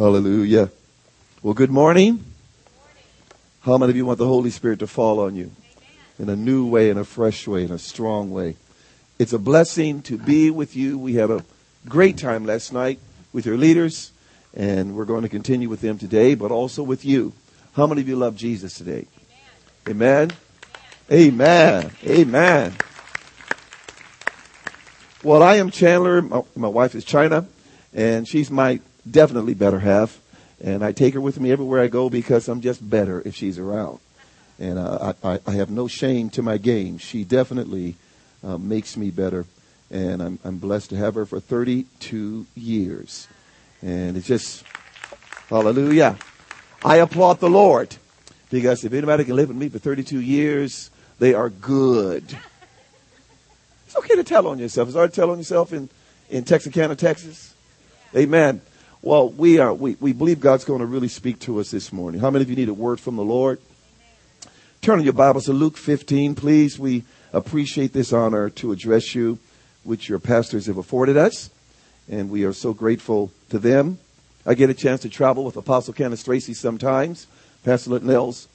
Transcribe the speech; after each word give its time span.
Hallelujah. 0.00 0.70
Well, 1.42 1.52
good 1.52 1.70
morning. 1.70 2.24
How 3.60 3.76
many 3.76 3.90
of 3.90 3.96
you 3.96 4.06
want 4.06 4.18
the 4.18 4.26
Holy 4.26 4.48
Spirit 4.48 4.78
to 4.78 4.86
fall 4.86 5.20
on 5.20 5.36
you 5.36 5.50
in 6.18 6.30
a 6.30 6.36
new 6.36 6.66
way, 6.66 6.88
in 6.88 6.96
a 6.96 7.04
fresh 7.04 7.46
way, 7.46 7.64
in 7.64 7.70
a 7.70 7.78
strong 7.78 8.30
way? 8.30 8.56
It's 9.18 9.34
a 9.34 9.38
blessing 9.38 10.00
to 10.04 10.16
be 10.16 10.50
with 10.50 10.74
you. 10.74 10.98
We 10.98 11.16
had 11.16 11.30
a 11.30 11.44
great 11.86 12.16
time 12.16 12.46
last 12.46 12.72
night 12.72 12.98
with 13.34 13.44
your 13.44 13.58
leaders, 13.58 14.10
and 14.54 14.96
we're 14.96 15.04
going 15.04 15.20
to 15.20 15.28
continue 15.28 15.68
with 15.68 15.82
them 15.82 15.98
today, 15.98 16.34
but 16.34 16.50
also 16.50 16.82
with 16.82 17.04
you. 17.04 17.34
How 17.74 17.86
many 17.86 18.00
of 18.00 18.08
you 18.08 18.16
love 18.16 18.36
Jesus 18.36 18.72
today? 18.72 19.06
Amen. 19.86 20.30
Amen. 21.12 21.90
Amen. 22.06 22.72
Well, 25.22 25.42
I 25.42 25.56
am 25.56 25.70
Chandler. 25.70 26.22
My, 26.22 26.40
my 26.56 26.68
wife 26.68 26.94
is 26.94 27.04
China, 27.04 27.46
and 27.92 28.26
she's 28.26 28.50
my 28.50 28.80
definitely 29.08 29.54
better 29.54 29.78
half. 29.78 30.20
And 30.62 30.84
I 30.84 30.92
take 30.92 31.14
her 31.14 31.20
with 31.20 31.40
me 31.40 31.50
everywhere 31.52 31.80
I 31.80 31.88
go 31.88 32.10
because 32.10 32.48
I'm 32.48 32.60
just 32.60 32.88
better 32.88 33.22
if 33.24 33.34
she's 33.34 33.58
around. 33.58 33.98
And 34.58 34.78
uh, 34.78 35.14
I, 35.24 35.40
I 35.46 35.52
have 35.52 35.70
no 35.70 35.88
shame 35.88 36.28
to 36.30 36.42
my 36.42 36.58
game. 36.58 36.98
She 36.98 37.24
definitely 37.24 37.96
uh, 38.44 38.58
makes 38.58 38.96
me 38.96 39.10
better. 39.10 39.46
And 39.90 40.22
I'm, 40.22 40.38
I'm 40.44 40.58
blessed 40.58 40.90
to 40.90 40.96
have 40.96 41.14
her 41.14 41.24
for 41.24 41.40
32 41.40 42.46
years. 42.54 43.26
And 43.82 44.16
it's 44.16 44.26
just, 44.26 44.64
hallelujah. 45.48 46.18
I 46.84 46.96
applaud 46.96 47.40
the 47.40 47.48
Lord 47.48 47.96
because 48.50 48.84
if 48.84 48.92
anybody 48.92 49.24
can 49.24 49.36
live 49.36 49.48
with 49.48 49.56
me 49.56 49.68
for 49.68 49.78
32 49.78 50.20
years, 50.20 50.90
they 51.18 51.32
are 51.34 51.48
good. 51.48 52.24
It's 53.86 53.96
okay 53.96 54.14
to 54.14 54.24
tell 54.24 54.46
on 54.46 54.58
yourself. 54.58 54.88
It's 54.88 54.96
hard 54.96 55.10
to 55.10 55.16
tell 55.16 55.30
on 55.30 55.38
yourself 55.38 55.72
in, 55.72 55.88
in 56.28 56.44
Texarkana, 56.44 56.96
Texas. 56.96 57.54
Amen. 58.14 58.60
Well, 59.02 59.30
we 59.30 59.58
are 59.58 59.72
we, 59.72 59.96
we 59.98 60.12
believe 60.12 60.40
God's 60.40 60.66
going 60.66 60.80
to 60.80 60.86
really 60.86 61.08
speak 61.08 61.38
to 61.40 61.58
us 61.58 61.70
this 61.70 61.90
morning. 61.90 62.20
How 62.20 62.30
many 62.30 62.42
of 62.42 62.50
you 62.50 62.56
need 62.56 62.68
a 62.68 62.74
word 62.74 63.00
from 63.00 63.16
the 63.16 63.24
Lord? 63.24 63.58
Turn 64.82 64.98
in 64.98 65.06
your 65.06 65.14
Bibles 65.14 65.46
to 65.46 65.54
Luke 65.54 65.78
15, 65.78 66.34
please. 66.34 66.78
We 66.78 67.04
appreciate 67.32 67.94
this 67.94 68.12
honor 68.12 68.50
to 68.50 68.72
address 68.72 69.14
you, 69.14 69.38
which 69.84 70.10
your 70.10 70.18
pastors 70.18 70.66
have 70.66 70.76
afforded 70.76 71.16
us, 71.16 71.48
and 72.10 72.28
we 72.28 72.44
are 72.44 72.52
so 72.52 72.74
grateful 72.74 73.32
to 73.48 73.58
them. 73.58 73.98
I 74.44 74.52
get 74.52 74.68
a 74.68 74.74
chance 74.74 75.00
to 75.00 75.08
travel 75.08 75.44
with 75.44 75.56
Apostle 75.56 75.94
Kenneth 75.94 76.22
Tracy 76.22 76.52
sometimes, 76.52 77.26
Pastor 77.64 77.92
Linnell's 77.92 78.48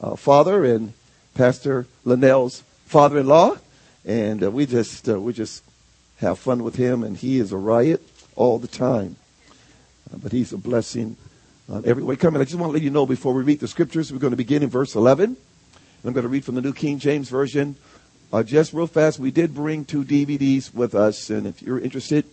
uh, 0.00 0.16
father 0.16 0.64
and 0.64 0.92
Pastor 1.34 1.86
Linnell's 2.04 2.64
father-in-law, 2.86 3.58
and 4.04 4.42
uh, 4.42 4.50
we 4.50 4.66
just 4.66 5.08
uh, 5.08 5.20
we 5.20 5.32
just 5.32 5.62
have 6.16 6.40
fun 6.40 6.64
with 6.64 6.74
him, 6.74 7.04
and 7.04 7.16
he 7.16 7.38
is 7.38 7.52
a 7.52 7.56
riot 7.56 8.02
all 8.34 8.58
the 8.58 8.66
time. 8.66 9.14
But 10.22 10.32
he's 10.32 10.52
a 10.52 10.58
blessing 10.58 11.16
on 11.68 11.84
every 11.86 12.02
way 12.02 12.16
coming. 12.16 12.40
I 12.40 12.44
just 12.44 12.56
want 12.56 12.70
to 12.70 12.74
let 12.74 12.82
you 12.82 12.90
know 12.90 13.06
before 13.06 13.32
we 13.32 13.42
read 13.42 13.60
the 13.60 13.68
scriptures, 13.68 14.12
we're 14.12 14.18
going 14.18 14.32
to 14.32 14.36
begin 14.36 14.62
in 14.62 14.70
verse 14.70 14.94
11. 14.94 15.24
And 15.24 15.36
I'm 16.04 16.12
going 16.12 16.22
to 16.22 16.28
read 16.28 16.44
from 16.44 16.54
the 16.54 16.62
New 16.62 16.72
King 16.72 16.98
James 16.98 17.28
Version. 17.28 17.76
Uh, 18.32 18.42
just 18.42 18.72
real 18.72 18.86
fast, 18.86 19.18
we 19.18 19.30
did 19.30 19.54
bring 19.54 19.84
two 19.84 20.04
DVDs 20.04 20.74
with 20.74 20.94
us, 20.94 21.30
and 21.30 21.46
if 21.46 21.62
you're 21.62 21.78
interested, 21.78 22.24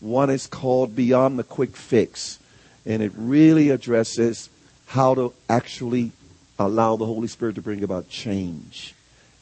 one 0.00 0.28
is 0.28 0.46
called 0.46 0.94
Beyond 0.94 1.38
the 1.38 1.44
Quick 1.44 1.76
Fix, 1.76 2.38
and 2.84 3.02
it 3.02 3.12
really 3.16 3.70
addresses 3.70 4.50
how 4.86 5.14
to 5.14 5.32
actually 5.48 6.12
allow 6.58 6.96
the 6.96 7.06
Holy 7.06 7.28
Spirit 7.28 7.54
to 7.54 7.62
bring 7.62 7.82
about 7.82 8.08
change 8.08 8.94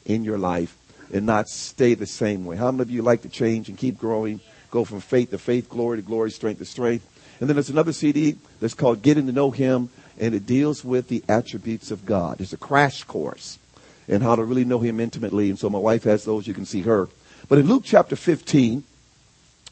in 0.05 0.23
your 0.23 0.37
life 0.37 0.77
and 1.13 1.25
not 1.25 1.49
stay 1.49 1.93
the 1.93 2.05
same 2.05 2.45
way. 2.45 2.55
How 2.55 2.71
many 2.71 2.83
of 2.83 2.91
you 2.91 3.01
like 3.01 3.21
to 3.23 3.29
change 3.29 3.69
and 3.69 3.77
keep 3.77 3.97
growing, 3.97 4.39
go 4.71 4.85
from 4.85 5.01
faith 5.01 5.31
to 5.31 5.37
faith, 5.37 5.69
glory 5.69 5.97
to 5.97 6.01
glory, 6.01 6.31
strength 6.31 6.59
to 6.59 6.65
strength? 6.65 7.05
And 7.39 7.49
then 7.49 7.55
there's 7.55 7.69
another 7.69 7.93
CD 7.93 8.37
that's 8.59 8.73
called 8.73 9.01
Getting 9.01 9.27
to 9.27 9.31
Know 9.31 9.51
Him, 9.51 9.89
and 10.19 10.33
it 10.33 10.45
deals 10.45 10.85
with 10.85 11.07
the 11.09 11.23
attributes 11.27 11.91
of 11.91 12.05
God. 12.05 12.39
It's 12.39 12.53
a 12.53 12.57
crash 12.57 13.03
course 13.03 13.59
in 14.07 14.21
how 14.21 14.35
to 14.35 14.43
really 14.43 14.65
know 14.65 14.79
Him 14.79 14.99
intimately. 14.99 15.49
And 15.49 15.59
so 15.59 15.69
my 15.69 15.79
wife 15.79 16.03
has 16.03 16.23
those. 16.23 16.47
You 16.47 16.53
can 16.53 16.65
see 16.65 16.81
her. 16.81 17.09
But 17.49 17.59
in 17.59 17.67
Luke 17.67 17.83
chapter 17.85 18.15
15, 18.15 18.83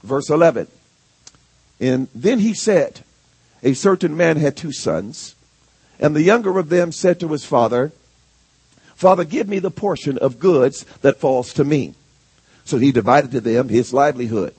verse 0.03 0.29
11, 0.29 0.67
and 1.79 2.07
then 2.13 2.39
he 2.39 2.53
said, 2.53 3.01
A 3.61 3.73
certain 3.73 4.15
man 4.15 4.37
had 4.37 4.55
two 4.55 4.71
sons, 4.71 5.35
and 5.99 6.15
the 6.15 6.21
younger 6.21 6.57
of 6.59 6.69
them 6.69 6.91
said 6.91 7.19
to 7.19 7.29
his 7.29 7.45
father, 7.45 7.91
Father, 8.95 9.23
give 9.23 9.49
me 9.49 9.59
the 9.59 9.71
portion 9.71 10.17
of 10.17 10.39
goods 10.39 10.83
that 11.01 11.19
falls 11.19 11.53
to 11.53 11.63
me. 11.63 11.95
So 12.63 12.77
he 12.77 12.91
divided 12.91 13.31
to 13.31 13.41
them 13.41 13.69
his 13.69 13.93
livelihood. 13.93 14.55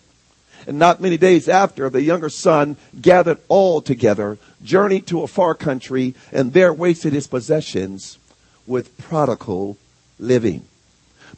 And 0.67 0.79
not 0.79 1.01
many 1.01 1.17
days 1.17 1.49
after, 1.49 1.91
the 1.91 2.03
younger 2.03 2.29
son 2.29 2.77
gathered 3.01 3.39
all 3.49 3.81
together, 3.81 4.39
journeyed 4.63 5.07
to 5.09 5.23
a 5.23 5.29
far 5.29 5.55
country, 5.55 6.15
and 6.33 6.53
there 6.53 6.73
wasted 6.73 7.13
his 7.13 7.27
possessions 7.27 8.19
with 8.67 8.97
prodigal 8.99 9.77
living. 10.19 10.65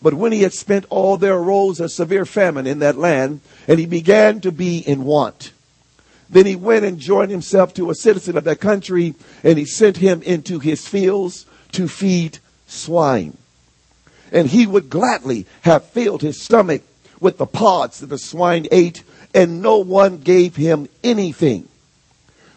But 0.03 0.15
when 0.15 0.33
he 0.33 0.43
had 0.43 0.53
spent 0.53 0.85
all, 0.91 1.17
there 1.17 1.37
arose 1.37 1.81
a 1.81 1.89
severe 1.89 2.27
famine 2.27 2.67
in 2.67 2.81
that 2.81 2.99
land, 2.99 3.41
and 3.67 3.79
he 3.79 3.87
began 3.87 4.41
to 4.43 4.53
be 4.53 4.79
in 4.79 5.05
want. 5.05 5.53
Then 6.29 6.47
he 6.47 6.57
went 6.57 6.85
and 6.85 6.99
joined 6.99 7.31
himself 7.31 7.73
to 7.75 7.91
a 7.91 7.95
citizen 7.95 8.37
of 8.37 8.45
that 8.45 8.61
country, 8.61 9.15
and 9.43 9.59
he 9.59 9.65
sent 9.65 9.97
him 9.97 10.23
into 10.23 10.59
his 10.59 10.87
fields 10.87 11.47
to 11.73 11.89
feed 11.89 12.39
swine. 12.67 13.37
And 14.33 14.49
he 14.49 14.67
would 14.67 14.91
gladly 14.91 15.47
have 15.63 15.85
filled 15.85 16.23
his 16.23 16.43
stomach 16.43 16.83
with 17.21 17.39
the 17.39 17.47
pods 17.47 18.01
that 18.01 18.07
the 18.07 18.19
swine 18.19 18.67
ate 18.71 19.03
and 19.37 19.61
no 19.61 19.77
one 19.77 20.17
gave 20.19 20.57
him 20.57 20.89
anything. 21.05 21.69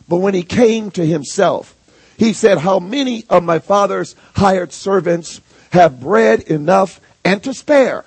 But 0.07 0.17
when 0.17 0.33
he 0.33 0.43
came 0.43 0.89
to 0.91 1.05
himself, 1.05 1.75
he 2.17 2.33
said, 2.33 2.57
How 2.57 2.79
many 2.79 3.25
of 3.29 3.43
my 3.43 3.59
father's 3.59 4.15
hired 4.35 4.71
servants 4.73 5.41
have 5.71 5.99
bread 5.99 6.41
enough 6.43 6.99
and 7.23 7.43
to 7.43 7.53
spare? 7.53 8.05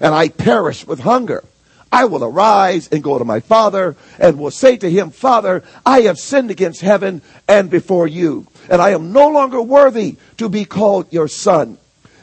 And 0.00 0.14
I 0.14 0.28
perish 0.28 0.86
with 0.86 1.00
hunger. 1.00 1.44
I 1.90 2.04
will 2.04 2.22
arise 2.22 2.88
and 2.92 3.02
go 3.02 3.18
to 3.18 3.24
my 3.24 3.40
father 3.40 3.96
and 4.18 4.38
will 4.38 4.50
say 4.50 4.76
to 4.76 4.90
him, 4.90 5.10
Father, 5.10 5.64
I 5.84 6.02
have 6.02 6.18
sinned 6.18 6.50
against 6.50 6.80
heaven 6.80 7.22
and 7.48 7.68
before 7.68 8.06
you, 8.06 8.46
and 8.70 8.80
I 8.80 8.90
am 8.90 9.12
no 9.12 9.28
longer 9.28 9.60
worthy 9.60 10.16
to 10.36 10.48
be 10.48 10.64
called 10.64 11.12
your 11.12 11.28
son. 11.28 11.78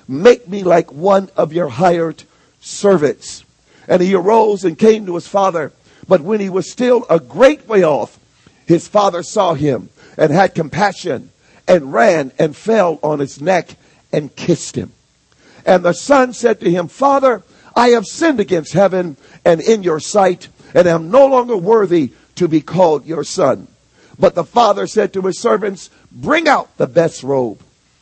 Make 0.08 0.48
me 0.48 0.64
like 0.64 0.94
one 0.94 1.30
of 1.36 1.52
your 1.52 1.68
hired 1.68 2.24
servants. 2.62 3.45
And 3.88 4.02
he 4.02 4.16
arose 4.16 4.64
and 4.64 4.78
came 4.78 5.06
to 5.06 5.16
his 5.16 5.28
father. 5.28 5.72
But 6.08 6.22
when 6.22 6.40
he 6.40 6.50
was 6.50 6.72
still 6.72 7.06
a 7.10 7.20
great 7.20 7.68
way 7.68 7.84
off, 7.84 8.20
his 8.66 8.88
father 8.88 9.24
saw 9.24 9.54
him 9.54 9.90
and 10.18 10.32
had 10.32 10.56
compassion 10.56 11.32
and 11.68 11.94
ran 11.94 12.32
and 12.38 12.56
fell 12.56 13.00
on 13.04 13.20
his 13.20 13.42
neck 13.42 13.76
and 14.12 14.36
kissed 14.36 14.76
him. 14.76 14.92
And 15.66 15.84
the 15.84 15.94
son 15.94 16.34
said 16.34 16.60
to 16.60 16.70
him, 16.70 16.88
Father, 16.88 17.44
I 17.76 17.90
have 17.90 18.06
sinned 18.06 18.40
against 18.40 18.74
heaven 18.74 19.18
and 19.44 19.62
in 19.62 19.84
your 19.84 20.00
sight 20.00 20.48
and 20.74 20.88
am 20.88 21.12
no 21.12 21.28
longer 21.28 21.58
worthy 21.58 22.12
to 22.36 22.48
be 22.48 22.62
called 22.62 23.06
your 23.06 23.24
son. 23.24 23.68
But 24.18 24.36
the 24.36 24.44
father 24.44 24.88
said 24.88 25.14
to 25.14 25.22
his 25.24 25.40
servants, 25.40 25.90
bring 26.12 26.48
out 26.48 26.78
the 26.78 26.88
best 26.88 27.24
robe 27.24 27.62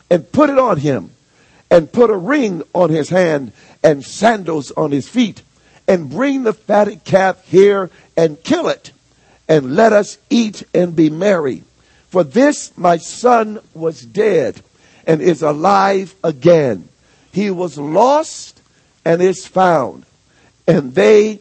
and 0.10 0.32
put 0.32 0.50
it 0.50 0.60
on 0.60 0.78
him 0.78 1.12
and 1.72 1.92
put 1.92 2.10
a 2.10 2.18
ring 2.18 2.62
on 2.74 2.90
his 2.90 3.10
hand 3.10 3.52
and 3.84 4.04
sandals 4.04 4.72
on 4.72 4.92
his 4.92 5.10
feet 5.10 5.42
and 5.88 6.10
bring 6.10 6.44
the 6.44 6.54
fatted 6.54 7.04
calf 7.04 7.46
here 7.48 7.90
and 8.16 8.42
kill 8.44 8.68
it, 8.68 8.92
and 9.48 9.76
let 9.76 9.94
us 9.94 10.18
eat 10.30 10.64
and 10.74 10.96
be 10.96 11.10
merry. 11.10 11.64
For 12.10 12.24
this 12.24 12.78
my 12.78 12.98
son 12.98 13.60
was 13.74 14.02
dead 14.02 14.62
and 15.06 15.22
is 15.22 15.42
alive 15.42 16.16
again. 16.24 16.88
He 17.32 17.50
was 17.50 17.78
lost 17.78 18.62
and 19.04 19.22
is 19.22 19.48
found. 19.48 20.06
And 20.68 20.96
they 20.96 21.40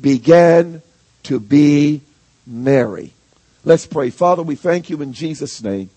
began 0.00 0.82
to 1.24 1.38
be 1.38 2.00
merry. 2.46 3.12
Let's 3.64 3.86
pray. 3.86 4.10
Father, 4.10 4.42
we 4.42 4.56
thank 4.56 4.90
you 4.90 5.00
in 5.00 5.12
Jesus' 5.12 5.62
name 5.62 5.90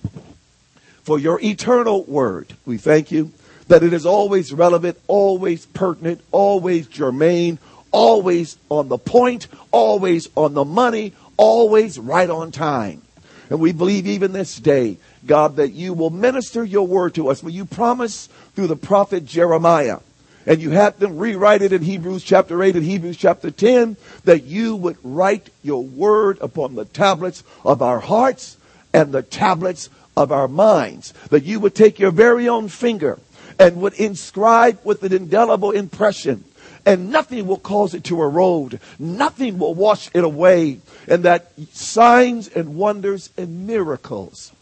for 1.04 1.18
your 1.18 1.40
eternal 1.42 2.04
word. 2.04 2.54
We 2.66 2.78
thank 2.78 3.12
you 3.12 3.32
that 3.68 3.84
it 3.84 3.94
is 3.94 4.06
always 4.06 4.54
relevant, 4.54 4.98
always 5.08 5.66
pertinent, 5.66 6.22
always 6.32 6.88
germane, 6.88 7.60
always 7.92 8.58
on 8.70 8.90
the 8.90 8.98
point, 8.98 9.48
always 9.72 10.30
on 10.36 10.54
the 10.54 10.66
money, 10.66 11.14
always 11.38 12.00
right 12.00 12.30
on 12.30 12.52
time. 12.52 13.02
And 13.50 13.60
we 13.60 13.72
believe 13.72 14.08
even 14.08 14.34
this 14.34 14.58
day, 14.58 14.98
God, 15.26 15.56
that 15.58 15.72
you 15.72 15.94
will 15.94 16.10
minister 16.10 16.64
your 16.64 16.86
word 16.86 17.16
to 17.16 17.30
us. 17.30 17.42
Will 17.42 17.52
you 17.52 17.66
promise 17.66 18.28
through 18.56 18.68
the 18.68 18.76
prophet 18.76 19.26
Jeremiah, 19.26 20.00
and 20.46 20.62
you 20.62 20.72
had 20.72 21.00
them 21.00 21.18
rewrite 21.18 21.62
it 21.62 21.74
in 21.74 21.82
Hebrews 21.82 22.24
chapter 22.24 22.62
8 22.62 22.76
and 22.76 22.86
Hebrews 22.86 23.18
chapter 23.18 23.52
10, 23.52 23.98
that 24.26 24.44
you 24.44 24.76
would 24.76 24.98
write 25.04 25.50
your 25.64 25.84
word 25.84 26.38
upon 26.42 26.76
the 26.76 26.86
tablets 26.86 27.44
of 27.64 27.82
our 27.82 28.00
hearts 28.00 28.58
and 28.94 29.12
the 29.12 29.24
tablets 29.24 29.90
of 30.16 30.32
our 30.32 30.48
minds. 30.48 31.14
That 31.30 31.44
you 31.44 31.60
would 31.60 31.76
take 31.76 32.00
your 32.00 32.12
very 32.12 32.48
own 32.48 32.68
finger 32.70 33.20
and 33.60 33.82
would 33.82 33.94
inscribe 33.94 34.80
with 34.84 35.04
an 35.04 35.14
indelible 35.14 35.72
impression 35.72 36.44
and 36.88 37.12
nothing 37.12 37.46
will 37.46 37.60
cause 37.60 37.94
it 37.94 38.06
to 38.06 38.22
erode. 38.22 38.80
Nothing 38.98 39.60
will 39.60 39.76
wash 39.76 40.10
it 40.14 40.24
away. 40.24 40.80
And 41.06 41.24
that 41.24 41.52
signs 41.74 42.48
and 42.48 42.76
wonders 42.76 43.30
and 43.38 43.68
miracles 43.68 44.54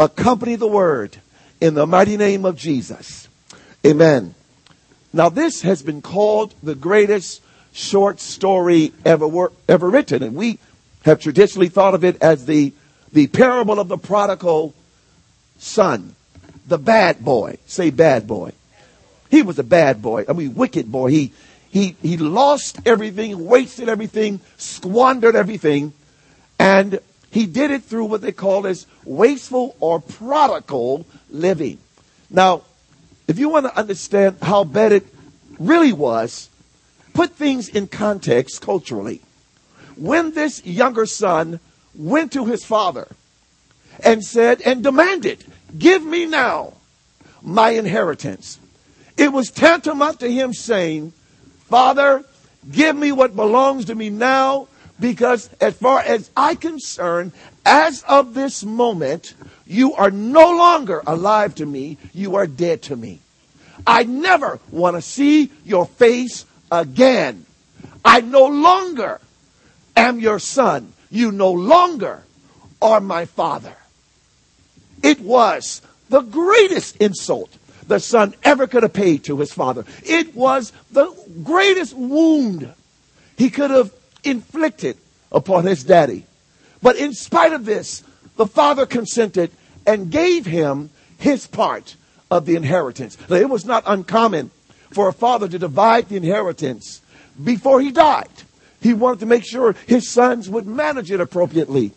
accompany 0.00 0.56
the 0.56 0.66
word 0.66 1.18
in 1.60 1.74
the 1.74 1.86
mighty 1.86 2.16
name 2.16 2.44
of 2.44 2.56
Jesus. 2.56 3.28
Amen. 3.86 4.34
Now, 5.12 5.28
this 5.28 5.62
has 5.62 5.80
been 5.80 6.02
called 6.02 6.52
the 6.64 6.74
greatest 6.74 7.42
short 7.72 8.18
story 8.18 8.92
ever, 9.04 9.28
wor- 9.28 9.52
ever 9.68 9.88
written, 9.88 10.24
and 10.24 10.34
we 10.34 10.58
have 11.04 11.20
traditionally 11.20 11.68
thought 11.68 11.94
of 11.94 12.02
it 12.02 12.20
as 12.20 12.44
the, 12.44 12.72
the 13.12 13.28
parable 13.28 13.78
of 13.78 13.86
the 13.86 13.98
prodigal 13.98 14.74
son, 15.58 16.16
the 16.66 16.78
bad 16.78 17.24
boy. 17.24 17.56
Say 17.66 17.90
bad 17.90 18.26
boy. 18.26 18.50
He 19.30 19.42
was 19.42 19.60
a 19.60 19.64
bad 19.64 20.02
boy. 20.02 20.24
I 20.28 20.32
mean, 20.32 20.54
wicked 20.54 20.90
boy. 20.90 21.10
He, 21.10 21.32
he, 21.70 21.96
he 22.02 22.16
lost 22.16 22.78
everything, 22.86 23.46
wasted 23.46 23.88
everything, 23.88 24.40
squandered 24.56 25.36
everything, 25.36 25.92
and 26.58 27.00
he 27.30 27.46
did 27.46 27.70
it 27.70 27.82
through 27.82 28.06
what 28.06 28.22
they 28.22 28.32
call 28.32 28.66
as 28.66 28.86
wasteful 29.04 29.76
or 29.80 30.00
prodigal 30.00 31.06
living. 31.30 31.78
Now, 32.30 32.62
if 33.26 33.38
you 33.38 33.50
want 33.50 33.66
to 33.66 33.78
understand 33.78 34.38
how 34.40 34.64
bad 34.64 34.92
it 34.92 35.06
really 35.58 35.92
was, 35.92 36.48
put 37.12 37.32
things 37.32 37.68
in 37.68 37.86
context 37.86 38.62
culturally. 38.62 39.20
When 39.96 40.32
this 40.32 40.64
younger 40.64 41.04
son 41.04 41.60
went 41.94 42.32
to 42.32 42.46
his 42.46 42.64
father 42.64 43.08
and 44.04 44.24
said 44.24 44.62
and 44.62 44.82
demanded, 44.82 45.44
Give 45.76 46.02
me 46.02 46.24
now 46.24 46.74
my 47.42 47.70
inheritance. 47.70 48.58
It 49.16 49.32
was 49.32 49.50
tantamount 49.50 50.20
to 50.20 50.30
him 50.30 50.54
saying, 50.54 51.12
Father, 51.68 52.24
give 52.70 52.96
me 52.96 53.12
what 53.12 53.36
belongs 53.36 53.86
to 53.86 53.94
me 53.94 54.10
now 54.10 54.68
because 54.98 55.50
as 55.60 55.76
far 55.76 56.00
as 56.00 56.30
I 56.36 56.54
concern, 56.54 57.32
as 57.64 58.02
of 58.04 58.34
this 58.34 58.64
moment, 58.64 59.34
you 59.66 59.94
are 59.94 60.10
no 60.10 60.56
longer 60.56 61.02
alive 61.06 61.54
to 61.56 61.66
me. 61.66 61.98
You 62.14 62.36
are 62.36 62.46
dead 62.46 62.82
to 62.84 62.96
me. 62.96 63.20
I 63.86 64.04
never 64.04 64.58
want 64.70 64.96
to 64.96 65.02
see 65.02 65.52
your 65.64 65.86
face 65.86 66.46
again. 66.72 67.44
I 68.04 68.22
no 68.22 68.46
longer 68.46 69.20
am 69.94 70.18
your 70.18 70.38
son. 70.38 70.92
You 71.10 71.30
no 71.32 71.52
longer 71.52 72.24
are 72.80 73.00
my 73.00 73.26
father. 73.26 73.76
It 75.02 75.20
was 75.20 75.82
the 76.08 76.22
greatest 76.22 76.96
insult 76.96 77.54
the 77.88 77.98
son 77.98 78.34
ever 78.44 78.66
could 78.66 78.82
have 78.82 78.92
paid 78.92 79.24
to 79.24 79.38
his 79.38 79.52
father. 79.52 79.84
It 80.04 80.34
was 80.34 80.72
the 80.92 81.12
greatest 81.42 81.94
wound 81.94 82.72
he 83.36 83.50
could 83.50 83.70
have 83.70 83.92
inflicted 84.22 84.96
upon 85.32 85.64
his 85.64 85.84
daddy. 85.84 86.26
But 86.82 86.96
in 86.96 87.12
spite 87.12 87.52
of 87.52 87.64
this, 87.64 88.02
the 88.36 88.46
father 88.46 88.86
consented 88.86 89.50
and 89.86 90.10
gave 90.10 90.46
him 90.46 90.90
his 91.18 91.46
part 91.46 91.96
of 92.30 92.46
the 92.46 92.56
inheritance. 92.56 93.16
Now, 93.28 93.36
it 93.36 93.48
was 93.48 93.64
not 93.64 93.84
uncommon 93.86 94.50
for 94.90 95.08
a 95.08 95.12
father 95.12 95.48
to 95.48 95.58
divide 95.58 96.08
the 96.08 96.16
inheritance 96.16 97.00
before 97.42 97.80
he 97.80 97.90
died. 97.90 98.28
He 98.80 98.94
wanted 98.94 99.20
to 99.20 99.26
make 99.26 99.44
sure 99.44 99.74
his 99.86 100.08
sons 100.08 100.48
would 100.48 100.66
manage 100.66 101.10
it 101.10 101.20
appropriately. 101.20 101.92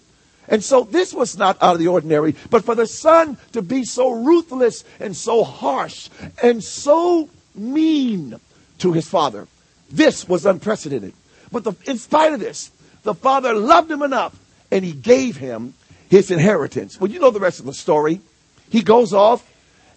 And 0.47 0.63
so 0.63 0.83
this 0.83 1.13
was 1.13 1.37
not 1.37 1.57
out 1.61 1.73
of 1.73 1.79
the 1.79 1.87
ordinary, 1.87 2.35
but 2.49 2.65
for 2.65 2.75
the 2.75 2.87
son 2.87 3.37
to 3.53 3.61
be 3.61 3.83
so 3.83 4.11
ruthless 4.11 4.83
and 4.99 5.15
so 5.15 5.43
harsh 5.43 6.09
and 6.41 6.63
so 6.63 7.29
mean 7.55 8.39
to 8.79 8.91
his 8.91 9.07
father, 9.07 9.47
this 9.89 10.27
was 10.27 10.45
unprecedented. 10.45 11.13
But 11.51 11.63
the, 11.63 11.73
in 11.85 11.97
spite 11.97 12.33
of 12.33 12.39
this, 12.39 12.71
the 13.03 13.13
father 13.13 13.53
loved 13.53 13.91
him 13.91 14.01
enough 14.01 14.37
and 14.71 14.83
he 14.83 14.93
gave 14.93 15.37
him 15.37 15.73
his 16.09 16.31
inheritance. 16.31 16.99
Well, 16.99 17.11
you 17.11 17.19
know 17.19 17.31
the 17.31 17.39
rest 17.39 17.59
of 17.59 17.65
the 17.65 17.73
story. 17.73 18.21
He 18.69 18.81
goes 18.81 19.13
off 19.13 19.47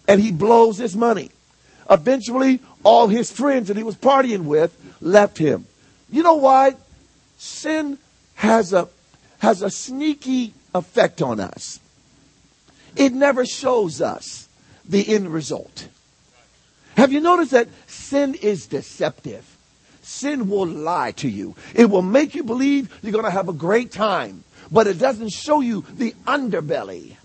and 0.07 0.21
he 0.21 0.31
blows 0.31 0.77
his 0.77 0.95
money. 0.95 1.31
Eventually, 1.89 2.59
all 2.83 3.07
his 3.07 3.31
friends 3.31 3.67
that 3.67 3.77
he 3.77 3.83
was 3.83 3.95
partying 3.95 4.45
with 4.45 4.75
left 5.01 5.37
him. 5.37 5.65
You 6.09 6.23
know 6.23 6.35
why? 6.35 6.75
Sin 7.37 7.97
has 8.35 8.73
a, 8.73 8.87
has 9.39 9.61
a 9.61 9.69
sneaky 9.69 10.53
effect 10.73 11.21
on 11.21 11.39
us. 11.39 11.79
It 12.95 13.13
never 13.13 13.45
shows 13.45 14.01
us 14.01 14.47
the 14.87 15.13
end 15.13 15.33
result. 15.33 15.87
Have 16.95 17.11
you 17.11 17.19
noticed 17.19 17.51
that 17.51 17.67
sin 17.87 18.35
is 18.35 18.67
deceptive? 18.67 19.45
Sin 20.01 20.49
will 20.49 20.67
lie 20.67 21.11
to 21.13 21.27
you. 21.27 21.55
It 21.73 21.89
will 21.89 22.01
make 22.01 22.35
you 22.35 22.43
believe 22.43 22.97
you're 23.01 23.11
going 23.11 23.25
to 23.25 23.31
have 23.31 23.49
a 23.49 23.53
great 23.53 23.91
time, 23.91 24.43
but 24.71 24.87
it 24.87 24.99
doesn't 24.99 25.31
show 25.31 25.61
you 25.61 25.83
the 25.93 26.13
underbelly. 26.25 27.17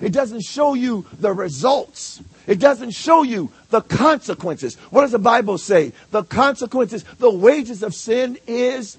It 0.00 0.12
doesn't 0.12 0.42
show 0.42 0.74
you 0.74 1.06
the 1.20 1.32
results. 1.32 2.20
It 2.46 2.58
doesn't 2.58 2.90
show 2.92 3.22
you 3.22 3.52
the 3.70 3.82
consequences. 3.82 4.74
What 4.90 5.02
does 5.02 5.12
the 5.12 5.18
Bible 5.18 5.58
say? 5.58 5.92
The 6.10 6.24
consequences, 6.24 7.04
the 7.18 7.30
wages 7.30 7.84
of 7.84 7.94
sin 7.94 8.38
is 8.48 8.96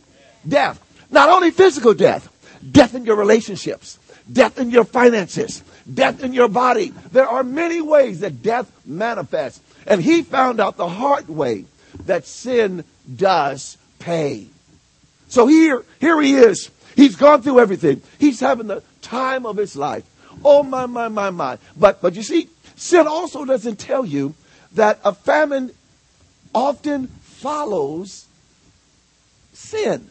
death. 0.47 0.79
Not 1.11 1.29
only 1.29 1.51
physical 1.51 1.93
death, 1.93 2.29
death 2.71 2.95
in 2.95 3.05
your 3.05 3.15
relationships, 3.15 3.99
death 4.31 4.59
in 4.59 4.69
your 4.69 4.83
finances, 4.83 5.63
death 5.91 6.23
in 6.23 6.33
your 6.33 6.47
body. 6.47 6.93
There 7.11 7.27
are 7.27 7.43
many 7.43 7.81
ways 7.81 8.21
that 8.21 8.41
death 8.41 8.71
manifests. 8.85 9.61
And 9.85 10.01
he 10.01 10.21
found 10.21 10.59
out 10.59 10.77
the 10.77 10.87
hard 10.87 11.27
way 11.27 11.65
that 12.05 12.25
sin 12.25 12.83
does 13.15 13.77
pay. 13.99 14.47
So 15.27 15.47
here, 15.47 15.83
here 15.99 16.21
he 16.21 16.35
is. 16.35 16.69
He's 16.95 17.15
gone 17.15 17.41
through 17.41 17.59
everything. 17.59 18.01
He's 18.19 18.39
having 18.39 18.67
the 18.67 18.83
time 19.01 19.45
of 19.45 19.57
his 19.57 19.75
life. 19.75 20.03
Oh 20.43 20.63
my, 20.63 20.85
my, 20.85 21.07
my, 21.07 21.29
my. 21.29 21.57
But, 21.75 22.01
but 22.01 22.15
you 22.15 22.23
see, 22.23 22.49
sin 22.75 23.07
also 23.07 23.45
doesn't 23.45 23.77
tell 23.77 24.05
you 24.05 24.35
that 24.73 24.99
a 25.03 25.13
famine 25.13 25.71
often 26.53 27.07
follows 27.07 28.25
sin, 29.53 30.09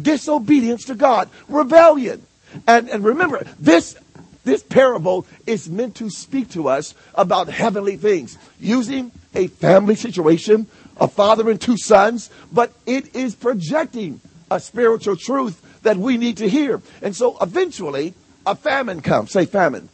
disobedience 0.00 0.84
to 0.86 0.94
God, 0.94 1.28
rebellion. 1.48 2.24
And, 2.66 2.88
and 2.88 3.04
remember, 3.04 3.44
this, 3.58 3.96
this 4.44 4.62
parable 4.62 5.26
is 5.46 5.68
meant 5.68 5.96
to 5.96 6.10
speak 6.10 6.50
to 6.50 6.68
us 6.68 6.94
about 7.14 7.48
heavenly 7.48 7.96
things 7.96 8.38
using 8.60 9.10
a 9.34 9.48
family 9.48 9.96
situation 9.96 10.68
a 10.96 11.08
father 11.08 11.50
and 11.50 11.60
two 11.60 11.76
sons, 11.76 12.30
but 12.52 12.72
it 12.86 13.14
is 13.14 13.34
projecting 13.34 14.20
a 14.50 14.60
spiritual 14.60 15.16
truth 15.16 15.60
that 15.82 15.96
we 15.96 16.16
need 16.16 16.38
to 16.38 16.48
hear. 16.48 16.80
And 17.02 17.14
so 17.14 17.36
eventually 17.40 18.14
a 18.46 18.54
famine 18.54 19.00
comes. 19.00 19.32
Say 19.32 19.46
famine. 19.46 19.88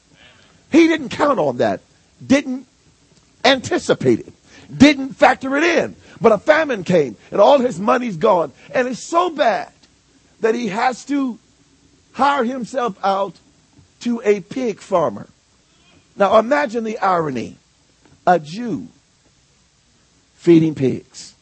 He 0.71 0.87
didn't 0.87 1.11
count 1.11 1.39
on 1.39 1.59
that. 1.59 1.81
Didn't 2.25 2.67
anticipate 3.45 4.21
it. 4.21 4.33
Didn't 4.77 5.15
factor 5.15 5.57
it 5.57 5.65
in. 5.65 5.97
But 6.21 6.33
a 6.33 6.39
famine 6.39 6.85
came 6.85 7.17
and 7.31 7.41
all 7.41 7.59
his 7.59 7.81
money's 7.81 8.17
gone. 8.17 8.53
And 8.75 8.87
it's 8.87 9.03
so 9.03 9.31
bad 9.31 9.73
that 10.41 10.55
he 10.55 10.69
has 10.69 11.05
to 11.07 11.39
hire 12.13 12.45
himself 12.45 12.99
out 13.05 13.35
to 14.01 14.21
a 14.25 14.41
pig 14.41 14.81
farmer. 14.81 15.29
Now 16.17 16.39
imagine 16.39 16.85
the 16.85 16.99
irony. 16.99 17.57
A 18.27 18.39
Jew 18.39 18.89
feeding 20.35 20.75
pigs. 20.75 21.35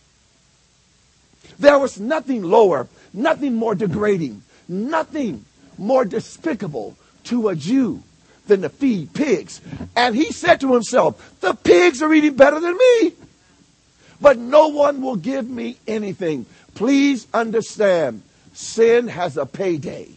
There 1.59 1.78
was 1.78 1.99
nothing 1.99 2.43
lower, 2.43 2.88
nothing 3.12 3.55
more 3.55 3.75
degrading, 3.75 4.43
nothing 4.69 5.45
more 5.76 6.05
despicable 6.05 6.97
to 7.25 7.49
a 7.49 7.57
Jew 7.57 8.02
than 8.47 8.62
to 8.62 8.69
feed 8.69 9.12
pigs. 9.12 9.61
And 9.95 10.14
he 10.14 10.33
said 10.33 10.61
to 10.61 10.73
himself, 10.73 11.40
The 11.40 11.55
pigs 11.55 12.02
are 12.02 12.12
eating 12.12 12.35
better 12.35 12.61
than 12.61 12.76
me. 12.76 13.12
But 14.21 14.38
no 14.38 14.69
one 14.69 15.00
will 15.00 15.17
give 15.17 15.49
me 15.49 15.76
anything. 15.87 16.47
Please 16.75 17.26
understand, 17.33 18.23
sin 18.59 19.07
has 19.07 19.37
a 19.37 19.47
payday. 19.47 20.09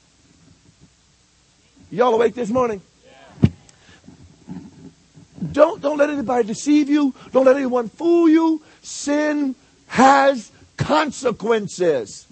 Y'all 1.92 2.16
awake 2.16 2.34
this 2.34 2.50
morning? 2.50 2.82
Don't, 5.52 5.80
don't 5.80 5.98
let 5.98 6.10
anybody 6.10 6.48
deceive 6.48 6.90
you. 6.90 7.14
Don't 7.32 7.46
let 7.46 7.56
anyone 7.56 7.88
fool 7.88 8.28
you. 8.28 8.62
Sin 8.82 9.54
has 9.88 10.52
consequences. 10.76 12.26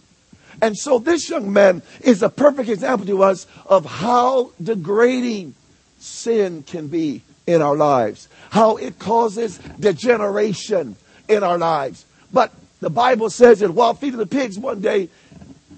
And 0.63 0.75
so 0.75 0.97
this 0.97 1.29
young 1.29 1.53
man 1.53 1.83
is 2.01 2.23
a 2.23 2.29
perfect 2.29 2.69
example 2.69 3.05
to 3.05 3.21
us 3.21 3.45
of 3.67 3.85
how 3.85 4.51
degrading 4.61 5.53
sin 5.99 6.63
can 6.63 6.87
be 6.87 7.21
in 7.45 7.61
our 7.61 7.75
lives, 7.75 8.27
how 8.49 8.77
it 8.77 8.97
causes 8.97 9.59
degeneration 9.79 10.95
in 11.27 11.43
our 11.43 11.59
lives. 11.59 12.05
But 12.33 12.51
the 12.79 12.89
Bible 12.89 13.29
says 13.29 13.59
that 13.59 13.71
while 13.71 13.93
feeding 13.93 14.19
the 14.19 14.25
pigs 14.25 14.57
one 14.57 14.81
day, 14.81 15.09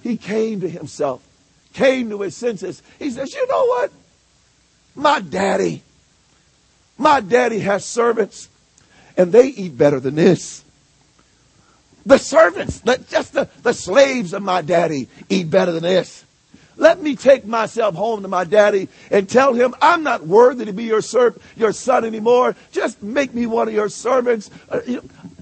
he 0.02 0.18
came 0.18 0.62
to 0.62 0.70
himself, 0.70 1.22
came 1.74 2.10
to 2.10 2.22
his 2.22 2.36
senses. 2.36 2.82
He 3.00 3.10
says, 3.12 3.34
You 3.34 3.48
know 3.48 3.66
what? 3.66 3.92
My 4.96 5.20
daddy, 5.20 5.84
my 6.98 7.22
daddy 7.22 7.60
has 7.60 7.86
servants 7.86 8.50
and 9.18 9.32
they 9.32 9.48
eat 9.48 9.78
better 9.78 10.00
than 10.00 10.16
this. 10.16 10.64
the 12.06 12.18
servants, 12.18 12.82
just 13.10 13.34
the, 13.34 13.48
the 13.64 13.74
slaves 13.74 14.34
of 14.34 14.42
my 14.42 14.62
daddy 14.62 15.08
eat 15.30 15.50
better 15.50 15.72
than 15.72 15.84
this. 15.84 16.26
Let 16.78 17.02
me 17.02 17.16
take 17.16 17.46
myself 17.46 17.94
home 17.96 18.24
to 18.24 18.28
my 18.28 18.44
daddy 18.44 18.90
and 19.12 19.30
tell 19.30 19.54
him 19.54 19.76
I'm 19.82 20.02
not 20.02 20.26
worthy 20.26 20.66
to 20.66 20.74
be 20.74 20.86
your 20.86 21.02
servant, 21.02 21.44
your 21.56 21.74
son 21.74 22.06
anymore. 22.06 22.56
Just 22.72 23.04
make 23.04 23.34
me 23.34 23.46
one 23.46 23.68
of 23.68 23.74
your 23.74 23.90
servants. 23.90 24.50
Uh, 24.68 24.80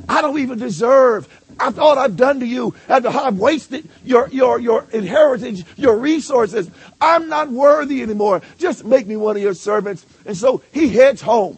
I 0.10 0.22
don't 0.22 0.38
even 0.40 0.60
deserve 0.60 1.28
after 1.60 1.82
all 1.82 2.00
I've 2.00 2.16
done 2.16 2.40
to 2.40 2.46
you, 2.46 2.74
after 2.88 3.10
how 3.10 3.26
I've 3.26 3.38
wasted 3.38 3.88
your, 4.04 4.28
your, 4.30 4.60
your 4.60 4.88
inheritance, 4.92 5.64
your 5.78 5.98
resources. 5.98 6.70
I'm 7.02 7.30
not 7.30 7.50
worthy 7.50 8.02
anymore. 8.02 8.42
Just 8.58 8.86
make 8.86 9.08
me 9.08 9.16
one 9.16 9.36
of 9.36 9.42
your 9.42 9.54
servants. 9.54 10.06
And 10.26 10.36
so 10.36 10.62
he 10.72 10.90
heads 10.90 11.22
home. 11.22 11.58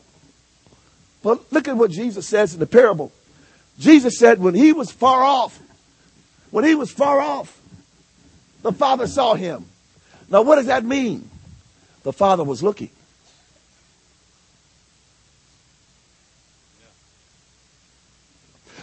But 1.23 1.51
look 1.51 1.67
at 1.67 1.77
what 1.77 1.91
Jesus 1.91 2.27
says 2.27 2.53
in 2.53 2.59
the 2.59 2.65
parable. 2.65 3.11
Jesus 3.79 4.17
said 4.17 4.39
when 4.39 4.55
he 4.55 4.73
was 4.73 4.91
far 4.91 5.23
off, 5.23 5.59
when 6.49 6.65
he 6.65 6.75
was 6.75 6.91
far 6.91 7.19
off, 7.19 7.59
the 8.61 8.71
Father 8.71 9.07
saw 9.07 9.33
him. 9.33 9.65
Now, 10.29 10.41
what 10.43 10.55
does 10.55 10.67
that 10.67 10.83
mean? 10.83 11.29
The 12.03 12.13
Father 12.13 12.43
was 12.43 12.63
looking. 12.63 12.89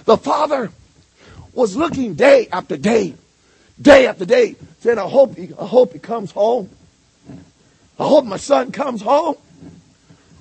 The 0.04 0.16
Father 0.16 0.72
was 1.58 1.74
looking 1.74 2.14
day 2.14 2.46
after 2.52 2.76
day, 2.76 3.14
day 3.82 4.06
after 4.06 4.24
day, 4.24 4.54
saying, 4.78 4.96
I 4.96 5.08
hope 5.08 5.36
he, 5.36 5.52
I 5.58 5.66
hope 5.66 5.92
he 5.92 5.98
comes 5.98 6.30
home. 6.30 6.70
I 7.98 8.06
hope 8.06 8.24
my 8.24 8.36
son 8.36 8.70
comes 8.70 9.02
home. 9.02 9.34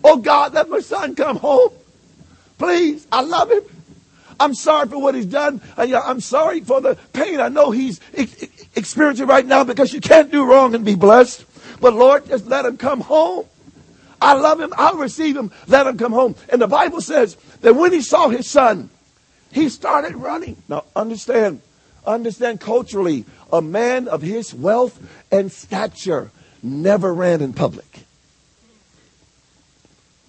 Oh 0.03 0.17
God, 0.17 0.53
let 0.53 0.69
my 0.69 0.79
son 0.79 1.15
come 1.15 1.37
home. 1.37 1.71
Please, 2.59 3.07
I 3.11 3.21
love 3.21 3.51
him. 3.51 3.63
I'm 4.39 4.53
sorry 4.53 4.87
for 4.87 5.01
what 5.01 5.15
he's 5.15 5.25
done. 5.25 5.59
Uh, 5.75 5.87
I'm 6.05 6.21
sorry 6.21 6.61
for 6.61 6.81
the 6.81 6.95
pain 7.13 7.39
I 7.39 7.47
know 7.47 7.71
he's 7.71 7.99
experiencing 8.75 9.25
right 9.25 9.45
now 9.45 9.63
because 9.63 9.91
you 9.91 10.01
can't 10.01 10.31
do 10.31 10.45
wrong 10.45 10.75
and 10.75 10.85
be 10.85 10.93
blessed. 10.93 11.43
But 11.81 11.95
Lord, 11.95 12.27
just 12.27 12.45
let 12.45 12.63
him 12.63 12.77
come 12.77 13.01
home. 13.01 13.47
I 14.21 14.33
love 14.33 14.59
him. 14.59 14.71
I'll 14.77 14.97
receive 14.97 15.35
him. 15.35 15.51
Let 15.65 15.87
him 15.87 15.97
come 15.97 16.11
home. 16.11 16.35
And 16.49 16.61
the 16.61 16.67
Bible 16.67 17.01
says 17.01 17.35
that 17.61 17.73
when 17.73 17.91
he 17.91 18.01
saw 18.01 18.29
his 18.29 18.47
son, 18.47 18.91
he 19.51 19.69
started 19.69 20.15
running. 20.15 20.61
Now 20.67 20.85
understand, 20.95 21.61
understand 22.05 22.59
culturally, 22.59 23.25
a 23.51 23.61
man 23.61 24.07
of 24.07 24.21
his 24.21 24.53
wealth 24.53 24.99
and 25.31 25.51
stature 25.51 26.31
never 26.61 27.13
ran 27.13 27.41
in 27.41 27.53
public. 27.53 27.99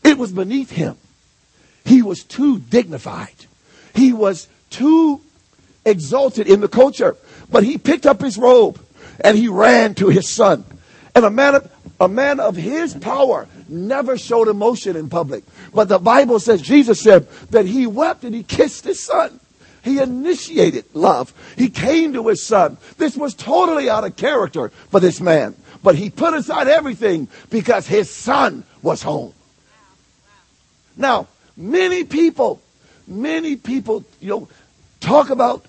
It 0.04 0.16
was 0.16 0.32
beneath 0.32 0.70
him. 0.70 0.96
He 1.84 2.02
was 2.02 2.22
too 2.22 2.58
dignified. 2.58 3.46
He 3.94 4.12
was 4.12 4.48
too 4.70 5.20
exalted 5.84 6.46
in 6.46 6.60
the 6.60 6.68
culture. 6.68 7.16
But 7.50 7.64
he 7.64 7.78
picked 7.78 8.06
up 8.06 8.20
his 8.20 8.38
robe 8.38 8.80
and 9.20 9.36
he 9.36 9.48
ran 9.48 9.94
to 9.96 10.08
his 10.08 10.28
son. 10.28 10.64
And 11.14 11.24
a 11.24 11.30
man 11.30 11.56
of, 11.56 11.72
a 12.00 12.08
man 12.08 12.40
of 12.40 12.56
his 12.56 12.94
power 12.94 13.48
never 13.68 14.16
showed 14.18 14.48
emotion 14.48 14.96
in 14.96 15.08
public. 15.08 15.44
But 15.74 15.88
the 15.88 15.98
Bible 15.98 16.40
says, 16.40 16.62
Jesus 16.62 17.00
said 17.00 17.28
that 17.50 17.66
he 17.66 17.86
wept 17.86 18.24
and 18.24 18.34
he 18.34 18.42
kissed 18.42 18.84
his 18.84 19.02
son. 19.02 19.40
He 19.82 20.00
initiated 20.00 20.84
love. 20.94 21.32
He 21.56 21.70
came 21.70 22.12
to 22.12 22.28
his 22.28 22.42
son. 22.42 22.78
This 22.96 23.16
was 23.16 23.34
totally 23.34 23.88
out 23.88 24.04
of 24.04 24.16
character 24.16 24.70
for 24.90 25.00
this 25.00 25.20
man. 25.20 25.54
But 25.82 25.94
he 25.94 26.10
put 26.10 26.34
aside 26.34 26.68
everything 26.68 27.28
because 27.50 27.86
his 27.86 28.10
son 28.10 28.64
was 28.82 29.02
home. 29.02 29.32
Now, 30.96 31.28
many 31.56 32.04
people 32.04 32.60
Many 33.08 33.56
people, 33.56 34.04
you 34.20 34.28
know, 34.28 34.48
talk 35.00 35.30
about 35.30 35.64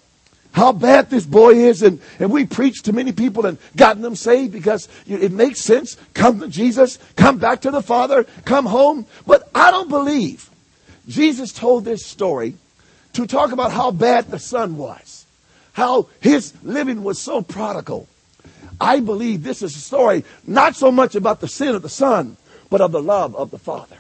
how 0.52 0.72
bad 0.72 1.10
this 1.10 1.26
boy 1.26 1.54
is, 1.54 1.84
and, 1.84 2.02
and 2.20 2.32
we 2.32 2.46
preach 2.46 2.84
to 2.84 2.94
many 2.94 3.12
people 3.12 3.46
and 3.46 3.58
gotten 3.76 4.02
them 4.02 4.16
saved 4.16 4.52
because 4.52 4.90
it 5.08 5.32
makes 5.32 5.62
sense. 5.62 5.96
Come 6.14 6.40
to 6.40 6.48
Jesus, 6.48 6.98
come 7.16 7.38
back 7.38 7.62
to 7.62 7.72
the 7.72 7.82
Father, 7.82 8.26
come 8.46 8.66
home. 8.66 9.06
But 9.28 9.50
I 9.54 9.72
don't 9.72 9.90
believe 9.90 10.50
Jesus 11.08 11.54
told 11.54 11.86
this 11.86 12.06
story 12.06 12.56
to 13.14 13.28
talk 13.28 13.52
about 13.52 13.72
how 13.72 13.92
bad 13.92 14.30
the 14.30 14.40
son 14.40 14.78
was, 14.78 15.26
how 15.74 16.08
his 16.20 16.54
living 16.64 17.04
was 17.04 17.20
so 17.20 17.42
prodigal. 17.42 18.08
I 18.82 19.02
believe 19.02 19.44
this 19.44 19.62
is 19.62 19.76
a 19.76 19.80
story 19.80 20.24
not 20.48 20.76
so 20.76 20.92
much 20.92 21.16
about 21.16 21.42
the 21.42 21.48
sin 21.48 21.76
of 21.76 21.82
the 21.82 21.90
son, 21.90 22.38
but 22.70 22.82
of 22.82 22.92
the 22.92 23.02
love 23.02 23.36
of 23.36 23.52
the 23.52 23.60
Father 23.60 23.98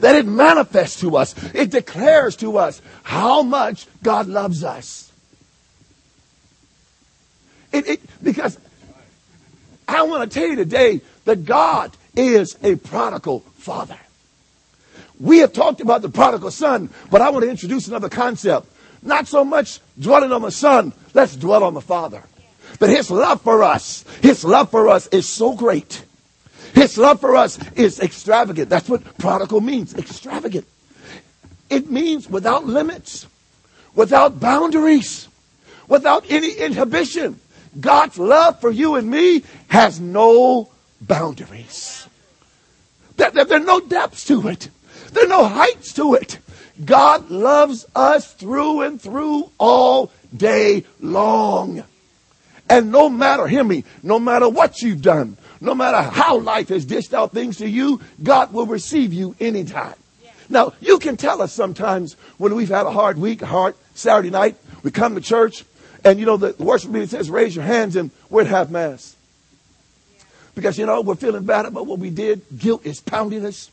that 0.00 0.16
it 0.16 0.26
manifests 0.26 1.00
to 1.00 1.16
us. 1.16 1.34
It 1.54 1.70
declares 1.70 2.36
to 2.36 2.58
us 2.58 2.80
how 3.02 3.42
much 3.42 3.86
God 4.02 4.26
loves 4.26 4.64
us. 4.64 5.12
It, 7.72 7.88
it, 7.88 8.00
because 8.22 8.58
I 9.88 10.02
want 10.02 10.30
to 10.30 10.38
tell 10.38 10.48
you 10.48 10.56
today 10.56 11.00
that 11.24 11.44
God 11.44 11.96
is 12.16 12.56
a 12.62 12.76
prodigal 12.76 13.40
father. 13.58 13.98
We 15.18 15.38
have 15.38 15.52
talked 15.52 15.80
about 15.80 16.02
the 16.02 16.08
prodigal 16.08 16.50
son, 16.50 16.90
but 17.10 17.20
I 17.20 17.30
want 17.30 17.44
to 17.44 17.50
introduce 17.50 17.88
another 17.88 18.08
concept. 18.08 18.66
Not 19.02 19.26
so 19.28 19.44
much 19.44 19.80
dwelling 19.98 20.32
on 20.32 20.42
the 20.42 20.50
son, 20.50 20.92
let's 21.12 21.36
dwell 21.36 21.62
on 21.62 21.74
the 21.74 21.80
father. 21.80 22.22
But 22.78 22.90
his 22.90 23.10
love 23.10 23.42
for 23.42 23.62
us, 23.62 24.04
his 24.22 24.44
love 24.44 24.70
for 24.70 24.88
us 24.88 25.06
is 25.08 25.28
so 25.28 25.54
great 25.54 26.03
his 26.74 26.98
love 26.98 27.20
for 27.20 27.36
us 27.36 27.58
is 27.74 28.00
extravagant. 28.00 28.68
That's 28.68 28.88
what 28.88 29.18
prodigal 29.18 29.60
means 29.60 29.94
extravagant. 29.94 30.66
It 31.70 31.90
means 31.90 32.28
without 32.28 32.66
limits, 32.66 33.26
without 33.94 34.40
boundaries, 34.40 35.28
without 35.88 36.24
any 36.28 36.52
inhibition. 36.52 37.40
God's 37.80 38.18
love 38.18 38.60
for 38.60 38.70
you 38.70 38.96
and 38.96 39.08
me 39.10 39.42
has 39.68 40.00
no 40.00 40.68
boundaries. 41.00 42.06
There, 43.16 43.30
there, 43.30 43.44
there 43.44 43.60
are 43.60 43.64
no 43.64 43.80
depths 43.80 44.24
to 44.26 44.48
it. 44.48 44.68
There 45.12 45.24
are 45.24 45.28
no 45.28 45.44
heights 45.44 45.92
to 45.94 46.14
it. 46.14 46.38
God 46.84 47.30
loves 47.30 47.86
us 47.94 48.32
through 48.34 48.82
and 48.82 49.00
through 49.00 49.50
all 49.58 50.10
day 50.36 50.84
long. 51.00 51.84
And 52.68 52.90
no 52.90 53.08
matter, 53.08 53.46
hear 53.46 53.62
me, 53.62 53.84
no 54.02 54.18
matter 54.18 54.48
what 54.48 54.82
you've 54.82 55.02
done, 55.02 55.36
no 55.64 55.74
matter 55.74 56.02
how 56.02 56.38
life 56.38 56.68
has 56.68 56.84
dished 56.84 57.14
out 57.14 57.32
things 57.32 57.56
to 57.58 57.68
you, 57.68 58.00
God 58.22 58.52
will 58.52 58.66
receive 58.66 59.12
you 59.12 59.34
anytime. 59.40 59.94
Now, 60.48 60.74
you 60.80 60.98
can 60.98 61.16
tell 61.16 61.40
us 61.40 61.52
sometimes 61.52 62.14
when 62.36 62.54
we've 62.54 62.68
had 62.68 62.86
a 62.86 62.90
hard 62.90 63.18
week, 63.18 63.42
a 63.42 63.46
hard 63.46 63.74
Saturday 63.94 64.30
night, 64.30 64.56
we 64.82 64.90
come 64.90 65.14
to 65.14 65.20
church, 65.20 65.64
and 66.04 66.20
you 66.20 66.26
know, 66.26 66.36
the 66.36 66.54
worship 66.62 66.90
meeting 66.90 67.08
says, 67.08 67.30
raise 67.30 67.56
your 67.56 67.64
hands, 67.64 67.96
and 67.96 68.10
we're 68.28 68.42
at 68.42 68.46
half 68.46 68.68
mass. 68.68 69.16
Because, 70.54 70.78
you 70.78 70.86
know, 70.86 71.00
we're 71.00 71.14
feeling 71.14 71.44
bad 71.44 71.66
about 71.66 71.86
what 71.86 71.98
we 71.98 72.10
did. 72.10 72.42
Guilt 72.56 72.84
is 72.84 73.00
pounding 73.00 73.44
us. 73.44 73.70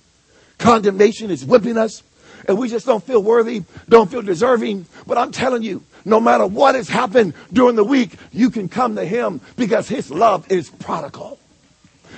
Condemnation 0.58 1.30
is 1.30 1.46
whipping 1.46 1.78
us. 1.78 2.04
And 2.48 2.58
we 2.58 2.70
just 2.70 2.88
don't 2.88 3.04
feel 3.04 3.22
worthy, 3.22 3.64
don't 3.88 4.10
feel 4.10 4.24
deserving. 4.24 4.88
But 5.06 5.18
I'm 5.18 5.32
telling 5.32 5.62
you, 5.62 5.84
no 6.06 6.20
matter 6.20 6.48
what 6.48 6.74
has 6.74 6.90
happened 6.90 7.34
during 7.54 7.76
the 7.76 7.84
week, 7.84 8.16
you 8.32 8.50
can 8.50 8.68
come 8.68 8.96
to 8.96 9.06
Him 9.06 9.42
because 9.58 9.88
His 9.88 10.10
love 10.10 10.50
is 10.52 10.70
prodigal. 10.70 11.38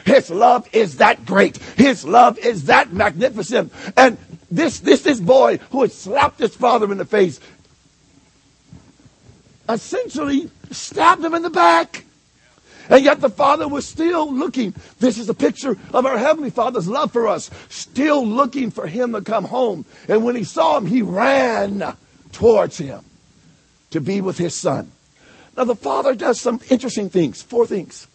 His 0.05 0.29
love 0.29 0.67
is 0.73 0.97
that 0.97 1.25
great. 1.25 1.57
His 1.57 2.05
love 2.05 2.37
is 2.37 2.65
that 2.65 2.93
magnificent. 2.93 3.71
And 3.95 4.17
this, 4.51 4.79
this, 4.79 5.01
this 5.01 5.19
boy 5.19 5.57
who 5.71 5.81
had 5.81 5.91
slapped 5.91 6.39
his 6.39 6.55
father 6.55 6.91
in 6.91 6.97
the 6.97 7.05
face 7.05 7.39
essentially 9.69 10.49
stabbed 10.71 11.23
him 11.23 11.33
in 11.33 11.41
the 11.41 11.49
back. 11.49 12.05
And 12.89 13.03
yet 13.03 13.21
the 13.21 13.29
Father 13.29 13.65
was 13.65 13.87
still 13.87 14.31
looking. 14.31 14.75
This 14.99 15.17
is 15.17 15.29
a 15.29 15.33
picture 15.33 15.77
of 15.93 16.05
our 16.05 16.17
Heavenly 16.17 16.49
Father's 16.49 16.87
love 16.87 17.13
for 17.13 17.29
us, 17.29 17.49
still 17.69 18.27
looking 18.27 18.71
for 18.71 18.87
him 18.87 19.13
to 19.13 19.21
come 19.21 19.45
home. 19.45 19.85
And 20.09 20.23
when 20.23 20.35
he 20.35 20.43
saw 20.43 20.77
him, 20.77 20.85
he 20.85 21.01
ran 21.01 21.95
towards 22.33 22.77
him 22.77 23.05
to 23.91 24.01
be 24.01 24.19
with 24.19 24.37
his 24.37 24.53
son. 24.53 24.91
Now 25.55 25.63
the 25.63 25.77
Father 25.77 26.13
does 26.13 26.41
some 26.41 26.59
interesting 26.69 27.09
things, 27.09 27.41
four 27.41 27.65
things 27.65 28.07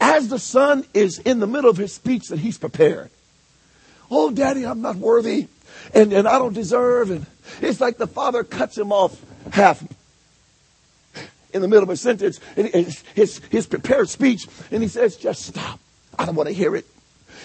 as 0.00 0.28
the 0.28 0.38
son 0.38 0.84
is 0.94 1.18
in 1.18 1.40
the 1.40 1.46
middle 1.46 1.70
of 1.70 1.76
his 1.76 1.92
speech 1.92 2.28
that 2.28 2.38
he's 2.38 2.58
prepared. 2.58 3.10
Oh, 4.10 4.30
daddy, 4.30 4.66
I'm 4.66 4.82
not 4.82 4.96
worthy 4.96 5.48
and, 5.94 6.12
and 6.12 6.28
I 6.28 6.38
don't 6.38 6.52
deserve. 6.52 7.10
And 7.10 7.26
it's 7.60 7.80
like 7.80 7.96
the 7.96 8.06
father 8.06 8.44
cuts 8.44 8.76
him 8.76 8.92
off 8.92 9.20
half 9.52 9.82
in 11.52 11.60
the 11.60 11.68
middle 11.68 11.82
of 11.82 11.90
a 11.90 11.96
sentence, 11.96 12.40
his, 12.54 13.02
his, 13.14 13.38
his 13.50 13.66
prepared 13.66 14.08
speech, 14.08 14.46
and 14.70 14.82
he 14.82 14.88
says, 14.88 15.16
just 15.16 15.44
stop. 15.44 15.78
I 16.18 16.24
don't 16.24 16.34
want 16.34 16.48
to 16.48 16.54
hear 16.54 16.74
it. 16.74 16.86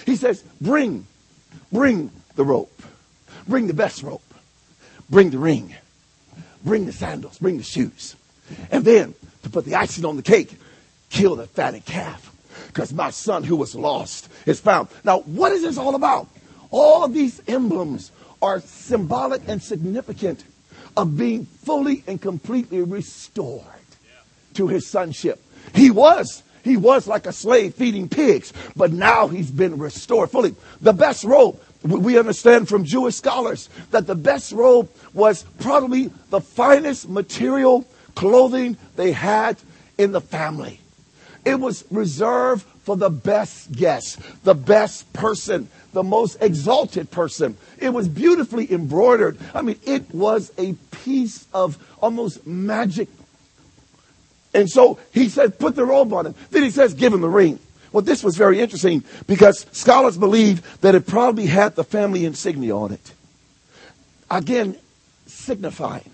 He 0.06 0.16
says, 0.16 0.44
bring, 0.62 1.06
bring 1.72 2.12
the 2.36 2.46
rope. 2.46 2.72
Bring 3.48 3.68
the 3.68 3.74
best 3.74 4.04
rope. 4.04 4.24
Bring 5.10 5.30
the 5.30 5.38
ring. 5.38 5.76
Bring 6.64 6.86
the 6.86 6.94
sandals. 6.94 7.38
Bring 7.40 7.58
the 7.58 7.64
shoes. 7.64 8.16
And 8.72 8.86
then, 8.86 9.14
to 9.44 9.50
put 9.50 9.66
the 9.66 9.76
icing 9.76 10.06
on 10.06 10.16
the 10.16 10.22
cake, 10.22 10.54
kill 11.10 11.36
the 11.36 11.48
fatted 11.48 11.86
calf 11.86 12.27
because 12.78 12.94
my 12.94 13.10
son 13.10 13.44
who 13.44 13.56
was 13.56 13.74
lost 13.74 14.30
is 14.46 14.60
found. 14.60 14.88
Now, 15.04 15.22
what 15.22 15.52
is 15.52 15.64
this 15.64 15.80
all 15.80 15.96
about? 15.96 16.28
All 16.70 17.04
of 17.04 17.12
these 17.12 17.42
emblems 17.48 18.12
are 18.40 18.60
symbolic 18.60 19.42
and 19.48 19.64
significant 19.64 20.44
of 20.96 21.18
being 21.18 21.46
fully 21.46 22.04
and 22.06 22.22
completely 22.22 22.82
restored 22.82 23.64
to 24.54 24.68
his 24.68 24.86
sonship. 24.86 25.44
He 25.74 25.90
was. 25.90 26.44
He 26.64 26.78
was 26.78 27.08
like 27.08 27.26
a 27.26 27.32
slave 27.32 27.74
feeding 27.74 28.10
pigs, 28.10 28.54
but 28.76 28.92
now 28.92 29.28
he's 29.28 29.50
been 29.50 29.80
restored 29.80 30.30
fully. 30.30 30.54
The 30.80 30.94
best 30.94 31.24
robe, 31.24 31.60
we 31.82 32.20
understand 32.20 32.70
from 32.70 32.86
Jewish 32.86 33.16
scholars 33.16 33.70
that 33.90 34.06
the 34.06 34.14
best 34.14 34.52
robe 34.52 34.88
was 35.16 35.46
probably 35.60 36.12
the 36.30 36.42
finest 36.42 37.10
material 37.10 37.88
clothing 38.14 38.78
they 38.96 39.14
had 39.14 39.58
in 39.98 40.12
the 40.12 40.22
family. 40.22 40.80
It 41.48 41.62
was 41.62 41.86
reserved 41.90 42.66
for 42.84 42.98
the 42.98 43.10
best 43.10 43.72
guest, 43.72 44.20
the 44.44 44.54
best 44.54 45.12
person, 45.14 45.70
the 45.94 46.04
most 46.04 46.36
exalted 46.42 47.10
person. 47.10 47.56
It 47.78 47.90
was 47.90 48.10
beautifully 48.10 48.70
embroidered. 48.70 49.38
I 49.54 49.62
mean, 49.62 49.80
it 49.86 50.14
was 50.14 50.52
a 50.58 50.74
piece 50.92 51.48
of 51.54 51.78
almost 52.02 52.46
magic. 52.46 53.08
And 54.54 54.70
so 54.70 55.00
he 55.14 55.30
said, 55.30 55.58
put 55.58 55.78
the 55.78 55.86
robe 55.86 56.12
on 56.12 56.26
him. 56.26 56.36
Then 56.52 56.64
he 56.64 56.70
says, 56.70 56.94
give 56.94 57.14
him 57.14 57.22
the 57.22 57.30
ring. 57.30 57.60
Well, 57.94 58.02
this 58.02 58.26
was 58.26 58.36
very 58.36 58.60
interesting 58.60 59.06
because 59.26 59.66
scholars 59.72 60.18
believe 60.18 60.82
that 60.82 60.96
it 60.96 61.08
probably 61.08 61.46
had 61.46 61.78
the 61.78 61.86
family 61.86 62.26
insignia 62.26 62.76
on 62.76 62.92
it. 62.92 63.14
Again, 64.30 64.76
signifying 65.28 66.10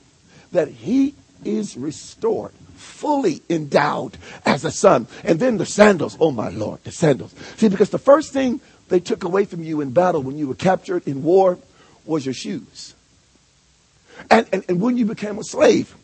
that 0.52 0.68
he 0.68 1.16
is 1.44 1.76
restored 1.76 2.54
fully 2.84 3.42
endowed 3.50 4.18
as 4.46 4.66
a 4.66 4.72
son. 4.72 5.08
And 5.24 5.40
then 5.40 5.58
the 5.58 5.66
sandals. 5.66 6.18
Oh 6.20 6.32
my 6.32 6.50
Lord, 6.50 6.84
the 6.84 6.92
sandals. 6.92 7.34
See, 7.58 7.70
because 7.70 7.90
the 7.90 7.98
first 7.98 8.34
thing 8.34 8.62
they 8.90 9.00
took 9.00 9.24
away 9.24 9.46
from 9.46 9.64
you 9.64 9.82
in 9.82 9.92
battle 9.92 10.22
when 10.22 10.38
you 10.38 10.48
were 10.48 10.56
captured 10.56 11.08
in 11.08 11.24
war 11.24 11.58
was 12.06 12.26
your 12.26 12.34
shoes. 12.34 12.96
And, 14.30 14.48
and, 14.52 14.64
and 14.70 14.82
when 14.82 14.98
you 14.98 15.06
became 15.06 15.40
a 15.40 15.44
slave, 15.44 15.96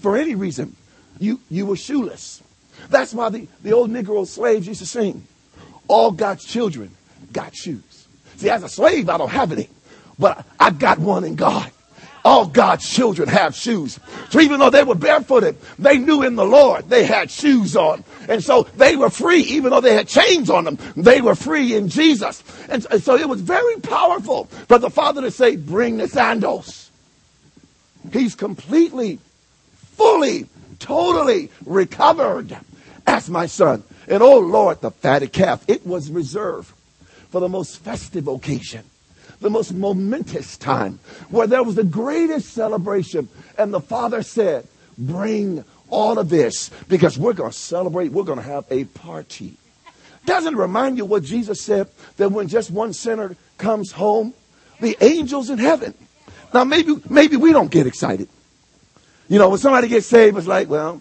for 0.00 0.16
any 0.16 0.34
reason, 0.34 0.76
you, 1.18 1.40
you 1.50 1.66
were 1.66 1.76
shoeless. 1.76 2.42
That's 2.88 3.12
why 3.14 3.28
the, 3.30 3.48
the 3.62 3.72
old 3.72 3.90
Negro 3.90 4.26
slaves 4.26 4.66
used 4.66 4.80
to 4.80 4.86
sing, 4.86 5.26
all 5.88 6.10
God's 6.10 6.44
children 6.44 6.90
got 7.32 7.54
shoes. 7.54 8.06
See, 8.36 8.50
as 8.50 8.62
a 8.62 8.68
slave, 8.68 9.08
I 9.08 9.18
don't 9.18 9.30
have 9.30 9.52
any, 9.52 9.68
but 10.18 10.44
I've 10.58 10.78
got 10.78 10.98
one 10.98 11.24
in 11.24 11.34
God. 11.34 11.70
All 12.24 12.46
God's 12.46 12.88
children 12.88 13.28
have 13.28 13.54
shoes. 13.54 13.98
So 14.30 14.40
even 14.40 14.60
though 14.60 14.70
they 14.70 14.84
were 14.84 14.94
barefooted, 14.94 15.56
they 15.78 15.98
knew 15.98 16.22
in 16.22 16.36
the 16.36 16.44
Lord 16.44 16.88
they 16.88 17.04
had 17.04 17.30
shoes 17.30 17.76
on. 17.76 18.04
And 18.28 18.42
so 18.42 18.62
they 18.76 18.94
were 18.94 19.10
free, 19.10 19.40
even 19.42 19.70
though 19.70 19.80
they 19.80 19.94
had 19.94 20.06
chains 20.06 20.48
on 20.48 20.64
them. 20.64 20.78
They 20.96 21.20
were 21.20 21.34
free 21.34 21.74
in 21.74 21.88
Jesus. 21.88 22.44
And 22.68 22.84
so 23.02 23.16
it 23.16 23.28
was 23.28 23.40
very 23.40 23.76
powerful 23.80 24.44
for 24.68 24.78
the 24.78 24.90
Father 24.90 25.20
to 25.22 25.32
say, 25.32 25.56
bring 25.56 25.96
the 25.96 26.06
sandals. 26.06 26.90
He's 28.12 28.36
completely, 28.36 29.18
fully, 29.96 30.46
totally 30.78 31.50
recovered 31.66 32.56
as 33.04 33.28
my 33.28 33.46
son. 33.46 33.82
And 34.06 34.22
oh 34.22 34.38
Lord, 34.38 34.80
the 34.80 34.92
fatted 34.92 35.32
calf, 35.32 35.64
it 35.66 35.84
was 35.84 36.10
reserved 36.10 36.72
for 37.30 37.40
the 37.40 37.48
most 37.48 37.78
festive 37.78 38.28
occasion 38.28 38.84
the 39.42 39.50
most 39.50 39.72
momentous 39.72 40.56
time 40.56 40.98
where 41.30 41.46
there 41.46 41.62
was 41.62 41.74
the 41.74 41.84
greatest 41.84 42.52
celebration. 42.54 43.28
And 43.58 43.74
the 43.74 43.80
father 43.80 44.22
said, 44.22 44.66
Bring 44.96 45.64
all 45.90 46.18
of 46.18 46.28
this 46.28 46.70
because 46.88 47.18
we're 47.18 47.32
going 47.32 47.50
to 47.50 47.56
celebrate, 47.56 48.12
we're 48.12 48.24
going 48.24 48.38
to 48.38 48.44
have 48.44 48.64
a 48.70 48.84
party. 48.84 49.56
Doesn't 50.24 50.56
remind 50.56 50.96
you 50.96 51.04
what 51.04 51.24
Jesus 51.24 51.60
said 51.60 51.88
that 52.16 52.30
when 52.30 52.48
just 52.48 52.70
one 52.70 52.92
sinner 52.92 53.36
comes 53.58 53.92
home, 53.92 54.34
the 54.80 54.96
angels 55.00 55.50
in 55.50 55.58
heaven. 55.58 55.94
Now 56.54 56.64
maybe 56.64 56.96
maybe 57.08 57.36
we 57.36 57.52
don't 57.52 57.70
get 57.70 57.86
excited. 57.86 58.28
You 59.28 59.38
know, 59.38 59.48
when 59.48 59.58
somebody 59.58 59.88
gets 59.88 60.06
saved, 60.06 60.36
it's 60.36 60.46
like, 60.46 60.68
well, 60.68 61.00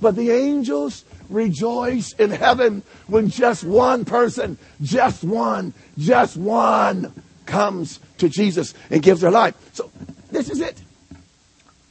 but 0.00 0.14
the 0.14 0.30
angels 0.30 1.04
rejoice 1.28 2.12
in 2.12 2.30
heaven 2.30 2.82
when 3.06 3.28
just 3.28 3.64
one 3.64 4.04
person, 4.04 4.58
just 4.82 5.24
one, 5.24 5.74
just 5.96 6.36
one 6.36 7.12
comes 7.46 8.00
to 8.18 8.28
Jesus 8.28 8.74
and 8.90 9.02
gives 9.02 9.20
their 9.20 9.30
life. 9.30 9.54
So 9.72 9.90
this 10.30 10.50
is 10.50 10.60
it. 10.60 10.80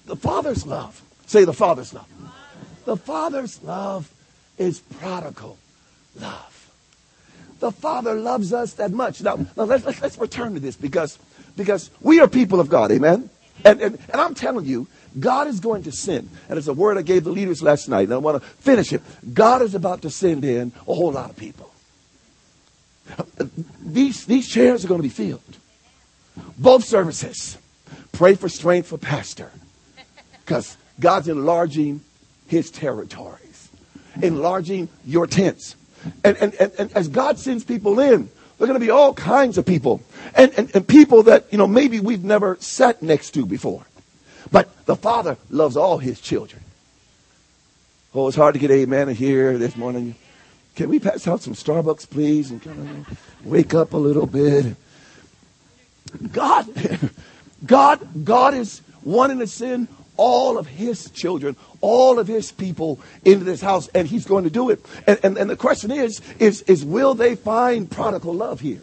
The 0.06 0.16
Father's 0.16 0.66
love. 0.66 1.02
Say 1.26 1.44
the 1.44 1.54
Father's 1.54 1.94
love. 1.94 2.08
The 2.86 2.98
Father's 2.98 3.62
love 3.64 4.10
is 4.58 4.80
prodigal 4.80 5.58
love. 6.16 6.54
The 7.60 7.72
Father 7.72 8.14
loves 8.14 8.54
us 8.54 8.74
that 8.74 8.92
much. 8.92 9.22
Now, 9.22 9.36
now 9.58 9.64
let's, 9.64 9.84
let's, 9.84 10.02
let's 10.02 10.18
return 10.18 10.54
to 10.54 10.60
this 10.60 10.76
because, 10.76 11.18
because 11.56 11.90
we 12.02 12.20
are 12.20 12.28
people 12.28 12.60
of 12.60 12.70
God. 12.70 12.92
Amen. 12.92 13.30
And, 13.66 13.82
and, 13.82 13.98
and 14.10 14.22
I'm 14.22 14.36
telling 14.36 14.66
you, 14.66 14.88
God 15.20 15.48
is 15.48 15.60
going 15.60 15.84
to 15.84 15.92
send, 15.92 16.30
and 16.50 16.58
it's 16.58 16.68
a 16.68 16.74
word 16.74 16.98
I 16.98 17.02
gave 17.02 17.24
the 17.24 17.32
leaders 17.32 17.62
last 17.62 17.88
night, 17.90 18.04
and 18.04 18.14
I 18.14 18.18
want 18.18 18.42
to 18.42 18.48
finish 18.48 18.94
it. 18.94 19.02
God 19.34 19.62
is 19.62 19.76
about 19.76 20.02
to 20.04 20.10
send 20.10 20.46
in 20.46 20.72
a 20.88 20.94
whole 20.94 21.12
lot 21.12 21.30
of 21.30 21.38
people. 21.38 21.72
These, 23.82 24.26
these 24.26 24.48
chairs 24.48 24.84
are 24.84 24.88
going 24.88 25.00
to 25.00 25.08
be 25.08 25.10
filled. 25.10 25.42
Both 26.58 26.84
services. 26.84 27.58
Pray 28.12 28.36
for 28.36 28.50
strength 28.50 28.88
for 28.88 28.98
Pastor. 28.98 29.52
Because 30.46 30.78
God's 31.00 31.28
enlarging 31.28 32.02
his 32.48 32.72
territories, 32.72 33.70
enlarging 34.22 34.90
your 35.06 35.28
tents. 35.28 35.76
And, 36.24 36.38
and, 36.38 36.54
and, 36.56 36.72
and 36.80 36.94
as 36.94 37.08
God 37.08 37.40
sends 37.40 37.64
people 37.64 38.00
in, 38.00 38.30
there 38.58 38.66
are 38.66 38.68
going 38.68 38.80
to 38.80 38.86
be 38.86 38.90
all 38.90 39.14
kinds 39.14 39.58
of 39.58 39.66
people. 39.66 40.02
And, 40.36 40.52
and, 40.58 40.76
and 40.76 40.88
people 40.88 41.24
that, 41.24 41.52
you 41.52 41.58
know, 41.58 41.68
maybe 41.68 42.00
we've 42.00 42.24
never 42.24 42.58
sat 42.60 43.02
next 43.02 43.32
to 43.32 43.46
before. 43.46 43.86
But 44.52 44.86
the 44.86 44.96
Father 44.96 45.38
loves 45.50 45.78
all 45.78 45.98
his 45.98 46.20
children. 46.22 46.64
Oh, 48.14 48.28
it's 48.28 48.38
hard 48.38 48.54
to 48.54 48.60
get 48.60 48.72
amen 48.72 49.10
here 49.10 49.58
this 49.58 49.76
morning. 49.76 50.16
Can 50.76 50.90
we 50.90 51.00
pass 51.00 51.28
out 51.28 51.42
some 51.42 51.54
Starbucks, 51.54 52.10
please, 52.10 52.52
and 52.52 52.62
kind 52.62 53.06
of 53.08 53.46
wake 53.46 53.74
up 53.74 53.94
a 53.94 53.98
little 53.98 54.28
bit? 54.28 54.76
God, 56.32 56.68
God, 57.66 58.26
God 58.26 58.54
is 58.54 58.82
wanting 59.04 59.40
to 59.40 59.48
send 59.48 59.88
all 60.18 60.58
of 60.58 60.68
his 60.68 61.10
children, 61.12 61.56
all 61.82 62.20
of 62.20 62.28
his 62.28 62.52
people 62.52 63.00
into 63.24 63.46
this 63.46 63.62
house, 63.62 63.88
and 63.90 64.08
he's 64.08 64.26
going 64.26 64.44
to 64.44 64.50
do 64.50 64.70
it. 64.70 64.84
And, 65.06 65.20
and, 65.24 65.38
and 65.38 65.50
the 65.50 65.56
question 65.56 65.92
is, 65.92 66.22
is, 66.40 66.62
is 66.64 66.84
will 66.84 67.14
they 67.14 67.36
find 67.36 67.90
prodigal 67.90 68.34
love 68.34 68.60
here? 68.60 68.82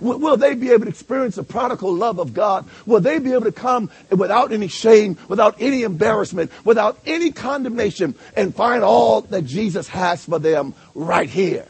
Will, 0.00 0.36
they 0.36 0.54
be 0.54 0.70
able 0.70 0.84
to 0.84 0.90
experience 0.90 1.36
the 1.36 1.42
prodigal 1.42 1.92
love 1.92 2.18
of 2.18 2.34
God? 2.34 2.68
Will 2.86 3.00
they 3.00 3.18
be 3.18 3.32
able 3.32 3.44
to 3.44 3.52
come 3.52 3.90
without 4.10 4.52
any 4.52 4.68
shame, 4.68 5.16
without 5.28 5.56
any 5.60 5.82
embarrassment, 5.82 6.50
without 6.64 6.98
any 7.06 7.32
condemnation, 7.32 8.14
and 8.36 8.54
find 8.54 8.82
all 8.82 9.22
that 9.22 9.42
Jesus 9.42 9.88
has 9.88 10.24
for 10.24 10.38
them 10.38 10.74
right 10.94 11.28
here? 11.28 11.66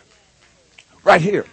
Right 1.05 1.21
here. 1.21 1.47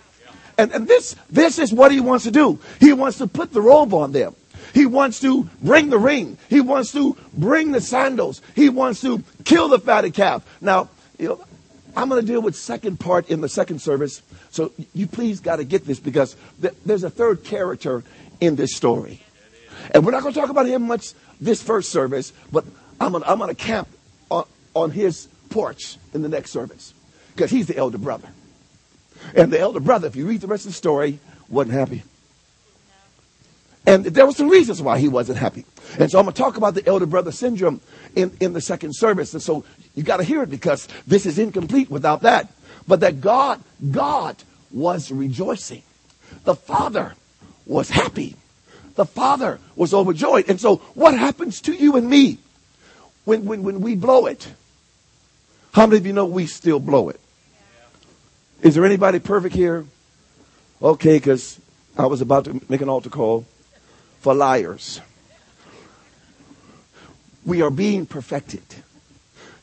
And, 0.58 0.72
and 0.72 0.88
this, 0.88 1.16
this 1.30 1.60
is 1.60 1.74
what 1.74 1.92
he 1.92 2.00
wants 2.00 2.26
to 2.26 2.32
do. 2.32 2.60
He 2.80 2.94
wants 2.94 3.18
to 3.20 3.28
put 3.28 3.52
the 3.52 3.62
robe 3.62 3.94
on 3.94 4.12
them. 4.12 4.36
He 4.74 4.86
wants 4.86 5.20
to 5.22 5.44
bring 5.62 5.90
the 5.90 6.00
ring. 6.00 6.38
He 6.50 6.62
wants 6.62 6.92
to 6.94 7.16
bring 7.34 7.72
the 7.72 7.82
sandals. 7.82 8.42
He 8.56 8.70
wants 8.70 9.02
to 9.02 9.24
kill 9.46 9.68
the 9.68 9.80
fatted 9.80 10.14
calf. 10.14 10.44
Now, 10.62 10.90
you 11.20 11.30
know, 11.30 11.44
I'm 11.96 12.10
going 12.10 12.22
to 12.22 12.28
deal 12.28 12.42
with 12.42 12.56
second 12.56 13.00
part 13.00 13.30
in 13.30 13.42
the 13.42 13.50
second 13.50 13.80
service. 13.80 14.22
So 14.54 14.72
you 14.94 15.08
please 15.08 15.40
got 15.40 15.56
to 15.56 15.64
get 15.64 15.84
this 15.84 16.00
because 16.00 16.36
th- 16.62 16.76
there's 16.86 17.04
a 17.04 17.10
third 17.10 17.44
character 17.44 18.04
in 18.40 18.56
this 18.56 18.76
story. 18.76 19.20
And 19.92 20.06
we're 20.06 20.12
not 20.12 20.22
going 20.22 20.32
to 20.32 20.40
talk 20.40 20.52
about 20.52 20.68
him 20.68 20.84
much 20.84 21.14
this 21.42 21.64
first 21.64 21.92
service, 21.92 22.32
but 22.52 22.64
I'm 23.02 23.14
going 23.14 23.24
I'm 23.26 23.40
to 23.40 23.56
camp 23.56 23.88
on, 24.30 24.46
on 24.76 24.92
his 24.92 25.28
porch 25.50 25.98
in 26.14 26.22
the 26.22 26.30
next 26.30 26.52
service 26.52 26.94
because 27.36 27.50
he's 27.50 27.66
the 27.66 27.76
elder 27.76 27.98
brother. 27.98 28.30
And 29.36 29.52
the 29.52 29.60
elder 29.60 29.80
brother, 29.80 30.06
if 30.06 30.16
you 30.16 30.28
read 30.28 30.42
the 30.42 30.48
rest 30.48 30.66
of 30.66 30.72
the 30.72 30.78
story, 30.78 31.18
wasn't 31.50 31.74
happy. 31.74 32.04
And 33.88 34.06
there 34.06 34.28
were 34.28 34.34
some 34.34 34.50
reasons 34.50 34.84
why 34.84 35.00
he 35.00 35.08
wasn't 35.08 35.40
happy. 35.40 35.66
And 35.98 36.12
so 36.12 36.20
I'm 36.20 36.26
going 36.26 36.34
to 36.34 36.42
talk 36.42 36.58
about 36.58 36.76
the 36.76 36.86
elder 36.86 37.08
brother 37.08 37.32
syndrome 37.32 37.82
in, 38.16 38.38
in 38.40 38.54
the 38.54 38.62
second 38.62 38.94
service. 38.94 39.34
And 39.34 39.42
so 39.42 39.66
you 39.96 40.04
got 40.04 40.18
to 40.18 40.24
hear 40.24 40.44
it 40.44 40.52
because 40.52 40.88
this 41.08 41.26
is 41.26 41.40
incomplete 41.40 41.90
without 41.90 42.22
that. 42.22 42.50
But 42.88 43.00
that 43.02 43.22
God, 43.22 43.62
God 43.92 44.36
was 44.72 45.12
rejoicing. 45.12 45.84
The 46.44 46.56
Father 46.56 47.14
was 47.66 47.90
happy. 47.90 48.36
The 48.96 49.06
Father 49.06 49.60
was 49.76 49.94
overjoyed. 49.94 50.50
And 50.50 50.60
so 50.60 50.78
what 50.94 51.18
happens 51.18 51.62
to 51.62 51.74
you 51.74 51.96
and 51.96 52.10
me 52.10 52.38
when, 53.26 53.46
when, 53.46 53.64
when 53.64 53.82
we 53.82 53.96
blow 53.96 54.26
it? 54.26 54.48
How 55.74 55.88
many 55.88 55.98
of 55.98 56.06
you 56.06 56.14
know 56.14 56.26
we 56.26 56.46
still 56.46 56.80
blow 56.80 57.10
it? 57.10 57.20
Is 58.62 58.76
there 58.76 58.86
anybody 58.86 59.20
perfect 59.20 59.56
here? 59.56 59.86
Okay, 60.82 61.18
because 61.18 61.60
I 61.98 62.06
was 62.06 62.22
about 62.22 62.46
to 62.46 62.62
make 62.70 62.82
an 62.82 62.90
altar 62.90 63.10
call 63.10 63.46
for 64.20 64.34
liars. 64.34 65.02
We 67.46 67.62
are 67.62 67.70
being 67.70 68.06
perfected. 68.06 68.64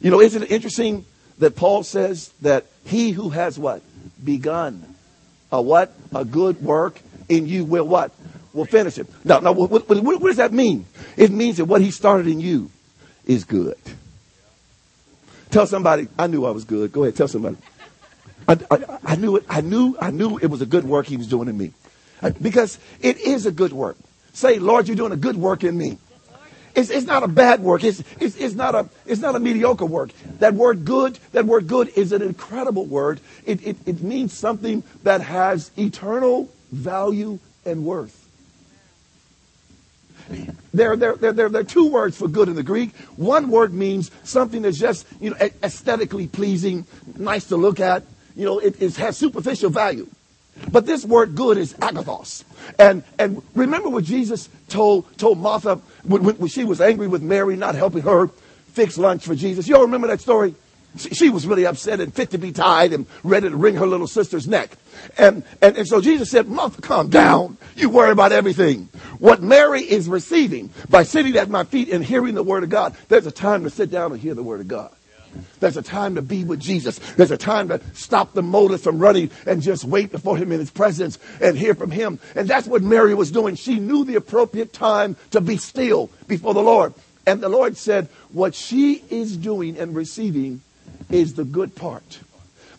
You 0.01 0.11
know, 0.11 0.21
isn't 0.21 0.43
it 0.43 0.51
interesting 0.51 1.05
that 1.41 1.57
Paul 1.57 1.83
says 1.83 2.33
that 2.43 2.67
he 2.85 3.11
who 3.11 3.31
has 3.31 3.59
what? 3.59 3.83
Begun 4.23 4.95
a 5.53 5.61
what? 5.61 5.93
A 6.15 6.25
good 6.25 6.63
work 6.63 7.01
in 7.29 7.47
you 7.47 7.65
will 7.65 7.87
what? 7.87 8.13
Will 8.53 8.65
finish 8.65 8.99
it. 8.99 9.07
Now, 9.25 9.41
now 9.41 9.53
what, 9.53 9.71
what, 9.71 9.89
what 9.89 10.23
does 10.23 10.37
that 10.37 10.53
mean? 10.53 10.87
It 11.17 11.31
means 11.31 11.57
that 11.59 11.65
what 11.65 11.81
he 11.81 11.91
started 11.91 12.27
in 12.27 12.41
you 12.41 12.71
is 13.27 13.45
good. 13.45 13.79
Tell 15.51 15.67
somebody, 15.67 16.09
I 16.19 16.27
knew 16.27 16.45
I 16.45 16.51
was 16.51 16.65
good. 16.65 16.93
Go 16.93 17.03
ahead, 17.03 17.17
tell 17.17 17.29
somebody. 17.29 17.57
I, 18.47 18.59
I, 18.71 18.99
I, 19.05 19.17
knew 19.17 19.37
it. 19.37 19.45
I 19.49 19.61
knew. 19.61 19.97
I 20.01 20.11
knew 20.11 20.39
it 20.39 20.47
was 20.47 20.63
a 20.63 20.67
good 20.67 20.85
work 20.85 21.07
He 21.07 21.17
was 21.17 21.27
doing 21.27 21.49
in 21.49 21.57
me, 21.57 21.73
because 22.41 22.79
it 23.01 23.19
is 23.19 23.47
a 23.47 23.53
good 23.53 23.73
work. 23.73 23.97
Say, 24.33 24.59
Lord, 24.59 24.89
you're 24.89 24.97
doing 24.97 25.13
a 25.13 25.17
good 25.17 25.37
work 25.37 25.63
in 25.63 25.77
me. 25.77 25.99
It's, 26.75 26.91
it's 26.91 27.07
not 27.07 27.23
a 27.23 27.29
bad 27.29 27.61
work. 27.61 27.85
It's, 27.85 28.03
it's, 28.21 28.37
it's, 28.37 28.55
not 28.55 28.75
a, 28.75 28.89
it's 29.07 29.21
not 29.21 29.35
a 29.35 29.41
mediocre 29.41 29.87
work. 29.87 30.11
That 30.39 30.55
word 30.55 30.85
good, 30.85 31.19
that 31.33 31.45
word 31.45 31.67
good 31.67 31.89
is 31.97 32.13
an 32.13 32.23
incredible 32.23 32.87
word. 32.87 33.21
It, 33.45 33.67
it, 33.67 33.77
it 33.87 34.03
means 34.03 34.33
something 34.33 34.83
that 35.03 35.21
has 35.21 35.71
eternal 35.77 36.49
value 36.71 37.39
and 37.65 37.85
worth. 37.85 38.17
There, 40.73 40.95
there, 40.97 41.17
there, 41.17 41.33
there, 41.33 41.49
there 41.49 41.61
are 41.61 41.65
two 41.65 41.91
words 41.91 42.17
for 42.17 42.29
good 42.29 42.49
in 42.49 42.55
the 42.55 42.63
Greek. 42.63 42.95
One 43.17 43.49
word 43.51 43.75
means 43.75 44.11
something 44.23 44.63
that's 44.63 44.79
just, 44.79 45.07
you 45.21 45.31
know, 45.31 45.37
aesthetically 45.63 46.29
pleasing, 46.29 46.87
nice 47.17 47.47
to 47.47 47.57
look 47.57 47.81
at. 47.81 48.05
You 48.37 48.45
know, 48.45 48.59
it, 48.61 48.81
it 48.81 48.97
has 48.97 49.17
superficial 49.17 49.71
value. 49.71 50.07
But 50.71 50.87
this 50.87 51.05
word 51.05 51.35
good 51.35 51.59
is 51.59 51.75
agathos. 51.75 52.45
And, 52.79 53.03
and 53.19 53.43
remember 53.55 53.89
what 53.89 54.05
Jesus 54.05 54.49
told, 54.69 55.17
told 55.19 55.39
Martha 55.39 55.77
when, 56.05 56.23
when 56.23 56.49
she 56.49 56.65
was 56.65 56.81
angry 56.81 57.09
with 57.09 57.23
Mary 57.23 57.57
not 57.57 57.75
helping 57.75 58.03
her 58.03 58.29
fix 58.73 58.99
lunch 58.99 59.25
for 59.25 59.35
Jesus. 59.35 59.69
You 59.69 59.77
all 59.77 59.83
remember 59.83 60.07
that 60.09 60.21
story? 60.21 60.55
She, 60.97 61.11
she 61.11 61.31
was 61.31 61.47
really 61.47 61.67
upset 61.67 62.01
and 62.01 62.13
fit 62.13 62.31
to 62.31 62.39
be 62.39 62.53
tied 62.53 62.93
and 62.93 63.07
ready 63.23 63.49
to 63.49 63.57
wring 63.57 63.77
her 63.77 63.87
little 63.87 64.07
sister's 64.07 64.49
neck. 64.49 64.77
And, 65.17 65.45
and, 65.63 65.77
and 65.77 65.87
so 65.87 66.01
Jesus 66.01 66.31
said, 66.31 66.49
Martha, 66.49 66.81
calm 66.83 67.09
down. 67.09 67.57
You 67.77 67.91
worry 67.91 68.11
about 68.11 68.33
everything. 68.33 68.89
What 69.19 69.43
Mary 69.43 69.83
is 69.83 70.09
receiving 70.09 70.71
by 70.89 71.05
sitting 71.05 71.37
at 71.37 71.49
my 71.49 71.65
feet 71.65 71.89
and 71.91 72.05
hearing 72.05 72.35
the 72.35 72.43
word 72.43 72.65
of 72.65 72.71
God, 72.71 72.97
there's 73.09 73.27
a 73.27 73.31
time 73.33 73.65
to 73.65 73.71
sit 73.71 73.91
down 73.91 74.13
and 74.13 74.21
hear 74.21 74.35
the 74.35 74.43
word 74.43 74.61
of 74.61 74.69
God. 74.69 74.93
There's 75.61 75.77
a 75.77 75.83
time 75.83 76.15
to 76.15 76.23
be 76.23 76.45
with 76.45 76.61
Jesus. 76.61 76.99
There's 76.99 77.31
a 77.31 77.37
time 77.37 77.69
to 77.69 77.81
stop 77.95 78.33
the 78.33 78.43
motive 78.43 78.81
from 78.81 78.99
running 78.99 79.31
and 79.47 79.63
just 79.63 79.85
wait 79.85 80.11
before 80.11 80.37
him 80.37 80.53
in 80.53 80.59
his 80.59 80.71
presence 80.71 81.19
and 81.41 81.57
hear 81.57 81.75
from 81.75 81.91
him. 81.91 82.19
And 82.35 82.49
that's 82.49 82.67
what 82.67 82.83
Mary 82.83 83.15
was 83.15 83.31
doing. 83.31 83.55
She 83.55 83.79
knew 83.79 84.05
the 84.05 84.17
appropriate 84.17 84.73
time 84.73 85.17
to 85.31 85.41
be 85.41 85.57
still 85.57 86.11
before 86.27 86.55
the 86.55 86.63
Lord. 86.63 86.95
And 87.27 87.41
the 87.41 87.49
Lord 87.49 87.77
said, 87.77 88.09
what 88.33 88.55
she 88.55 89.05
is 89.11 89.37
doing 89.37 89.79
and 89.79 89.95
receiving 89.95 90.63
is 91.11 91.35
the 91.35 91.45
good 91.45 91.75
part. 91.75 92.21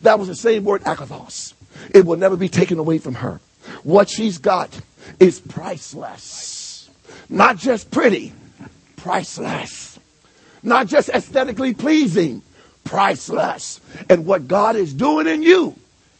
That 0.02 0.20
was 0.20 0.28
the 0.28 0.36
same 0.36 0.64
word, 0.64 0.84
agathos. 0.84 1.54
It 1.94 2.06
will 2.06 2.18
never 2.18 2.36
be 2.36 2.50
taken 2.50 2.80
away 2.80 2.98
from 2.98 3.16
her. 3.16 3.40
What 3.84 4.10
she's 4.10 4.40
got 4.40 4.82
is 5.20 5.40
priceless. 5.40 6.90
Not 7.30 7.58
just 7.58 7.92
pretty, 7.92 8.34
priceless. 8.98 9.91
Not 10.64 10.88
just 10.88 11.10
aesthetically 11.10 11.74
pleasing, 11.74 12.42
priceless. 12.84 13.80
And 14.10 14.26
what 14.26 14.48
God 14.48 14.76
is 14.76 14.94
doing 14.94 15.28
in 15.28 15.42
you 15.42 15.76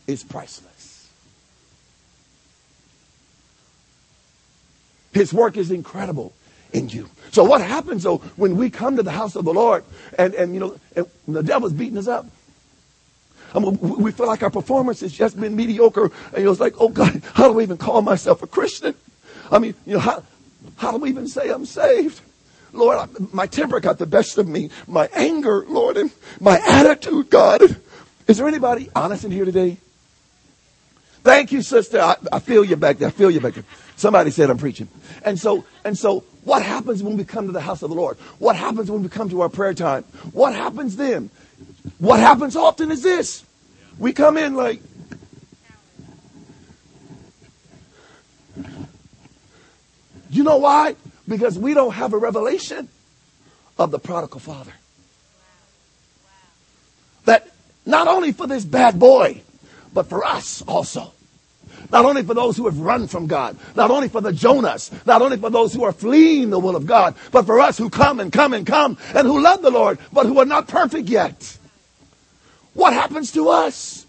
is 0.08 0.24
priceless. 0.24 1.10
His 5.14 5.34
work 5.34 5.58
is 5.58 5.72
incredible 5.72 6.34
in 6.74 6.90
you. 6.90 7.10
So 7.32 7.44
what 7.44 7.62
happens 7.62 8.04
though 8.04 8.18
when 8.36 8.56
we 8.58 8.70
come 8.70 8.96
to 8.98 9.04
the 9.04 9.12
house 9.12 9.36
of 9.36 9.46
the 9.46 9.54
Lord 9.54 9.84
and, 10.18 10.34
and 10.34 10.54
you 10.54 10.60
know 10.60 10.80
and 10.96 11.08
the 11.28 11.44
devil's 11.44 11.74
beating 11.74 11.98
us 11.98 12.08
up? 12.08 12.26
I 13.54 13.60
mean, 13.60 13.78
we 13.80 14.12
feel 14.12 14.28
like 14.28 14.44
our 14.44 14.50
performance 14.50 15.02
has 15.02 15.12
just 15.12 15.40
been 15.40 15.56
mediocre. 15.56 16.10
And 16.34 16.48
it's 16.48 16.60
like, 16.60 16.76
oh 16.80 16.88
God, 16.88 17.22
how 17.34 17.52
do 17.52 17.60
I 17.60 17.64
even 17.64 17.78
call 17.78 18.02
myself 18.02 18.42
a 18.42 18.48
Christian? 18.48 18.96
I 19.52 19.60
mean, 19.60 19.76
you 19.86 19.96
know, 19.96 20.00
how, 20.00 20.24
how 20.78 20.92
do 20.92 20.98
we 21.00 21.10
even 21.10 21.28
say 21.28 21.50
I'm 21.50 21.66
saved? 21.66 22.22
Lord, 22.74 23.34
my 23.34 23.48
temper 23.48 23.80
got 23.80 23.98
the 23.98 24.06
best 24.06 24.38
of 24.38 24.48
me. 24.48 24.70
My 24.88 25.10
anger, 25.14 25.66
Lord, 25.68 25.98
and 25.98 26.12
my 26.40 26.60
attitude, 26.66 27.30
God. 27.30 27.62
Is 28.28 28.38
there 28.38 28.48
anybody 28.48 28.90
honest 28.96 29.26
in 29.26 29.32
here 29.32 29.46
today? 29.46 29.78
Thank 31.24 31.52
you, 31.52 31.62
sister. 31.62 32.00
I, 32.00 32.16
I 32.32 32.40
feel 32.40 32.64
you 32.64 32.76
back 32.76 32.98
there. 32.98 33.10
I 33.10 33.12
feel 33.12 33.30
you 33.30 33.40
back 33.40 33.54
there. 33.54 33.66
Somebody 33.96 34.32
said 34.32 34.50
I'm 34.50 34.58
preaching. 34.58 34.88
And 35.24 35.40
so, 35.40 35.66
and 35.84 35.98
so 35.98 36.22
what 36.44 36.64
happens 36.64 37.04
when 37.04 37.18
we 37.18 37.24
come 37.24 37.46
to 37.46 37.52
the 37.52 37.62
house 37.62 37.84
of 37.84 37.90
the 37.90 37.96
Lord? 37.96 38.18
What 38.40 38.56
happens 38.56 38.90
when 38.90 39.04
we 39.04 39.10
come 39.10 39.30
to 39.30 39.42
our 39.42 39.50
prayer 39.50 39.74
time? 39.74 40.04
What 40.32 40.56
happens 40.56 40.96
then? 40.96 41.30
What 42.00 42.20
happens 42.20 42.56
often 42.56 42.92
is 42.92 43.04
this. 43.04 43.46
We 44.00 44.14
come 44.14 44.38
in 44.38 44.56
like, 44.56 44.82
you 50.32 50.44
know 50.44 50.58
why? 50.58 50.96
Because 51.28 51.58
we 51.58 51.74
don't 51.74 51.94
have 51.94 52.14
a 52.14 52.18
revelation 52.18 52.90
of 53.78 53.92
the 53.92 54.00
prodigal 54.00 54.40
father. 54.40 54.74
That 57.26 57.50
not 57.86 58.08
only 58.08 58.32
for 58.32 58.48
this 58.48 58.66
bad 58.66 59.00
boy, 59.00 59.42
but 59.94 60.08
for 60.08 60.26
us 60.26 60.62
also. 60.64 61.14
Not 61.92 62.06
only 62.06 62.24
for 62.24 62.34
those 62.34 62.58
who 62.58 62.66
have 62.66 62.80
run 62.80 63.08
from 63.08 63.28
God, 63.28 63.58
not 63.76 63.92
only 63.92 64.08
for 64.08 64.22
the 64.22 64.32
Jonahs, 64.32 65.06
not 65.06 65.22
only 65.22 65.38
for 65.38 65.50
those 65.50 65.74
who 65.74 65.84
are 65.84 65.92
fleeing 65.92 66.50
the 66.50 66.60
will 66.60 66.76
of 66.76 66.86
God, 66.86 67.16
but 67.32 67.46
for 67.46 67.60
us 67.60 67.78
who 67.78 67.90
come 67.90 68.20
and 68.20 68.32
come 68.32 68.54
and 68.54 68.66
come 68.66 68.98
and 69.14 69.28
who 69.28 69.42
love 69.42 69.62
the 69.62 69.72
Lord, 69.72 70.00
but 70.14 70.26
who 70.26 70.40
are 70.40 70.46
not 70.46 70.68
perfect 70.68 71.10
yet. 71.10 71.58
What 72.74 72.94
happens 72.94 73.32
to 73.34 73.50
us? 73.50 74.06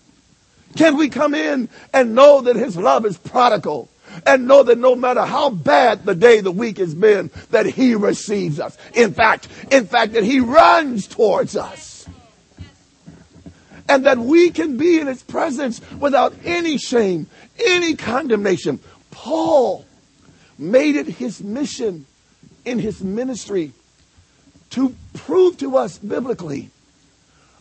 Can 0.77 0.96
we 0.96 1.09
come 1.09 1.35
in 1.35 1.68
and 1.92 2.14
know 2.14 2.42
that 2.42 2.57
His 2.57 2.77
love 2.77 3.05
is 3.05 3.18
prodigal? 3.18 3.88
And 4.27 4.46
know 4.46 4.62
that 4.62 4.79
no 4.79 4.94
matter 4.94 5.22
how 5.22 5.51
bad 5.51 6.05
the 6.05 6.14
day, 6.14 6.40
the 6.40 6.53
week 6.53 6.79
has 6.79 6.94
been, 6.94 7.31
that 7.51 7.66
He 7.66 7.94
receives 7.94 8.61
us. 8.61 8.77
In 8.94 9.14
fact, 9.14 9.48
in 9.70 9.87
fact, 9.87 10.12
that 10.12 10.25
He 10.25 10.40
runs 10.40 11.07
towards 11.07 11.57
us 11.57 11.92
and 13.88 14.07
that 14.07 14.18
we 14.18 14.51
can 14.51 14.77
be 14.77 15.01
in 15.01 15.07
his 15.07 15.22
presence 15.22 15.81
without 15.98 16.35
any 16.44 16.79
shame, 16.79 17.27
any 17.62 17.96
condemnation. 17.96 18.81
Paul 19.11 19.85
made 20.59 20.96
it 20.96 21.07
his 21.07 21.42
mission 21.42 22.07
in 22.64 22.79
his 22.79 23.03
ministry 23.03 23.72
to 24.70 24.94
prove 25.14 25.59
to 25.59 25.77
us 25.77 25.98
biblically 25.98 26.70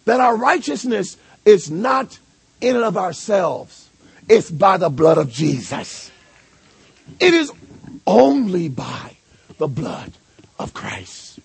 that 0.05 0.19
our 0.19 0.35
righteousness 0.35 1.17
is 1.45 1.69
not 1.69 2.19
in 2.61 2.75
and 2.75 2.85
of 2.85 2.97
ourselves. 2.97 3.89
It's 4.29 4.51
by 4.51 4.77
the 4.77 4.89
blood 4.89 5.17
of 5.17 5.31
Jesus. 5.31 6.10
It 7.19 7.33
is 7.33 7.51
only 8.07 8.69
by 8.69 9.17
the 9.57 9.67
blood 9.67 10.13
of 10.57 10.73
Christ. 10.73 11.39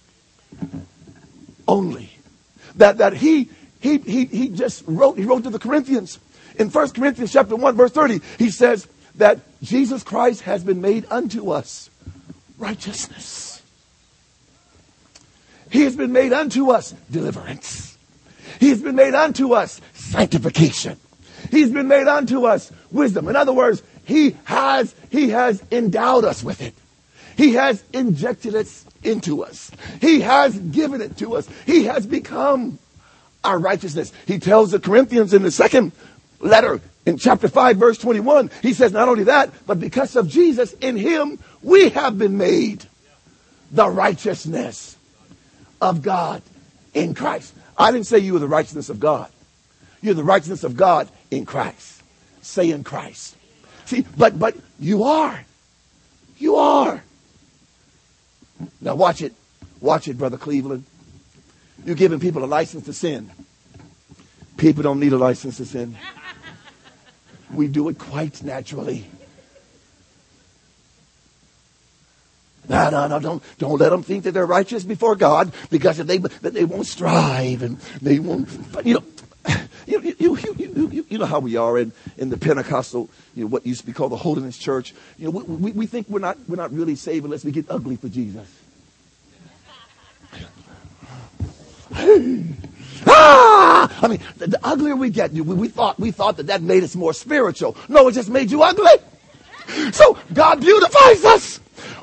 Only. 1.68 2.10
That, 2.76 2.98
that 2.98 3.14
he, 3.14 3.50
he, 3.80 3.98
he, 3.98 4.24
he 4.26 4.48
just 4.48 4.84
wrote, 4.86 5.18
he 5.18 5.24
wrote 5.24 5.44
to 5.44 5.50
the 5.50 5.58
Corinthians. 5.58 6.18
In 6.58 6.70
1 6.70 6.90
Corinthians 6.90 7.32
chapter 7.32 7.56
1, 7.56 7.76
verse 7.76 7.92
30, 7.92 8.20
he 8.38 8.50
says 8.50 8.86
that 9.16 9.40
Jesus 9.62 10.02
Christ 10.02 10.42
has 10.42 10.64
been 10.64 10.80
made 10.80 11.06
unto 11.10 11.50
us 11.50 11.90
righteousness. 12.58 13.62
He 15.70 15.82
has 15.82 15.96
been 15.96 16.12
made 16.12 16.32
unto 16.32 16.70
us 16.70 16.94
deliverance. 17.10 17.98
He 18.60 18.70
has 18.70 18.80
been 18.80 18.94
made 18.94 19.14
unto 19.14 19.52
us 19.52 19.80
sanctification. 19.94 20.98
He's 21.50 21.70
been 21.70 21.88
made 21.88 22.08
unto 22.08 22.46
us 22.46 22.72
wisdom. 22.90 23.28
In 23.28 23.36
other 23.36 23.52
words, 23.52 23.82
he 24.06 24.36
has, 24.44 24.94
he 25.10 25.30
has 25.30 25.62
endowed 25.70 26.24
us 26.24 26.42
with 26.42 26.62
it. 26.62 26.74
He 27.36 27.54
has 27.54 27.82
injected 27.92 28.54
it 28.54 28.68
into 29.02 29.44
us. 29.44 29.70
He 30.00 30.20
has 30.20 30.56
given 30.56 31.00
it 31.00 31.18
to 31.18 31.36
us. 31.36 31.48
He 31.66 31.84
has 31.84 32.06
become 32.06 32.78
our 33.44 33.58
righteousness. 33.58 34.12
He 34.26 34.38
tells 34.38 34.70
the 34.70 34.80
Corinthians 34.80 35.34
in 35.34 35.42
the 35.42 35.50
second 35.50 35.92
letter 36.40 36.80
in 37.04 37.18
chapter 37.18 37.48
5 37.48 37.76
verse 37.76 37.98
21, 37.98 38.50
he 38.62 38.72
says 38.72 38.92
not 38.92 39.08
only 39.08 39.24
that, 39.24 39.50
but 39.66 39.78
because 39.78 40.16
of 40.16 40.28
Jesus 40.28 40.72
in 40.74 40.96
him, 40.96 41.38
we 41.62 41.88
have 41.90 42.18
been 42.18 42.36
made 42.36 42.84
the 43.70 43.88
righteousness 43.88 44.96
of 45.80 46.02
God 46.02 46.42
in 46.94 47.14
Christ. 47.14 47.54
I 47.76 47.92
didn't 47.92 48.06
say 48.06 48.18
you 48.18 48.32
were 48.32 48.38
the 48.38 48.48
righteousness 48.48 48.88
of 48.88 48.98
God. 48.98 49.30
You're 50.00 50.14
the 50.14 50.24
righteousness 50.24 50.64
of 50.64 50.76
God 50.76 51.08
in 51.30 51.44
Christ. 51.44 52.02
Say 52.42 52.70
in 52.70 52.82
Christ. 52.82 53.35
See, 53.86 54.04
but 54.16 54.38
but 54.38 54.56
you 54.78 55.04
are. 55.04 55.44
You 56.38 56.56
are. 56.56 57.02
Now 58.80 58.94
watch 58.94 59.22
it. 59.22 59.34
Watch 59.80 60.08
it, 60.08 60.18
Brother 60.18 60.36
Cleveland. 60.36 60.84
You're 61.84 61.96
giving 61.96 62.20
people 62.20 62.44
a 62.44 62.46
license 62.46 62.84
to 62.86 62.92
sin. 62.92 63.30
People 64.56 64.82
don't 64.82 65.00
need 65.00 65.12
a 65.12 65.18
license 65.18 65.58
to 65.58 65.66
sin. 65.66 65.96
We 67.52 67.68
do 67.68 67.88
it 67.88 67.98
quite 67.98 68.42
naturally. 68.42 69.06
No, 72.68 72.90
no, 72.90 73.06
no, 73.06 73.20
don't, 73.20 73.42
don't 73.58 73.78
let 73.78 73.90
them 73.90 74.02
think 74.02 74.24
that 74.24 74.32
they're 74.32 74.46
righteous 74.46 74.82
before 74.82 75.14
God 75.14 75.52
because 75.70 76.00
if 76.00 76.06
they, 76.08 76.18
that 76.18 76.52
they 76.52 76.64
won't 76.64 76.86
strive 76.86 77.62
and 77.62 77.78
they 78.02 78.18
won't, 78.18 78.48
you 78.84 78.94
know, 78.94 79.04
you, 81.16 81.20
know 81.20 81.26
how 81.26 81.40
we 81.40 81.56
are 81.56 81.78
in, 81.78 81.92
in 82.18 82.28
the 82.28 82.36
Pentecostal, 82.36 83.08
you 83.34 83.44
know, 83.44 83.48
what 83.48 83.66
used 83.66 83.80
to 83.80 83.86
be 83.86 83.92
called 83.92 84.12
the 84.12 84.16
Holiness 84.16 84.58
Church. 84.58 84.94
You 85.18 85.24
know, 85.24 85.30
we, 85.30 85.42
we, 85.42 85.72
we 85.72 85.86
think 85.86 86.08
we're 86.08 86.20
not, 86.20 86.36
we're 86.46 86.56
not 86.56 86.72
really 86.72 86.94
saved 86.94 87.24
unless 87.24 87.44
we 87.44 87.52
get 87.52 87.66
ugly 87.70 87.96
for 87.96 88.08
Jesus. 88.08 88.46
ah! 93.06 93.98
I 94.02 94.08
mean, 94.08 94.20
the, 94.36 94.48
the, 94.48 94.60
uglier 94.62 94.94
we 94.94 95.08
get, 95.08 95.32
we, 95.32 95.40
we, 95.40 95.68
thought, 95.68 95.98
we 95.98 96.10
thought 96.10 96.36
that 96.36 96.48
that 96.48 96.60
made 96.60 96.84
us 96.84 96.94
more 96.94 97.14
spiritual. 97.14 97.76
No, 97.88 98.08
it 98.08 98.12
just 98.12 98.28
made 98.28 98.50
you 98.50 98.62
ugly. 98.62 98.92
So 99.92 100.18
God 100.34 100.60
beautifies 100.60 101.24
us. 101.24 101.60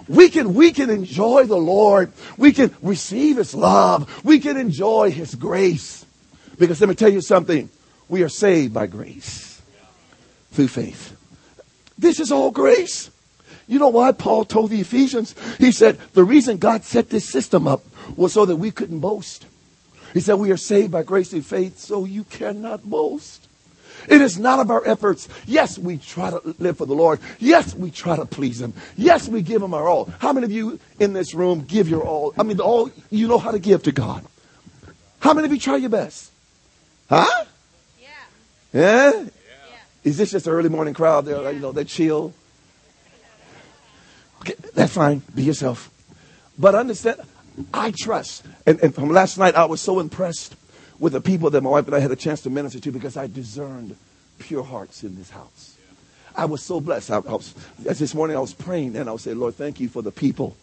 We 0.08 0.30
can, 0.30 0.54
we 0.54 0.71
can 0.71 0.89
enjoy 0.89 1.45
the 1.45 1.56
Lord. 1.58 2.12
We 2.38 2.52
can 2.52 2.76
receive 2.82 3.38
His 3.38 3.54
love. 3.54 4.26
We 4.26 4.39
can 4.39 4.58
enjoy 4.58 5.12
His 5.12 5.36
grace. 5.36 6.06
Because 6.58 6.82
let 6.82 6.89
me 6.89 6.95
tell 6.95 7.12
you 7.12 7.21
something. 7.21 7.69
We 8.10 8.24
are 8.24 8.30
saved 8.30 8.74
by 8.74 8.88
grace 8.88 9.62
through 10.52 10.68
faith. 10.68 11.16
This 11.98 12.20
is 12.20 12.32
all 12.32 12.52
grace. 12.52 13.10
You 13.68 13.80
know 13.80 13.89
why 13.89 14.12
Paul 14.12 14.46
told 14.46 14.70
the 14.70 14.82
Ephesians? 14.82 15.36
He 15.58 15.72
said 15.72 15.98
the 16.13 16.24
reason 16.24 16.58
God 16.58 16.84
set 16.84 17.10
this 17.10 17.28
system 17.28 17.68
up 17.68 17.84
was 18.16 18.34
so 18.34 18.46
that 18.46 18.58
we 18.58 18.72
couldn't 18.72 19.00
boast. 19.00 19.46
He 20.13 20.20
said 20.20 20.36
we 20.36 20.52
are 20.52 20.58
saved 20.58 20.92
by 20.92 21.04
grace 21.04 21.30
through 21.30 21.42
faith, 21.42 21.80
so 21.80 22.06
you 22.06 22.24
cannot 22.26 22.84
boast. 22.84 23.48
It 24.08 24.22
is 24.22 24.38
not 24.38 24.60
of 24.60 24.70
our 24.70 24.86
efforts. 24.86 25.30
Yes, 25.46 25.80
we 25.80 25.98
try 25.98 26.30
to 26.30 26.56
live 26.60 26.78
for 26.78 26.86
the 26.86 26.94
Lord. 26.94 27.20
Yes, 27.39 27.74
we 27.74 27.89
try 27.89 28.16
to 28.16 28.26
please 28.26 28.62
Him. 28.62 28.74
Yes, 28.98 29.30
we 29.30 29.42
give 29.42 29.62
Him 29.62 29.74
our 29.74 29.88
all. 29.88 30.06
How 30.20 30.34
many 30.34 30.46
of 30.46 30.52
you 30.52 30.80
in 31.00 31.13
this 31.13 31.34
room 31.34 31.62
give 31.62 31.88
your 31.88 32.04
all? 32.04 32.34
I 32.38 32.44
mean, 32.44 32.60
all 32.60 32.92
you 33.10 33.28
know 33.28 33.38
how 33.38 33.52
to 33.52 33.60
give 33.60 33.84
to 33.84 33.92
God. 33.92 34.26
How 35.20 35.34
many 35.34 35.46
of 35.46 35.54
you 35.54 35.60
try 35.60 35.78
your 35.78 35.89
best? 35.89 36.32
Huh? 37.10 37.46
Yeah. 38.74 39.12
Yeah? 39.12 39.26
Is 40.04 40.18
this 40.18 40.32
just 40.32 40.48
an 40.48 40.54
early 40.54 40.70
morning 40.70 40.94
crowd? 40.94 41.26
They're, 41.26 41.52
you 41.52 41.60
know, 41.60 41.72
they're 41.72 41.84
chill. 41.84 42.34
Okay, 44.42 44.56
that's 44.74 44.94
fine. 44.94 45.22
Be 45.34 45.44
yourself. 45.44 45.90
But 46.60 46.76
understand, 46.76 47.22
I 47.74 47.92
trust. 47.92 48.46
And, 48.66 48.80
and 48.82 48.94
from 48.94 49.10
last 49.10 49.38
night, 49.38 49.56
I 49.56 49.66
was 49.66 49.80
so 49.80 50.00
impressed 50.00 50.56
with 51.00 51.14
the 51.14 51.22
people 51.22 51.50
that 51.52 51.62
my 51.62 51.70
wife 51.70 51.86
and 51.88 51.96
I 51.96 52.00
had 52.00 52.12
a 52.12 52.16
chance 52.16 52.42
to 52.42 52.50
minister 52.50 52.80
to 52.80 52.92
because 52.92 53.16
I 53.16 53.28
discerned 53.28 53.96
pure 54.40 54.64
hearts 54.64 55.04
in 55.04 55.16
this 55.16 55.30
house. 55.30 55.78
I 56.36 56.46
was 56.46 56.62
so 56.62 56.82
blessed. 56.82 57.12
I, 57.12 57.18
I 57.18 57.20
was, 57.20 57.54
this 57.80 58.14
morning 58.14 58.36
I 58.36 58.40
was 58.40 58.54
praying 58.54 58.96
and 58.96 59.08
I 59.08 59.14
was 59.14 59.22
saying, 59.22 59.40
Lord, 59.40 59.56
thank 59.56 59.80
you 59.80 59.88
for 59.88 60.02
the 60.02 60.12
people 60.12 60.58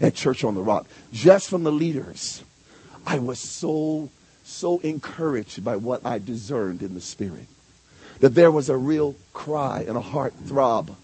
at 0.00 0.14
Church 0.14 0.44
on 0.44 0.54
the 0.54 0.62
Rock. 0.62 0.86
Just 1.12 1.48
from 1.48 1.64
the 1.64 1.72
leaders, 1.72 2.42
I 3.06 3.18
was 3.18 3.38
so, 3.38 4.08
so 4.50 4.78
encouraged 4.80 5.64
by 5.64 5.76
what 5.76 6.04
I 6.04 6.18
discerned 6.18 6.82
in 6.82 6.94
the 6.94 7.00
Spirit. 7.00 7.46
That 8.20 8.34
there 8.34 8.50
was 8.50 8.68
a 8.68 8.76
real 8.76 9.14
cry 9.32 9.84
and 9.86 9.96
a 9.96 10.02
heart 10.02 10.34
throb 10.44 10.94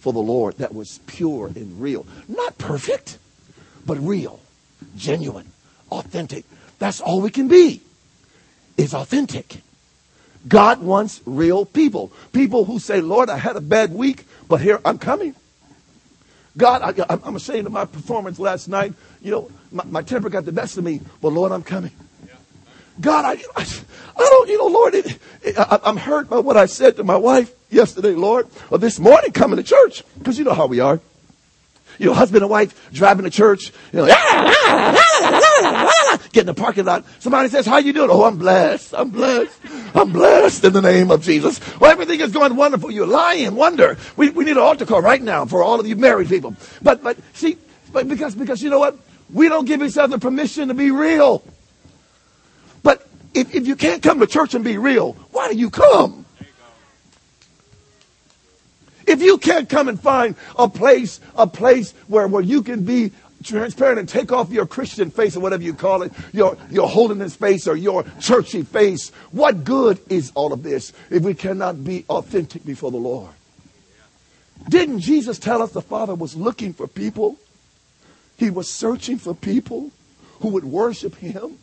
for 0.00 0.12
the 0.12 0.18
Lord 0.18 0.58
that 0.58 0.74
was 0.74 1.00
pure 1.06 1.46
and 1.48 1.80
real. 1.80 2.06
Not 2.28 2.58
perfect, 2.58 3.18
but 3.86 3.98
real, 3.98 4.40
genuine, 4.96 5.50
authentic. 5.90 6.44
That's 6.78 7.00
all 7.00 7.20
we 7.20 7.30
can 7.30 7.48
be 7.48 7.80
is 8.76 8.94
authentic. 8.94 9.62
God 10.46 10.80
wants 10.80 11.20
real 11.24 11.64
people. 11.64 12.12
People 12.32 12.64
who 12.64 12.78
say, 12.78 13.00
Lord, 13.00 13.30
I 13.30 13.36
had 13.36 13.56
a 13.56 13.60
bad 13.60 13.92
week, 13.92 14.24
but 14.48 14.60
here 14.60 14.80
I'm 14.84 14.98
coming. 14.98 15.34
God, 16.56 16.82
I, 16.82 17.18
am 17.26 17.36
ashamed 17.36 17.66
of 17.66 17.72
my 17.72 17.84
performance 17.84 18.38
last 18.38 18.68
night. 18.68 18.94
You 19.20 19.30
know, 19.30 19.50
my, 19.70 19.84
my, 19.84 20.02
temper 20.02 20.30
got 20.30 20.44
the 20.44 20.52
best 20.52 20.78
of 20.78 20.84
me, 20.84 21.00
but 21.20 21.30
Lord, 21.30 21.52
I'm 21.52 21.62
coming. 21.62 21.92
God, 23.00 23.24
I, 23.24 23.42
I, 23.56 23.64
don't, 24.16 24.48
you 24.48 24.58
know, 24.58 24.66
Lord, 24.66 24.94
it, 24.94 25.18
it, 25.42 25.58
I, 25.58 25.80
I'm 25.84 25.96
hurt 25.96 26.30
by 26.30 26.38
what 26.38 26.56
I 26.56 26.66
said 26.66 26.96
to 26.96 27.04
my 27.04 27.16
wife 27.16 27.52
yesterday, 27.70 28.12
Lord, 28.12 28.48
or 28.70 28.78
this 28.78 28.98
morning 28.98 29.32
coming 29.32 29.56
to 29.56 29.62
church, 29.62 30.02
because 30.18 30.38
you 30.38 30.44
know 30.44 30.54
how 30.54 30.66
we 30.66 30.80
are. 30.80 31.00
You 31.98 32.06
know, 32.06 32.14
husband 32.14 32.42
and 32.42 32.50
wife 32.50 32.90
driving 32.92 33.24
to 33.24 33.30
church, 33.30 33.72
you 33.92 34.00
know, 34.00 34.06
get 36.32 36.42
in 36.42 36.46
the 36.46 36.54
parking 36.54 36.84
lot. 36.84 37.04
Somebody 37.20 37.48
says, 37.48 37.64
how 37.64 37.78
you 37.78 37.94
doing? 37.94 38.10
Oh, 38.10 38.24
I'm 38.24 38.36
blessed. 38.36 38.94
I'm 38.94 39.10
blessed. 39.10 39.58
I'm 39.94 40.12
blessed 40.12 40.64
in 40.64 40.74
the 40.74 40.82
name 40.82 41.10
of 41.10 41.22
Jesus. 41.22 41.58
Well, 41.80 41.90
everything 41.90 42.20
is 42.20 42.32
going 42.32 42.54
wonderful. 42.54 42.90
You 42.90 43.06
lie 43.06 43.36
and 43.36 43.56
wonder. 43.56 43.96
We, 44.16 44.28
we 44.28 44.44
need 44.44 44.52
an 44.52 44.58
altar 44.58 44.84
call 44.84 45.00
right 45.00 45.22
now 45.22 45.46
for 45.46 45.62
all 45.62 45.80
of 45.80 45.86
you 45.86 45.96
married 45.96 46.28
people. 46.28 46.54
But, 46.82 47.02
but 47.02 47.16
see, 47.32 47.56
but 47.92 48.06
because, 48.08 48.34
because 48.34 48.62
you 48.62 48.68
know 48.68 48.78
what? 48.78 48.98
We 49.32 49.48
don't 49.48 49.64
give 49.64 49.82
each 49.82 49.96
other 49.96 50.18
permission 50.18 50.68
to 50.68 50.74
be 50.74 50.90
real. 50.90 51.42
If, 53.36 53.54
if 53.54 53.66
you 53.66 53.76
can't 53.76 54.02
come 54.02 54.18
to 54.20 54.26
church 54.26 54.54
and 54.54 54.64
be 54.64 54.78
real, 54.78 55.12
why 55.30 55.52
do 55.52 55.58
you 55.58 55.68
come? 55.68 56.24
If 59.06 59.20
you 59.20 59.36
can't 59.36 59.68
come 59.68 59.88
and 59.88 60.00
find 60.00 60.34
a 60.58 60.68
place, 60.70 61.20
a 61.36 61.46
place 61.46 61.92
where, 62.08 62.26
where 62.26 62.40
you 62.40 62.62
can 62.62 62.84
be 62.84 63.12
transparent 63.44 63.98
and 63.98 64.08
take 64.08 64.32
off 64.32 64.50
your 64.50 64.66
Christian 64.66 65.10
face 65.10 65.36
or 65.36 65.40
whatever 65.40 65.62
you 65.62 65.74
call 65.74 66.02
it, 66.02 66.12
your, 66.32 66.56
your 66.70 66.88
holiness 66.88 67.36
face 67.36 67.68
or 67.68 67.76
your 67.76 68.04
churchy 68.20 68.62
face, 68.62 69.10
what 69.32 69.64
good 69.64 70.00
is 70.08 70.32
all 70.34 70.54
of 70.54 70.62
this 70.62 70.94
if 71.10 71.22
we 71.22 71.34
cannot 71.34 71.84
be 71.84 72.06
authentic 72.08 72.64
before 72.64 72.90
the 72.90 72.96
Lord? 72.96 73.30
Didn't 74.66 75.00
Jesus 75.00 75.38
tell 75.38 75.60
us 75.60 75.72
the 75.72 75.82
Father 75.82 76.14
was 76.14 76.34
looking 76.34 76.72
for 76.72 76.86
people? 76.86 77.36
He 78.38 78.48
was 78.48 78.72
searching 78.72 79.18
for 79.18 79.34
people 79.34 79.90
who 80.40 80.48
would 80.48 80.64
worship 80.64 81.16
Him 81.16 81.58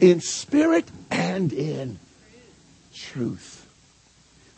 in 0.00 0.20
spirit 0.20 0.90
and 1.10 1.52
in 1.52 1.98
truth. 2.94 3.66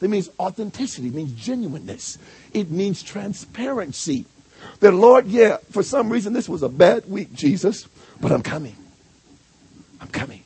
That 0.01 0.09
means 0.09 0.31
authenticity, 0.39 1.09
it 1.09 1.15
means 1.15 1.33
genuineness, 1.33 2.19
it 2.53 2.71
means 2.71 3.03
transparency. 3.03 4.25
That, 4.81 4.93
Lord, 4.93 5.27
yeah, 5.27 5.59
for 5.71 5.83
some 5.83 6.11
reason 6.11 6.33
this 6.33 6.49
was 6.49 6.63
a 6.63 6.69
bad 6.69 7.09
week, 7.09 7.33
Jesus, 7.33 7.87
but 8.21 8.33
I'm 8.33 8.43
coming. 8.43 8.77
I'm 10.01 10.09
coming. 10.09 10.43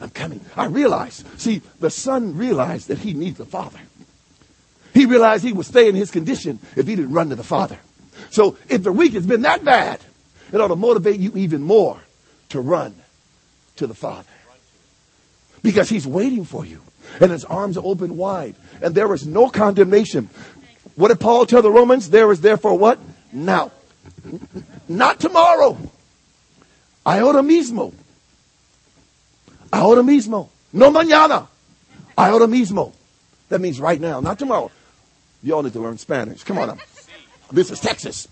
I'm 0.00 0.10
coming. 0.10 0.40
I 0.56 0.66
realize. 0.66 1.24
see, 1.38 1.62
the 1.80 1.90
son 1.90 2.36
realized 2.36 2.88
that 2.88 2.98
he 2.98 3.14
needs 3.14 3.38
the 3.38 3.46
father. 3.46 3.80
He 4.92 5.06
realized 5.06 5.44
he 5.44 5.52
would 5.52 5.66
stay 5.66 5.88
in 5.88 5.94
his 5.94 6.10
condition 6.10 6.58
if 6.76 6.86
he 6.86 6.94
didn't 6.94 7.12
run 7.12 7.30
to 7.30 7.36
the 7.36 7.44
father. 7.44 7.78
So 8.30 8.56
if 8.68 8.82
the 8.82 8.92
week 8.92 9.14
has 9.14 9.26
been 9.26 9.42
that 9.42 9.64
bad, 9.64 10.00
it 10.52 10.60
ought 10.60 10.68
to 10.68 10.76
motivate 10.76 11.18
you 11.18 11.32
even 11.34 11.62
more 11.62 12.00
to 12.50 12.60
run 12.60 12.94
to 13.76 13.86
the 13.86 13.94
father. 13.94 14.28
Because 15.62 15.88
he's 15.88 16.06
waiting 16.06 16.44
for 16.44 16.64
you 16.64 16.80
and 17.20 17.30
his 17.30 17.44
arms 17.44 17.76
are 17.76 17.84
open 17.84 18.16
wide. 18.16 18.54
And 18.82 18.94
there 18.94 19.12
is 19.14 19.26
no 19.26 19.48
condemnation. 19.48 20.28
What 20.94 21.08
did 21.08 21.20
Paul 21.20 21.46
tell 21.46 21.62
the 21.62 21.70
Romans? 21.70 22.10
There 22.10 22.30
is 22.32 22.40
therefore 22.40 22.78
what? 22.78 22.98
Now. 23.32 23.72
Not 24.88 25.20
tomorrow. 25.20 25.78
Ahora 27.04 27.42
mismo. 27.42 27.92
Ahora 29.72 30.02
mismo. 30.02 30.48
No 30.72 30.90
mañana. 30.90 31.48
Ahora 32.16 32.46
mismo. 32.46 32.92
That 33.48 33.60
means 33.60 33.80
right 33.80 34.00
now, 34.00 34.20
not 34.20 34.38
tomorrow. 34.38 34.70
You 35.42 35.54
all 35.54 35.62
need 35.62 35.74
to 35.74 35.80
learn 35.80 35.98
Spanish. 35.98 36.42
Come 36.44 36.58
on 36.58 36.68
now. 36.68 36.76
This 37.52 37.70
is 37.70 37.80
Texas. 37.80 38.26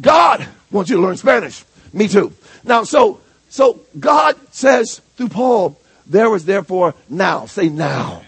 God 0.00 0.46
wants 0.70 0.90
you 0.90 0.96
to 0.96 1.02
learn 1.02 1.16
Spanish. 1.16 1.64
Me 1.92 2.06
too. 2.06 2.32
Now, 2.62 2.84
so, 2.84 3.20
so 3.50 3.80
God 3.98 4.36
says 4.52 5.02
through 5.16 5.28
Paul, 5.28 5.78
there 6.06 6.30
was 6.30 6.44
therefore 6.46 6.94
now, 7.08 7.46
say 7.46 7.68
now. 7.68 8.22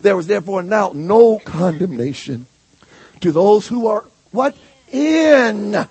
There 0.00 0.16
was 0.16 0.28
therefore 0.28 0.62
now 0.62 0.92
no 0.94 1.38
condemnation 1.40 2.46
to 3.20 3.32
those 3.32 3.66
who 3.66 3.88
are 3.88 4.04
what? 4.30 4.56
In 4.92 5.86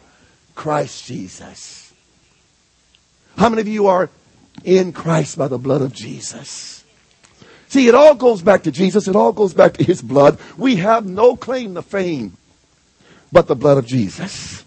Christ 0.55 1.05
Jesus. 1.05 1.93
How 3.37 3.49
many 3.49 3.61
of 3.61 3.67
you 3.67 3.87
are 3.87 4.09
in 4.63 4.93
Christ 4.93 5.37
by 5.37 5.49
the 5.49 5.57
blood 5.57 5.81
of 5.81 5.91
Jesus? 5.93 6.83
See, 7.67 7.89
it 7.89 7.95
all 7.95 8.15
goes 8.15 8.41
back 8.41 8.63
to 8.63 8.71
Jesus. 8.71 9.07
It 9.09 9.17
all 9.17 9.33
goes 9.33 9.53
back 9.53 9.73
to 9.73 9.83
his 9.83 10.01
blood. 10.01 10.39
We 10.57 10.77
have 10.77 11.05
no 11.05 11.35
claim 11.35 11.75
to 11.75 11.81
fame 11.81 12.37
but 13.33 13.47
the 13.47 13.55
blood 13.55 13.77
of 13.77 13.85
Jesus. 13.85 14.63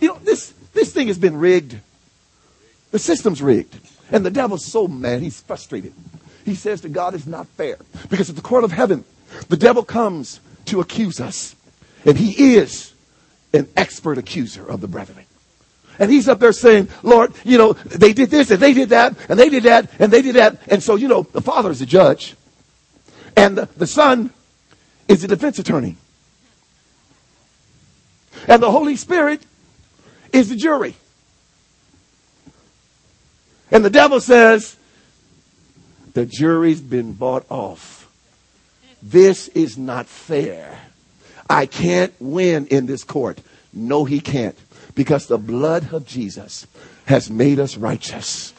You 0.00 0.08
know, 0.08 0.18
this, 0.22 0.52
this 0.74 0.92
thing 0.92 1.06
has 1.06 1.18
been 1.18 1.38
rigged. 1.38 1.80
The 2.90 2.98
system's 2.98 3.40
rigged. 3.42 3.78
And 4.12 4.24
the 4.26 4.30
devil's 4.30 4.64
so 4.64 4.88
mad, 4.88 5.20
he's 5.20 5.40
frustrated. 5.40 5.92
He 6.44 6.54
says 6.54 6.80
to 6.80 6.88
God, 6.88 7.14
it's 7.14 7.26
not 7.26 7.46
fair. 7.48 7.76
Because 8.08 8.30
at 8.30 8.36
the 8.36 8.42
court 8.42 8.64
of 8.64 8.72
heaven, 8.72 9.04
the 9.48 9.56
devil 9.56 9.84
comes 9.84 10.40
to 10.66 10.80
accuse 10.80 11.20
us. 11.20 11.54
And 12.04 12.16
he 12.16 12.56
is 12.56 12.92
an 13.52 13.68
expert 13.76 14.18
accuser 14.18 14.66
of 14.66 14.80
the 14.80 14.88
brethren. 14.88 15.24
And 15.98 16.10
he's 16.10 16.28
up 16.28 16.40
there 16.40 16.52
saying, 16.52 16.88
Lord, 17.02 17.34
you 17.44 17.58
know, 17.58 17.74
they 17.74 18.14
did 18.14 18.30
this 18.30 18.50
and 18.50 18.58
they 18.58 18.72
did 18.72 18.88
that 18.88 19.14
and 19.28 19.38
they 19.38 19.50
did 19.50 19.64
that 19.64 19.90
and 19.98 20.10
they 20.10 20.22
did 20.22 20.36
that. 20.36 20.58
And 20.68 20.82
so, 20.82 20.96
you 20.96 21.08
know, 21.08 21.22
the 21.22 21.42
father 21.42 21.70
is 21.70 21.80
the 21.80 21.86
judge. 21.86 22.34
And 23.36 23.58
the, 23.58 23.68
the 23.76 23.86
son 23.86 24.30
is 25.08 25.22
the 25.22 25.28
defense 25.28 25.58
attorney. 25.58 25.96
And 28.48 28.62
the 28.62 28.70
Holy 28.70 28.96
Spirit 28.96 29.42
is 30.32 30.48
the 30.48 30.56
jury. 30.56 30.96
And 33.70 33.84
the 33.84 33.90
devil 33.90 34.20
says, 34.20 34.76
The 36.14 36.26
jury's 36.26 36.80
been 36.80 37.12
bought 37.12 37.46
off. 37.50 38.10
This 39.02 39.48
is 39.48 39.78
not 39.78 40.06
fair. 40.06 40.78
I 41.48 41.66
can't 41.66 42.12
win 42.20 42.66
in 42.66 42.86
this 42.86 43.04
court. 43.04 43.40
No, 43.72 44.04
he 44.04 44.20
can't. 44.20 44.58
Because 44.94 45.26
the 45.26 45.38
blood 45.38 45.92
of 45.92 46.06
Jesus 46.06 46.66
has 47.06 47.30
made 47.30 47.58
us 47.58 47.76
righteous. 47.76 48.52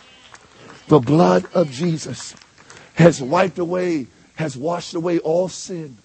The 0.88 1.00
blood 1.00 1.46
of 1.54 1.72
Jesus 1.72 2.36
has 2.96 3.22
wiped 3.22 3.60
away, 3.60 4.08
has 4.36 4.58
washed 4.58 4.94
away 4.94 5.20
all 5.20 5.48
sin. 5.48 5.98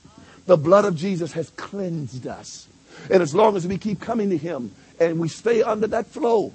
The 0.46 0.56
blood 0.56 0.84
of 0.84 0.96
Jesus 0.96 1.32
has 1.32 1.50
cleansed 1.50 2.26
us. 2.26 2.68
And 3.10 3.22
as 3.22 3.34
long 3.34 3.56
as 3.56 3.66
we 3.66 3.78
keep 3.78 4.00
coming 4.00 4.30
to 4.30 4.36
him 4.36 4.72
and 5.00 5.18
we 5.18 5.28
stay 5.28 5.62
under 5.62 5.86
that 5.88 6.06
flow, 6.06 6.52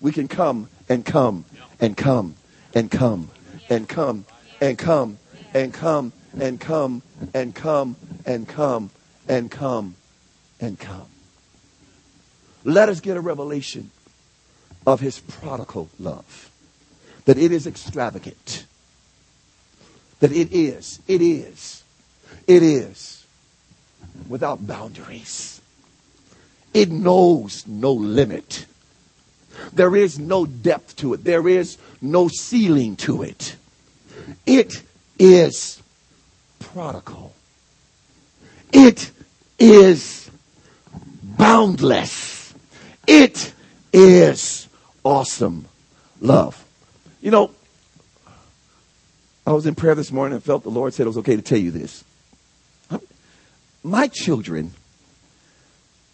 we 0.00 0.12
can 0.12 0.28
come 0.28 0.68
and 0.88 1.04
come 1.04 1.44
and 1.80 1.96
come 1.96 2.36
and 2.74 2.90
come 2.90 3.30
and 3.68 3.88
come 3.88 4.26
and 4.60 4.78
come 4.78 5.18
and 5.50 5.72
come 5.72 6.12
and 6.38 6.60
come 6.60 7.02
and 7.34 7.54
come 7.56 7.96
and 8.26 8.46
come 8.46 8.90
and 9.28 9.50
come 9.50 9.94
and 10.60 10.78
come. 10.78 11.06
Let 12.64 12.88
us 12.88 13.00
get 13.00 13.16
a 13.16 13.20
revelation 13.20 13.90
of 14.86 15.00
his 15.00 15.20
prodigal 15.20 15.88
love. 15.98 16.50
That 17.24 17.38
it 17.38 17.52
is 17.52 17.66
extravagant. 17.66 18.66
That 20.20 20.32
it 20.32 20.52
is, 20.52 21.00
it 21.06 21.22
is, 21.22 21.82
it 22.46 22.62
is 22.62 23.26
without 24.28 24.66
boundaries. 24.66 25.60
It 26.74 26.90
knows 26.90 27.66
no 27.66 27.92
limit. 27.92 28.66
There 29.72 29.96
is 29.96 30.18
no 30.18 30.46
depth 30.46 30.96
to 30.96 31.14
it. 31.14 31.24
There 31.24 31.48
is 31.48 31.78
no 32.00 32.28
ceiling 32.28 32.96
to 32.96 33.22
it. 33.22 33.56
It 34.46 34.82
is 35.18 35.82
prodigal. 36.58 37.34
It 38.72 39.10
is 39.58 40.30
boundless. 41.22 42.54
It 43.06 43.52
is 43.92 44.68
awesome 45.02 45.66
love. 46.20 46.64
You 47.20 47.30
know, 47.30 47.50
I 49.46 49.52
was 49.52 49.66
in 49.66 49.74
prayer 49.74 49.94
this 49.94 50.12
morning 50.12 50.34
and 50.34 50.44
felt 50.44 50.62
the 50.62 50.70
Lord 50.70 50.94
said 50.94 51.04
it 51.04 51.08
was 51.08 51.18
okay 51.18 51.36
to 51.36 51.42
tell 51.42 51.58
you 51.58 51.70
this. 51.70 52.04
My 53.82 54.08
children, 54.08 54.72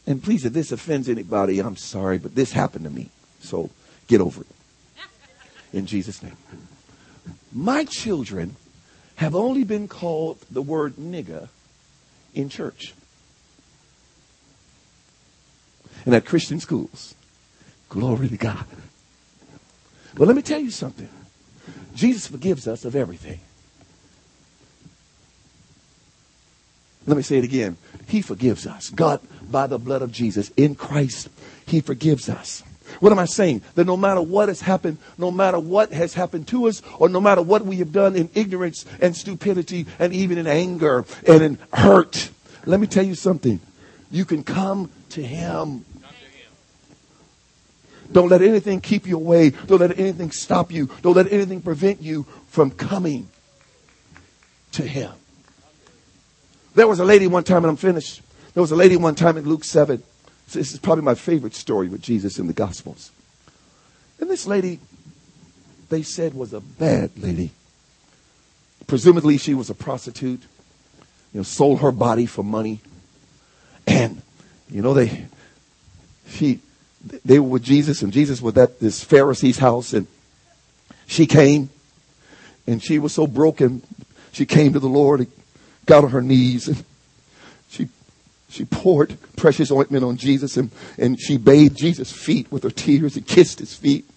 and 0.07 0.22
please, 0.22 0.44
if 0.44 0.53
this 0.53 0.70
offends 0.70 1.09
anybody, 1.09 1.59
I'm 1.59 1.77
sorry, 1.77 2.18
but 2.18 2.35
this 2.35 2.53
happened 2.53 2.85
to 2.85 2.90
me. 2.90 3.11
So 3.47 3.71
get 4.09 4.21
over 4.21 4.43
it. 4.43 4.47
In 5.73 5.87
Jesus' 5.87 6.23
name. 6.23 6.37
My 7.53 7.85
children 7.85 8.57
have 9.17 9.35
only 9.35 9.65
been 9.65 9.89
called 9.89 10.39
the 10.51 10.63
word 10.63 10.97
nigger 10.97 11.49
in 12.35 12.49
church 12.49 12.95
and 16.05 16.15
at 16.15 16.25
Christian 16.25 16.61
schools. 16.61 17.15
Glory 17.89 18.29
to 18.29 18.37
God. 18.37 18.65
But 20.15 20.27
let 20.27 20.37
me 20.37 20.43
tell 20.43 20.61
you 20.61 20.71
something. 20.71 21.09
Jesus 21.95 22.27
forgives 22.27 22.67
us 22.67 22.85
of 22.85 22.97
everything. 22.97 23.41
Let 27.07 27.17
me 27.17 27.23
say 27.23 27.39
it 27.39 27.45
again. 27.45 27.77
He 28.09 28.21
forgives 28.21 28.67
us. 28.67 28.91
God, 28.91 29.21
by 29.51 29.67
the 29.67 29.79
blood 29.79 30.03
of 30.03 30.11
Jesus, 30.11 30.51
in 30.57 30.75
Christ, 30.75 31.29
He 31.67 31.81
forgives 31.81 32.29
us. 32.29 32.63
What 33.01 33.13
am 33.13 33.19
I 33.19 33.25
saying? 33.27 33.63
That 33.75 33.87
no 33.87 33.97
matter 33.97 34.21
what 34.21 34.49
has 34.49 34.61
happened, 34.61 34.99
no 35.19 35.31
matter 35.31 35.59
what 35.59 35.93
has 35.93 36.15
happened 36.15 36.49
to 36.49 36.69
us, 36.69 36.83
or 36.99 37.09
no 37.09 37.21
matter 37.21 37.43
what 37.43 37.65
we 37.65 37.77
have 37.77 37.93
done 37.93 38.17
in 38.17 38.31
ignorance 38.35 38.85
and 39.01 39.17
stupidity 39.17 39.87
and 39.99 40.13
even 40.13 40.39
in 40.39 40.47
anger 40.47 41.05
and 41.27 41.43
in 41.43 41.59
hurt, 41.73 42.31
let 42.65 42.81
me 42.81 42.87
tell 42.87 43.05
you 43.05 43.15
something. 43.15 43.61
You 44.11 44.25
can 44.25 44.43
come 44.43 44.91
to 45.11 45.23
Him. 45.23 45.85
Don't 48.11 48.29
let 48.29 48.41
anything 48.41 48.81
keep 48.81 49.07
you 49.07 49.17
away. 49.17 49.51
Don't 49.51 49.81
let 49.81 49.99
anything 49.99 50.31
stop 50.31 50.71
you. 50.71 50.89
Don't 51.03 51.17
let 51.17 51.33
anything 51.33 51.61
prevent 51.61 52.01
you 52.01 52.25
from 52.49 52.71
coming 52.71 53.29
to 54.73 54.83
Him. 54.83 55.13
There 56.75 56.87
was 56.87 57.01
a 57.01 57.05
lady 57.05 57.27
one 57.27 57.43
time, 57.43 57.65
and 57.65 57.71
I'm 57.71 57.77
finished. 57.77 58.23
There 58.55 58.61
was 58.61 58.71
a 58.71 58.77
lady 58.77 58.97
one 58.97 59.15
time 59.15 59.37
in 59.37 59.45
Luke 59.45 59.65
7 59.65 60.03
this 60.53 60.73
is 60.73 60.79
probably 60.79 61.05
my 61.05 61.15
favorite 61.15 61.55
story 61.55 61.89
with 61.89 62.03
Jesus 62.03 62.39
in 62.39 62.47
the 62.47 62.53
Gospels. 62.53 63.11
And 64.21 64.31
this 64.31 64.47
lady, 64.47 64.79
they 65.89 66.03
said, 66.03 66.35
was 66.35 66.53
a 66.53 66.61
bad 66.61 67.11
lady. 67.19 67.51
Presumably, 68.87 69.37
she 69.39 69.55
was 69.55 69.69
a 69.69 69.75
prostitute, 69.75 70.43
you 71.33 71.41
know, 71.41 71.43
sold 71.43 71.81
her 71.81 71.93
body 71.93 72.27
for 72.27 72.43
money. 72.45 72.81
And, 73.87 74.23
you 74.71 74.83
know, 74.83 74.95
they, 74.95 75.27
she, 76.29 76.61
they 77.25 77.39
were 77.39 77.49
with 77.49 77.63
Jesus, 77.63 78.03
and 78.03 78.13
Jesus 78.13 78.41
was 78.41 78.57
at 78.57 78.81
this 78.81 79.03
Pharisee's 79.03 79.59
house, 79.59 79.93
and 79.93 80.07
she 81.07 81.27
came, 81.27 81.71
and 82.67 82.83
she 82.83 82.99
was 82.99 83.13
so 83.13 83.27
broken. 83.27 83.83
She 84.33 84.47
came 84.47 84.73
to 84.73 84.81
the 84.81 84.89
Lord 84.89 85.21
and 85.21 85.33
got 85.85 86.05
on 86.05 86.11
her 86.11 86.23
knees, 86.23 86.69
and 86.69 86.85
she 88.49 88.65
poured 88.65 89.17
precious 89.37 89.71
ointment 89.71 90.05
on 90.05 90.17
Jesus 90.17 90.57
and, 90.57 90.71
and 90.99 91.21
she 91.21 91.37
bathed 91.37 91.77
Jesus' 91.77 92.13
feet 92.13 92.51
with 92.51 92.63
her 92.63 92.71
tears 92.71 93.17
and 93.17 93.27
kissed 93.27 93.59
his 93.59 93.75
feet. 93.75 94.09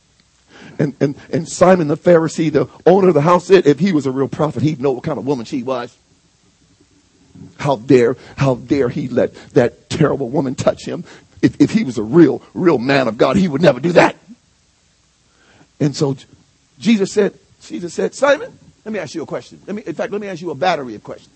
And, 0.78 0.96
and, 1.00 1.16
and 1.32 1.48
Simon 1.48 1.88
the 1.88 1.98
Pharisee, 1.98 2.52
the 2.52 2.70
owner 2.86 3.10
of 3.10 3.14
the 3.14 3.22
house, 3.22 3.48
said 3.48 3.66
if 3.66 3.80
he 3.80 3.92
was 3.92 4.06
a 4.06 4.12
real 4.12 4.28
prophet, 4.28 4.62
he'd 4.64 4.80
know 4.80 4.92
what 4.92 5.04
kind 5.04 5.18
of 5.18 5.26
woman 5.26 5.46
she 5.46 5.64
was. 5.64 5.98
How 7.58 7.78
dare, 7.78 8.18
how 8.38 8.56
dare 8.56 8.90
he 8.90 9.08
let 9.08 9.34
that 9.54 9.90
terrible 9.90 10.30
woman 10.30 10.56
touch 10.56 10.86
him? 10.86 11.04
If, 11.42 11.60
if 11.60 11.72
he 11.72 11.84
was 11.84 11.98
a 11.98 12.04
real, 12.04 12.42
real 12.54 12.78
man 12.78 13.08
of 13.08 13.18
God, 13.18 13.38
he 13.38 13.48
would 13.48 13.62
never 13.62 13.80
do 13.80 13.94
that. 13.94 14.16
And 15.80 15.96
so 15.96 16.18
Jesus 16.80 17.12
said, 17.12 17.38
Jesus 17.62 17.94
said, 17.94 18.14
Simon, 18.14 18.58
let 18.86 18.92
me 18.92 19.00
ask 19.00 19.16
you 19.16 19.24
a 19.24 19.26
question. 19.26 19.62
Let 19.66 19.76
me, 19.76 19.84
in 19.86 19.96
fact, 19.96 20.12
let 20.12 20.22
me 20.22 20.28
ask 20.28 20.42
you 20.42 20.52
a 20.52 20.56
battery 20.56 20.96
of 20.96 21.04
questions. 21.04 21.34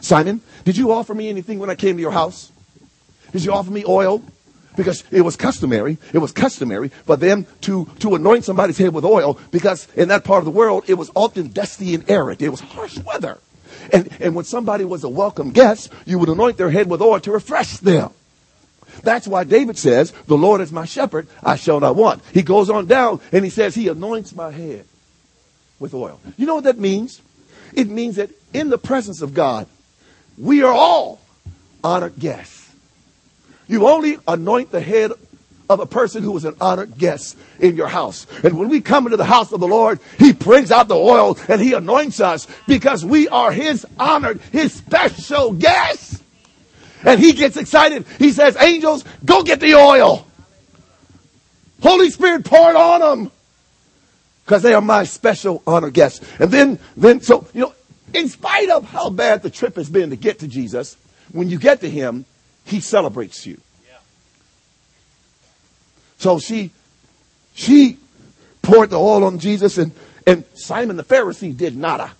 Simon, 0.00 0.40
did 0.64 0.76
you 0.76 0.92
offer 0.92 1.14
me 1.14 1.28
anything 1.28 1.58
when 1.58 1.70
I 1.70 1.74
came 1.74 1.96
to 1.96 2.02
your 2.02 2.12
house? 2.12 2.52
Did 3.32 3.44
you 3.44 3.52
offer 3.52 3.70
me 3.70 3.84
oil? 3.86 4.22
Because 4.76 5.04
it 5.10 5.20
was 5.20 5.36
customary, 5.36 5.98
it 6.12 6.18
was 6.18 6.32
customary 6.32 6.88
for 6.88 7.16
them 7.16 7.46
to, 7.62 7.86
to 8.00 8.16
anoint 8.16 8.44
somebody's 8.44 8.76
head 8.76 8.92
with 8.92 9.04
oil 9.04 9.38
because 9.52 9.86
in 9.94 10.08
that 10.08 10.24
part 10.24 10.40
of 10.40 10.44
the 10.44 10.50
world 10.50 10.84
it 10.88 10.94
was 10.94 11.10
often 11.14 11.48
dusty 11.52 11.94
and 11.94 12.08
arid. 12.10 12.42
It 12.42 12.48
was 12.48 12.60
harsh 12.60 12.98
weather. 12.98 13.38
And, 13.92 14.08
and 14.20 14.34
when 14.34 14.44
somebody 14.44 14.84
was 14.84 15.04
a 15.04 15.08
welcome 15.08 15.52
guest, 15.52 15.92
you 16.06 16.18
would 16.18 16.28
anoint 16.28 16.56
their 16.56 16.70
head 16.70 16.90
with 16.90 17.00
oil 17.00 17.20
to 17.20 17.30
refresh 17.30 17.78
them. 17.78 18.10
That's 19.02 19.28
why 19.28 19.44
David 19.44 19.78
says, 19.78 20.12
The 20.26 20.36
Lord 20.36 20.60
is 20.60 20.72
my 20.72 20.84
shepherd, 20.84 21.28
I 21.42 21.56
shall 21.56 21.80
not 21.80 21.96
want. 21.96 22.22
He 22.32 22.42
goes 22.42 22.70
on 22.70 22.86
down 22.86 23.20
and 23.32 23.44
he 23.44 23.50
says, 23.50 23.74
He 23.74 23.88
anoints 23.88 24.34
my 24.34 24.50
head 24.50 24.86
with 25.78 25.94
oil. 25.94 26.20
You 26.36 26.46
know 26.46 26.56
what 26.56 26.64
that 26.64 26.78
means? 26.78 27.20
It 27.74 27.88
means 27.88 28.16
that 28.16 28.30
in 28.52 28.70
the 28.70 28.78
presence 28.78 29.20
of 29.20 29.34
God, 29.34 29.66
we 30.38 30.62
are 30.62 30.72
all 30.72 31.20
honored 31.82 32.18
guests. 32.18 32.72
You 33.66 33.88
only 33.88 34.18
anoint 34.26 34.70
the 34.70 34.80
head 34.80 35.12
of 35.70 35.80
a 35.80 35.86
person 35.86 36.22
who 36.22 36.36
is 36.36 36.44
an 36.44 36.54
honored 36.60 36.98
guest 36.98 37.36
in 37.58 37.76
your 37.76 37.88
house. 37.88 38.26
And 38.42 38.58
when 38.58 38.68
we 38.68 38.80
come 38.80 39.06
into 39.06 39.16
the 39.16 39.24
house 39.24 39.52
of 39.52 39.60
the 39.60 39.68
Lord, 39.68 40.00
He 40.18 40.32
brings 40.32 40.70
out 40.70 40.88
the 40.88 40.96
oil 40.96 41.38
and 41.48 41.60
He 41.60 41.72
anoints 41.72 42.20
us 42.20 42.46
because 42.66 43.04
we 43.04 43.28
are 43.28 43.50
His 43.50 43.86
honored, 43.98 44.40
His 44.52 44.74
special 44.74 45.52
guests. 45.52 46.22
And 47.02 47.20
He 47.20 47.32
gets 47.32 47.56
excited. 47.56 48.06
He 48.18 48.32
says, 48.32 48.56
Angels, 48.60 49.04
go 49.24 49.42
get 49.42 49.60
the 49.60 49.74
oil. 49.74 50.26
Holy 51.82 52.10
Spirit, 52.10 52.44
pour 52.44 52.70
it 52.70 52.76
on 52.76 53.00
them 53.00 53.30
because 54.44 54.62
they 54.62 54.74
are 54.74 54.80
my 54.80 55.04
special 55.04 55.62
honored 55.66 55.94
guests. 55.94 56.24
And 56.38 56.50
then, 56.50 56.78
then, 56.96 57.20
so, 57.20 57.46
you 57.54 57.62
know, 57.62 57.74
in 58.14 58.28
spite 58.28 58.70
of 58.70 58.84
how 58.84 59.10
bad 59.10 59.42
the 59.42 59.50
trip 59.50 59.76
has 59.76 59.90
been 59.90 60.10
to 60.10 60.16
get 60.16 60.38
to 60.38 60.48
Jesus, 60.48 60.96
when 61.32 61.50
you 61.50 61.58
get 61.58 61.80
to 61.80 61.90
him, 61.90 62.24
he 62.64 62.80
celebrates 62.80 63.44
you. 63.44 63.60
Yeah. 63.86 63.98
So 66.18 66.38
she, 66.38 66.70
she 67.54 67.98
poured 68.62 68.90
the 68.90 68.98
oil 68.98 69.24
on 69.24 69.38
Jesus 69.38 69.76
and, 69.78 69.92
and 70.26 70.44
Simon 70.54 70.96
the 70.96 71.04
Pharisee 71.04 71.54
did 71.56 71.76
nada. 71.76 72.12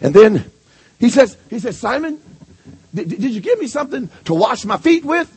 And 0.00 0.14
then 0.14 0.50
he 1.00 1.08
says, 1.08 1.36
he 1.48 1.58
says, 1.58 1.78
Simon, 1.78 2.20
did, 2.94 3.08
did 3.08 3.32
you 3.32 3.40
give 3.40 3.58
me 3.58 3.66
something 3.66 4.10
to 4.26 4.34
wash 4.34 4.64
my 4.64 4.76
feet 4.76 5.04
with? 5.04 5.32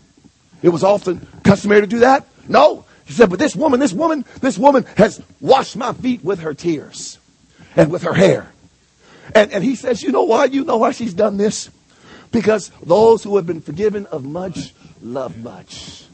It 0.61 0.69
was 0.69 0.83
often 0.83 1.25
customary 1.43 1.81
to 1.81 1.87
do 1.87 1.99
that. 1.99 2.27
No. 2.47 2.85
He 3.05 3.13
said, 3.13 3.29
but 3.29 3.39
this 3.39 3.55
woman, 3.55 3.79
this 3.79 3.93
woman, 3.93 4.25
this 4.41 4.57
woman 4.57 4.85
has 4.97 5.21
washed 5.39 5.75
my 5.75 5.93
feet 5.93 6.23
with 6.23 6.41
her 6.41 6.53
tears 6.53 7.17
and 7.75 7.91
with 7.91 8.03
her 8.03 8.13
hair. 8.13 8.51
And, 9.35 9.51
and 9.51 9.63
he 9.63 9.75
says, 9.75 10.01
You 10.01 10.11
know 10.11 10.23
why? 10.23 10.45
You 10.45 10.63
know 10.63 10.77
why 10.77 10.91
she's 10.91 11.13
done 11.13 11.37
this? 11.37 11.69
Because 12.31 12.71
those 12.83 13.23
who 13.23 13.35
have 13.37 13.47
been 13.47 13.61
forgiven 13.61 14.05
of 14.07 14.23
much 14.23 14.73
love 15.01 15.37
much. 15.37 16.05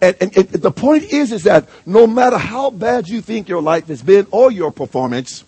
And, 0.00 0.16
and, 0.20 0.36
and, 0.36 0.48
the 0.48 0.70
point 0.70 1.04
is, 1.04 1.32
is 1.32 1.44
that 1.44 1.68
no 1.86 2.06
matter 2.06 2.38
how 2.38 2.70
bad 2.70 3.08
you 3.08 3.20
think 3.20 3.48
your 3.48 3.62
life 3.62 3.86
has 3.86 4.02
been 4.02 4.26
or 4.30 4.50
your 4.50 4.72
performance, 4.72 5.44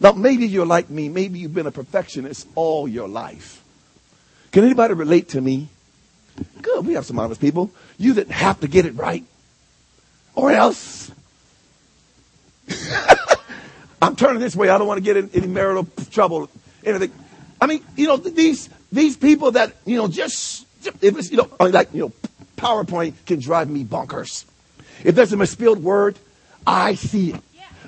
Now, 0.00 0.12
maybe 0.12 0.46
you're 0.46 0.66
like 0.66 0.90
me. 0.90 1.08
Maybe 1.08 1.38
you've 1.38 1.54
been 1.54 1.66
a 1.66 1.72
perfectionist 1.72 2.46
all 2.54 2.86
your 2.86 3.08
life. 3.08 3.62
Can 4.52 4.64
anybody 4.64 4.94
relate 4.94 5.30
to 5.30 5.40
me? 5.40 5.68
Good. 6.62 6.86
We 6.86 6.94
have 6.94 7.06
some 7.06 7.18
honest 7.18 7.40
people. 7.40 7.70
You 7.98 8.14
that 8.14 8.28
have 8.30 8.60
to 8.60 8.68
get 8.68 8.86
it 8.86 8.94
right. 8.94 9.24
Or 10.34 10.50
else. 10.50 11.10
I'm 14.00 14.16
turning 14.16 14.40
this 14.40 14.54
way. 14.54 14.68
I 14.68 14.78
don't 14.78 14.86
want 14.86 14.98
to 14.98 15.04
get 15.04 15.16
in 15.16 15.30
any 15.34 15.46
marital 15.46 15.86
trouble. 16.10 16.50
Anything. 16.84 17.12
I 17.60 17.66
mean, 17.66 17.82
you 17.96 18.06
know, 18.06 18.16
these 18.16 18.68
these 18.92 19.16
people 19.16 19.52
that 19.52 19.74
you 19.84 19.96
know 19.96 20.08
just 20.08 20.66
if 21.00 21.18
it's 21.18 21.30
you 21.30 21.38
know 21.38 21.50
like 21.60 21.92
you 21.92 22.00
know 22.00 22.12
PowerPoint 22.56 23.14
can 23.26 23.40
drive 23.40 23.68
me 23.68 23.84
bonkers. 23.84 24.44
If 25.04 25.14
there's 25.14 25.32
a 25.32 25.36
misspelled 25.36 25.82
word, 25.82 26.18
I 26.66 26.94
see 26.94 27.32
it. 27.32 27.40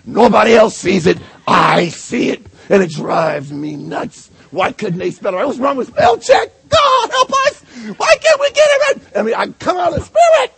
Nobody 0.04 0.54
else 0.54 0.76
sees 0.76 1.06
it. 1.06 1.18
I 1.46 1.88
see 1.88 2.30
it, 2.30 2.46
and 2.70 2.82
it 2.82 2.90
drives 2.90 3.52
me 3.52 3.76
nuts. 3.76 4.30
Why 4.50 4.72
couldn't 4.72 4.98
they 4.98 5.10
spell 5.10 5.38
it? 5.38 5.46
What's 5.46 5.58
wrong 5.58 5.76
with 5.76 5.88
spell 5.88 6.16
check? 6.16 6.50
God 6.68 7.10
help 7.10 7.30
us! 7.46 7.60
Why 7.96 8.16
can't 8.20 8.40
we 8.40 8.50
get 8.50 8.68
it 8.70 8.96
right? 8.96 9.16
I 9.16 9.22
mean, 9.22 9.34
I 9.34 9.46
come 9.58 9.76
out 9.76 9.92
of 9.92 9.98
the 9.98 10.04
spirit. 10.04 10.52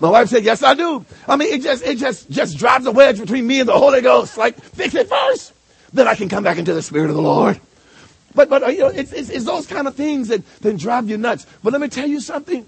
My 0.00 0.10
wife 0.10 0.28
said, 0.28 0.44
yes, 0.44 0.62
I 0.62 0.74
do. 0.74 1.04
I 1.26 1.36
mean, 1.36 1.52
it 1.52 1.62
just, 1.62 1.84
it 1.84 1.98
just, 1.98 2.30
just 2.30 2.56
drives 2.56 2.86
a 2.86 2.92
wedge 2.92 3.18
between 3.18 3.46
me 3.46 3.60
and 3.60 3.68
the 3.68 3.76
Holy 3.76 4.00
Ghost. 4.00 4.36
Like, 4.36 4.60
fix 4.60 4.94
it 4.94 5.08
first. 5.08 5.52
Then 5.92 6.06
I 6.06 6.14
can 6.14 6.28
come 6.28 6.44
back 6.44 6.58
into 6.58 6.72
the 6.72 6.82
Spirit 6.82 7.10
of 7.10 7.16
the 7.16 7.22
Lord. 7.22 7.60
But, 8.34 8.48
but, 8.48 8.62
uh, 8.62 8.66
you 8.68 8.80
know, 8.80 8.88
it's, 8.88 9.12
it's, 9.12 9.28
it's 9.28 9.44
those 9.44 9.66
kind 9.66 9.88
of 9.88 9.96
things 9.96 10.28
that, 10.28 10.46
that 10.60 10.76
drive 10.76 11.08
you 11.08 11.18
nuts. 11.18 11.46
But 11.64 11.72
let 11.72 11.82
me 11.82 11.88
tell 11.88 12.06
you 12.06 12.20
something. 12.20 12.64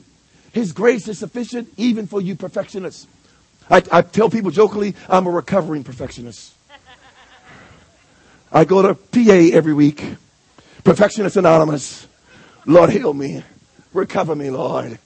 His 0.53 0.73
grace 0.73 1.07
is 1.07 1.19
sufficient 1.19 1.69
even 1.77 2.09
for 2.09 2.21
you 2.21 2.35
perfectionists. 2.35 3.07
I, 3.71 3.83
I 3.93 4.03
tell 4.03 4.29
people 4.29 4.51
jokingly, 4.51 4.97
I'm 5.09 5.27
a 5.27 5.31
recovering 5.31 5.85
perfectionist. 5.85 6.55
I 8.51 8.65
go 8.65 8.83
to 8.83 8.95
PA 8.95 9.57
every 9.57 9.75
week. 9.75 10.05
Perfectionist 10.83 11.37
Anonymous. 11.37 12.09
Lord, 12.67 12.91
heal 12.91 13.15
me. 13.15 13.45
Recover 13.93 14.35
me, 14.35 14.51
Lord. 14.51 14.99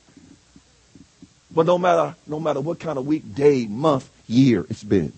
But 1.55 1.67
no 1.67 1.79
matter, 1.79 2.17
no 2.27 2.41
matter 2.41 2.61
what 2.61 2.81
kind 2.81 2.99
of 2.99 3.07
week, 3.07 3.35
day, 3.35 3.67
month, 3.67 4.11
year 4.27 4.67
it's 4.69 4.83
been, 4.83 5.13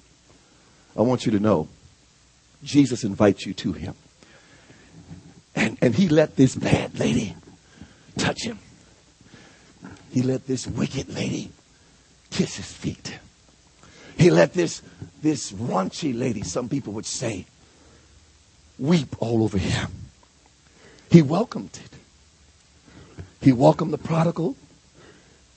I 0.97 1.03
want 1.03 1.25
you 1.25 1.33
to 1.33 1.41
know 1.41 1.69
Jesus 2.63 3.05
invites 3.05 3.47
you 3.47 3.55
to 3.55 3.73
him. 3.73 3.95
And, 5.55 5.79
and 5.81 5.95
he 5.95 6.09
let 6.09 6.37
this 6.37 6.55
bad 6.55 6.99
lady 6.99 7.35
touch 8.19 8.45
him. 8.45 8.59
He 10.11 10.23
let 10.23 10.47
this 10.47 10.67
wicked 10.67 11.09
lady 11.15 11.51
kiss 12.31 12.57
his 12.57 12.71
feet. 12.71 13.19
He 14.19 14.31
let 14.31 14.53
this, 14.53 14.83
this 15.23 15.53
raunchy 15.53 16.19
lady, 16.19 16.43
some 16.43 16.69
people 16.69 16.93
would 16.95 17.07
say, 17.07 17.47
weep 18.79 19.15
all 19.21 19.43
over 19.43 19.59
him. 19.59 19.91
He 21.11 21.23
welcomed 21.23 21.79
it. 21.83 23.23
He 23.41 23.53
welcomed 23.53 23.93
the 23.93 23.99
prodigal 23.99 24.57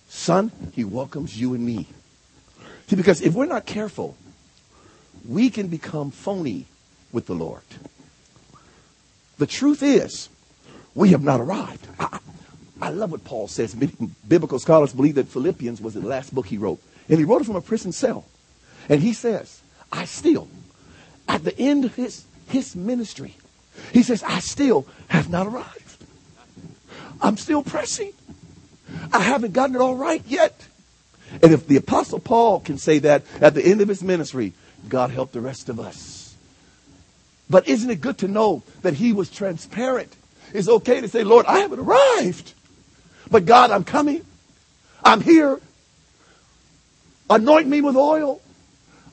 son. 0.09 0.51
He 0.73 0.83
welcomes 0.83 1.39
you 1.39 1.53
and 1.53 1.65
me. 1.65 1.87
See, 2.87 2.95
because 2.95 3.21
if 3.21 3.33
we're 3.33 3.45
not 3.45 3.65
careful, 3.65 4.17
we 5.27 5.49
can 5.49 5.67
become 5.67 6.11
phony 6.11 6.65
with 7.11 7.27
the 7.27 7.35
Lord. 7.35 7.61
The 9.37 9.47
truth 9.47 9.81
is, 9.81 10.27
we 10.95 11.09
have 11.09 11.23
not 11.23 11.39
arrived. 11.39 11.87
I, 11.99 12.19
I 12.81 12.89
love 12.89 13.11
what 13.11 13.23
Paul 13.23 13.47
says. 13.47 13.75
Biblical 14.27 14.59
scholars 14.59 14.93
believe 14.93 15.15
that 15.15 15.27
Philippians 15.27 15.79
was 15.81 15.93
the 15.93 16.01
last 16.01 16.33
book 16.33 16.47
he 16.47 16.57
wrote. 16.57 16.81
And 17.07 17.17
he 17.17 17.25
wrote 17.25 17.41
it 17.41 17.45
from 17.45 17.55
a 17.55 17.61
prison 17.61 17.91
cell. 17.91 18.25
And 18.89 19.01
he 19.01 19.13
says, 19.13 19.61
I 19.91 20.05
still, 20.05 20.47
at 21.27 21.43
the 21.43 21.57
end 21.57 21.85
of 21.85 21.95
his, 21.95 22.25
his 22.47 22.75
ministry, 22.75 23.35
he 23.93 24.03
says, 24.03 24.23
I 24.23 24.39
still 24.39 24.87
have 25.07 25.29
not 25.29 25.47
arrived. 25.47 26.03
I'm 27.21 27.37
still 27.37 27.63
pressing. 27.63 28.13
I 29.11 29.19
haven't 29.19 29.53
gotten 29.53 29.75
it 29.75 29.81
all 29.81 29.95
right 29.95 30.23
yet. 30.27 30.65
And 31.41 31.51
if 31.53 31.67
the 31.67 31.77
Apostle 31.77 32.19
Paul 32.19 32.59
can 32.59 32.77
say 32.77 32.99
that 32.99 33.23
at 33.39 33.53
the 33.53 33.63
end 33.63 33.81
of 33.81 33.87
his 33.87 34.03
ministry, 34.03 34.53
God 34.87 35.11
help 35.11 35.31
the 35.31 35.41
rest 35.41 35.69
of 35.69 35.79
us. 35.79 36.35
But 37.49 37.67
isn't 37.67 37.89
it 37.89 38.01
good 38.01 38.19
to 38.19 38.27
know 38.27 38.63
that 38.81 38.93
he 38.93 39.13
was 39.13 39.29
transparent? 39.29 40.15
It's 40.53 40.67
okay 40.67 41.01
to 41.01 41.07
say, 41.07 41.23
Lord, 41.23 41.45
I 41.45 41.59
haven't 41.59 41.79
arrived. 41.79 42.53
But 43.29 43.45
God, 43.45 43.71
I'm 43.71 43.83
coming. 43.83 44.25
I'm 45.03 45.21
here. 45.21 45.59
Anoint 47.29 47.67
me 47.67 47.81
with 47.81 47.95
oil. 47.95 48.41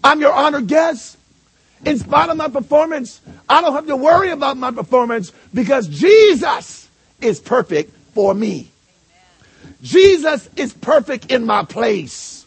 I'm 0.03 0.21
your 0.21 0.33
honored 0.33 0.67
guest. 0.67 1.17
In 1.85 1.99
spite 1.99 2.31
of 2.31 2.37
my 2.37 2.49
performance, 2.49 3.21
I 3.49 3.61
don't 3.61 3.75
have 3.75 3.87
to 3.87 3.97
worry 3.97 4.31
about 4.31 4.57
my 4.57 4.71
performance 4.71 5.33
because 5.53 5.89
Jesus 5.89 6.89
is 7.21 7.39
perfect 7.39 7.93
for 8.15 8.35
me. 8.35 8.71
Jesus 9.87 10.51
is 10.57 10.73
perfect 10.73 11.31
in 11.31 11.47
my 11.47 11.65
place. 11.65 12.45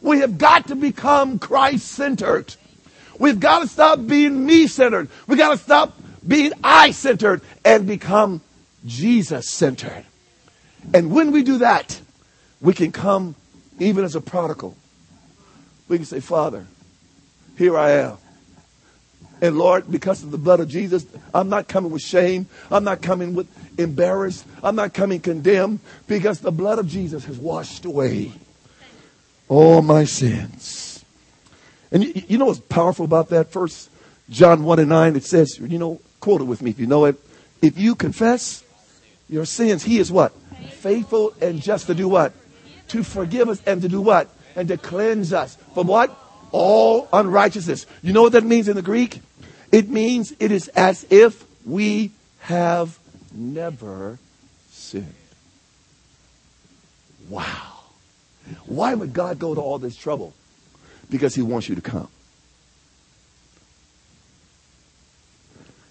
We 0.00 0.20
have 0.20 0.38
got 0.38 0.68
to 0.68 0.74
become 0.74 1.38
Christ 1.38 1.86
centered. 1.86 2.54
We've 3.18 3.38
got 3.38 3.60
to 3.60 3.68
stop 3.68 4.06
being 4.06 4.46
me 4.46 4.66
centered. 4.66 5.10
We've 5.26 5.36
got 5.36 5.50
to 5.50 5.58
stop 5.58 5.92
being 6.26 6.52
I 6.64 6.92
centered 6.92 7.42
and 7.62 7.86
become 7.86 8.40
Jesus 8.86 9.50
centered. 9.50 10.06
And 10.94 11.12
when 11.12 11.30
we 11.30 11.42
do 11.42 11.58
that, 11.58 12.00
we 12.62 12.72
can 12.72 12.90
come 12.90 13.34
even 13.78 14.02
as 14.02 14.16
a 14.16 14.22
prodigal. 14.22 14.74
We 15.88 15.98
can 15.98 16.06
say, 16.06 16.20
Father, 16.20 16.66
here 17.58 17.76
I 17.76 17.90
am. 17.90 18.16
And 19.42 19.58
Lord, 19.58 19.90
because 19.90 20.22
of 20.22 20.30
the 20.30 20.38
blood 20.38 20.60
of 20.60 20.68
Jesus, 20.68 21.04
I'm 21.34 21.50
not 21.50 21.68
coming 21.68 21.90
with 21.90 22.00
shame. 22.00 22.46
I'm 22.70 22.84
not 22.84 23.02
coming 23.02 23.34
with 23.34 23.48
embarrassed. 23.78 24.46
I'm 24.62 24.76
not 24.76 24.94
coming 24.94 25.20
condemned 25.20 25.80
because 26.06 26.40
the 26.40 26.52
blood 26.52 26.78
of 26.78 26.88
Jesus 26.88 27.26
has 27.26 27.36
washed 27.36 27.84
away 27.84 28.32
all 29.52 29.82
my 29.82 30.04
sins. 30.04 31.04
And 31.90 32.04
you, 32.04 32.22
you 32.26 32.38
know 32.38 32.46
what's 32.46 32.60
powerful 32.60 33.04
about 33.04 33.28
that? 33.28 33.52
First 33.52 33.90
John 34.30 34.64
1 34.64 34.78
and 34.78 34.88
9, 34.88 35.16
it 35.16 35.24
says, 35.24 35.58
you 35.58 35.78
know, 35.78 36.00
quote 36.20 36.40
it 36.40 36.44
with 36.44 36.62
me 36.62 36.70
if 36.70 36.80
you 36.80 36.86
know 36.86 37.04
it. 37.04 37.16
If 37.60 37.76
you 37.76 37.94
confess 37.94 38.64
your 39.28 39.44
sins, 39.44 39.82
he 39.82 39.98
is 39.98 40.10
what? 40.10 40.32
Faithful 40.70 41.34
and 41.42 41.60
just 41.60 41.86
to 41.88 41.94
do 41.94 42.08
what? 42.08 42.32
To 42.88 43.02
forgive 43.02 43.50
us 43.50 43.62
and 43.66 43.82
to 43.82 43.90
do 43.90 44.00
what? 44.00 44.30
And 44.56 44.68
to 44.68 44.78
cleanse 44.78 45.34
us 45.34 45.58
from 45.74 45.86
what? 45.86 46.16
All 46.50 47.08
unrighteousness. 47.12 47.84
You 48.02 48.14
know 48.14 48.22
what 48.22 48.32
that 48.32 48.44
means 48.44 48.68
in 48.68 48.76
the 48.76 48.82
Greek? 48.82 49.20
It 49.72 49.88
means 49.88 50.34
it 50.38 50.52
is 50.52 50.68
as 50.68 51.06
if 51.08 51.44
we 51.66 52.12
have 52.40 52.98
never 53.34 54.18
sinned. 54.70 55.14
Wow. 57.28 57.80
Why 58.66 58.94
would 58.94 59.14
God 59.14 59.38
go 59.38 59.54
to 59.54 59.60
all 59.60 59.78
this 59.78 59.96
trouble? 59.96 60.34
Because 61.08 61.34
he 61.34 61.40
wants 61.42 61.68
you 61.68 61.74
to 61.74 61.80
come. 61.80 62.08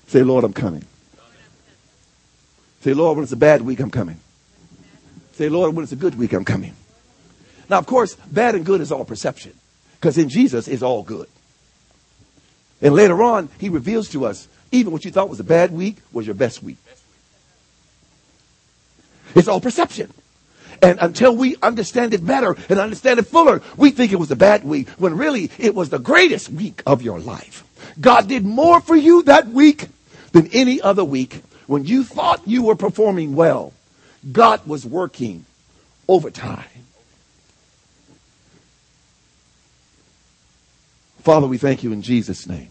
Say, 0.08 0.22
Lord, 0.22 0.44
I'm 0.44 0.54
coming. 0.54 0.86
Say, 2.82 2.94
Lord, 2.94 3.18
when 3.18 3.24
it's 3.24 3.32
a 3.32 3.38
bad 3.38 3.62
week, 3.62 3.80
I'm 3.80 3.92
coming. 3.92 4.20
Say, 5.34 5.50
Lord, 5.50 5.74
when 5.74 5.84
it's 5.84 5.94
a 5.94 5.98
good 5.98 6.18
week, 6.18 6.34
I'm 6.34 6.46
coming. 6.46 6.76
Now, 7.70 7.78
of 7.78 7.86
course, 7.86 8.16
bad 8.16 8.56
and 8.56 8.66
good 8.66 8.82
is 8.82 8.92
all 8.92 9.06
perception. 9.06 9.54
Because 9.94 10.18
in 10.18 10.30
Jesus 10.30 10.68
is 10.68 10.84
all 10.84 11.04
good. 11.04 11.30
And 12.82 12.96
later 12.96 13.22
on, 13.22 13.50
he 13.60 13.70
reveals 13.70 14.10
to 14.10 14.26
us, 14.26 14.48
even 14.72 14.92
what 14.92 15.06
you 15.06 15.12
thought 15.12 15.30
was 15.30 15.40
a 15.40 15.44
bad 15.46 15.72
week 15.72 15.98
was 16.12 16.26
your 16.26 16.36
best 16.36 16.64
week. 16.64 16.78
It's 19.36 19.48
all 19.48 19.62
perception. 19.62 20.12
And 20.82 20.98
until 21.00 21.36
we 21.36 21.56
understand 21.62 22.14
it 22.14 22.26
better 22.26 22.56
and 22.70 22.80
understand 22.80 23.20
it 23.20 23.28
fuller, 23.28 23.62
we 23.78 23.92
think 23.92 24.12
it 24.12 24.20
was 24.20 24.32
a 24.32 24.36
bad 24.36 24.64
week 24.64 24.90
when 24.92 25.16
really 25.16 25.52
it 25.60 25.76
was 25.76 25.90
the 25.90 26.00
greatest 26.00 26.50
week 26.50 26.82
of 26.88 27.04
your 27.04 27.20
life. 27.20 27.64
God 28.00 28.28
did 28.28 28.44
more 28.44 28.82
for 28.82 28.96
you 28.96 29.22
that 29.24 29.48
week 29.48 29.88
than 30.32 30.48
any 30.48 30.82
other 30.82 31.06
week. 31.06 31.42
When 31.68 31.86
you 31.86 32.04
thought 32.04 32.48
you 32.48 32.64
were 32.64 32.76
performing 32.76 33.36
well, 33.36 33.74
God 34.32 34.66
was 34.66 34.86
working 34.86 35.46
overtime. 36.08 36.66
Father, 41.22 41.46
we 41.46 41.60
thank 41.60 41.84
you 41.84 41.92
in 41.92 42.02
Jesus' 42.02 42.48
name 42.48 42.71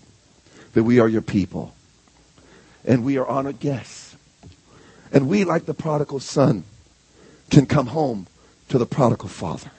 that 0.74 0.84
we 0.84 1.00
are 1.00 1.08
your 1.08 1.22
people 1.22 1.74
and 2.84 3.04
we 3.04 3.18
are 3.18 3.26
honored 3.26 3.60
guests. 3.60 4.16
And 5.12 5.28
we, 5.28 5.44
like 5.44 5.66
the 5.66 5.74
prodigal 5.74 6.20
son, 6.20 6.64
can 7.50 7.66
come 7.66 7.88
home 7.88 8.26
to 8.68 8.78
the 8.78 8.86
prodigal 8.86 9.28
father. 9.28 9.70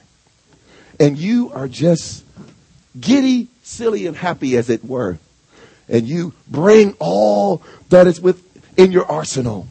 And 1.00 1.16
you 1.16 1.50
are 1.52 1.68
just 1.68 2.24
giddy, 3.00 3.48
silly, 3.62 4.06
and 4.06 4.16
happy, 4.16 4.56
as 4.56 4.68
it 4.68 4.84
were. 4.84 5.18
And 5.88 6.06
you 6.06 6.34
bring 6.48 6.94
all 6.98 7.62
that 7.88 8.06
is 8.06 8.20
within 8.20 8.92
your 8.92 9.10
arsenal 9.10 9.66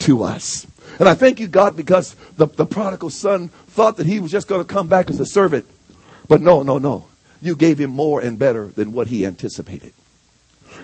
to 0.00 0.22
us. 0.22 0.66
And 0.98 1.08
I 1.08 1.14
thank 1.14 1.40
you, 1.40 1.48
God, 1.48 1.76
because 1.76 2.14
the, 2.36 2.46
the 2.46 2.66
prodigal 2.66 3.10
son 3.10 3.48
thought 3.68 3.96
that 3.96 4.06
he 4.06 4.20
was 4.20 4.30
just 4.30 4.48
going 4.48 4.60
to 4.60 4.70
come 4.70 4.86
back 4.86 5.08
as 5.08 5.18
a 5.18 5.26
servant. 5.26 5.66
But 6.28 6.42
no, 6.42 6.62
no, 6.62 6.78
no. 6.78 7.06
You 7.40 7.56
gave 7.56 7.78
him 7.78 7.90
more 7.90 8.20
and 8.20 8.38
better 8.38 8.66
than 8.66 8.92
what 8.92 9.06
he 9.06 9.24
anticipated. 9.24 9.94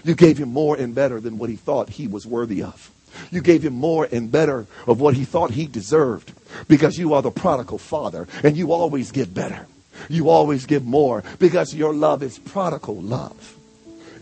You 0.05 0.15
gave 0.15 0.39
him 0.39 0.53
more 0.53 0.77
and 0.77 0.95
better 0.95 1.21
than 1.21 1.39
what 1.39 1.51
he 1.51 1.57
thought 1.57 1.91
he 1.91 2.07
was 2.07 2.27
worthy 2.27 2.63
of. 2.63 2.91
You 3.31 3.41
gave 3.41 3.65
him 3.65 3.75
more 3.75 4.09
and 4.11 4.31
better 4.31 4.67
of 4.87 5.01
what 5.01 5.15
he 5.15 5.25
thought 5.25 5.51
he 5.51 5.67
deserved 5.67 6.33
because 6.69 6.99
you 6.99 7.15
are 7.15 7.23
the 7.23 7.31
prodigal 7.31 7.79
father 7.79 8.29
and 8.43 8.57
you 8.57 8.73
always 8.73 9.11
give 9.11 9.33
better. 9.33 9.67
You 10.09 10.29
always 10.29 10.67
give 10.67 10.85
more 10.85 11.25
because 11.39 11.75
your 11.75 11.95
love 11.95 12.23
is 12.23 12.39
prodigal 12.39 12.97
love. 12.97 13.57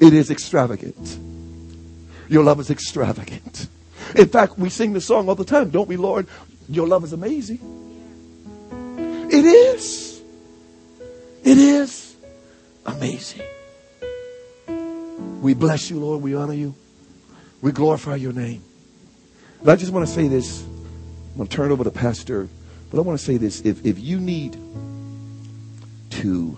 It 0.00 0.12
is 0.12 0.30
extravagant. 0.30 1.18
Your 2.28 2.44
love 2.44 2.60
is 2.60 2.70
extravagant. 2.70 3.68
In 4.14 4.28
fact, 4.28 4.58
we 4.58 4.70
sing 4.70 4.92
the 4.92 5.00
song 5.00 5.28
all 5.28 5.34
the 5.34 5.44
time, 5.44 5.70
don't 5.70 5.88
we, 5.88 5.96
Lord? 5.96 6.26
Your 6.68 6.86
love 6.86 7.04
is 7.04 7.12
amazing. 7.12 7.58
It 9.30 9.44
is. 9.44 10.22
It 11.42 11.58
is 11.58 12.16
amazing. 12.86 13.42
We 15.44 15.52
bless 15.52 15.90
you, 15.90 16.00
Lord. 16.00 16.22
We 16.22 16.34
honor 16.34 16.54
you. 16.54 16.74
We 17.60 17.70
glorify 17.70 18.16
your 18.16 18.32
name. 18.32 18.62
And 19.60 19.68
I 19.68 19.76
just 19.76 19.92
want 19.92 20.06
to 20.08 20.10
say 20.10 20.26
this. 20.26 20.62
I'm 20.62 21.36
going 21.36 21.48
to 21.48 21.54
turn 21.54 21.70
it 21.70 21.74
over 21.74 21.84
to 21.84 21.90
Pastor, 21.90 22.48
but 22.90 22.96
I 22.96 23.02
want 23.02 23.18
to 23.18 23.22
say 23.22 23.36
this. 23.36 23.60
If, 23.60 23.84
if 23.84 23.98
you 23.98 24.18
need 24.18 24.56
to 26.12 26.56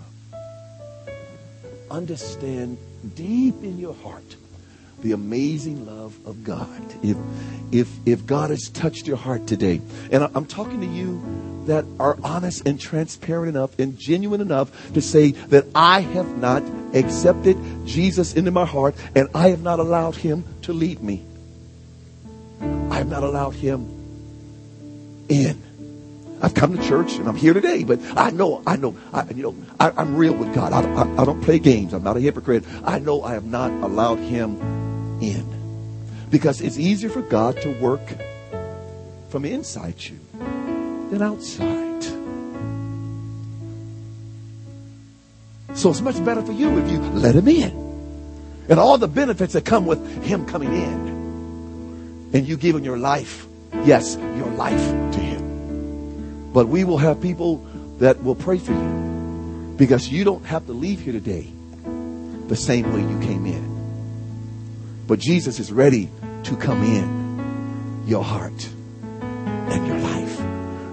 understand 1.91 2.79
deep 3.17 3.57
in 3.65 3.77
your 3.77 3.95
heart 3.95 4.37
the 5.01 5.11
amazing 5.11 5.85
love 5.85 6.17
of 6.25 6.45
God. 6.45 6.81
If, 7.03 7.17
if, 7.73 7.89
if 8.07 8.25
God 8.25 8.51
has 8.51 8.71
touched 8.71 9.09
your 9.09 9.17
heart 9.17 9.49
today, 9.49 9.81
and 10.13 10.31
I'm 10.33 10.47
talking 10.47 10.81
to 10.81 10.87
you 10.87 11.21
that 11.67 11.85
are 12.01 12.19
honest 12.23 12.67
and 12.67 12.81
transparent 12.81 13.49
enough 13.49 13.79
and 13.79 13.99
genuine 13.99 14.41
enough 14.41 14.71
to 14.95 15.01
say 15.01 15.33
that 15.33 15.67
I 15.75 16.01
have 16.01 16.39
not 16.39 16.63
accepted 16.95 17.57
Jesus 17.87 18.35
into 18.35 18.51
my 18.51 18.65
heart 18.65 18.95
and 19.15 19.29
I 19.35 19.51
have 19.51 19.63
not 19.63 19.79
allowed 19.79 20.17
him 20.17 20.45
to 20.63 20.73
lead 20.73 21.03
me. 21.03 21.25
I 22.61 22.97
have 22.97 23.09
not 23.09 23.23
allowed 23.23 23.55
him 23.55 23.87
in. 25.29 25.63
I've 26.43 26.55
come 26.55 26.77
to 26.77 26.83
church 26.87 27.15
and 27.17 27.29
I'm 27.29 27.37
here 27.37 27.55
today, 27.55 27.85
but 27.85 27.99
I 28.17 28.31
know, 28.31 28.63
I 28.67 28.77
know, 28.77 28.97
I, 29.13 29.25
you 29.31 29.43
know, 29.43 29.57
I, 29.81 30.03
am 30.03 30.17
real 30.17 30.35
with 30.35 30.55
God. 30.55 30.73
I, 30.73 30.83
I, 30.83 31.23
I 31.23 31.25
don't 31.25 31.43
play 31.43 31.59
games. 31.59 31.95
I'm 31.95 32.03
not 32.03 32.17
a 32.17 32.21
hypocrite. 32.21 32.65
I 32.85 32.99
know 32.99 33.23
I 33.23 33.33
have 33.33 33.47
not 33.47 33.71
allowed 33.71 34.19
Him 34.19 34.61
in 35.21 36.27
because 36.31 36.61
it's 36.61 36.79
easier 36.79 37.09
for 37.09 37.23
God 37.23 37.61
to 37.63 37.73
work 37.81 38.03
from 39.31 39.45
inside 39.45 40.03
you 40.03 40.19
than 41.11 41.23
outside. 41.23 42.03
So 45.77 45.91
it's 45.91 46.01
much 46.01 46.25
better 46.25 46.43
for 46.43 46.53
you 46.53 46.79
if 46.79 46.91
you 46.91 46.99
let 47.01 47.35
Him 47.35 47.49
in. 47.49 47.87
And 48.69 48.81
all 48.81 48.99
the 48.99 49.09
benefits 49.09 49.53
that 49.53 49.65
come 49.65 49.87
with 49.87 50.25
Him 50.25 50.47
coming 50.47 50.73
in. 50.73 52.31
And 52.33 52.49
you 52.49 52.57
giving 52.57 52.83
your 52.83 52.99
life, 52.99 53.47
yes, 53.85 54.17
your 54.17 54.49
life 54.49 54.81
to 55.13 55.21
Him. 55.21 56.53
But 56.53 56.69
we 56.69 56.85
will 56.85 56.99
have 56.99 57.21
people 57.21 57.59
that 57.99 58.23
will 58.23 58.35
pray 58.35 58.59
for 58.59 58.73
you 58.73 59.75
because 59.77 60.09
you 60.11 60.25
don't 60.25 60.45
have 60.47 60.67
to 60.67 60.73
leave 60.73 61.01
here 61.01 61.13
today 61.13 61.47
the 62.49 62.57
same 62.57 62.93
way 62.93 63.01
you 63.01 63.21
came 63.21 63.45
in. 63.47 65.05
But 65.07 65.19
Jesus 65.19 65.61
is 65.61 65.71
ready 65.71 66.09
to 66.45 66.57
come 66.57 66.83
in 66.83 68.05
your 68.07 68.25
heart 68.25 68.69
and 69.21 69.87
your 69.87 69.99
life. 69.99 70.26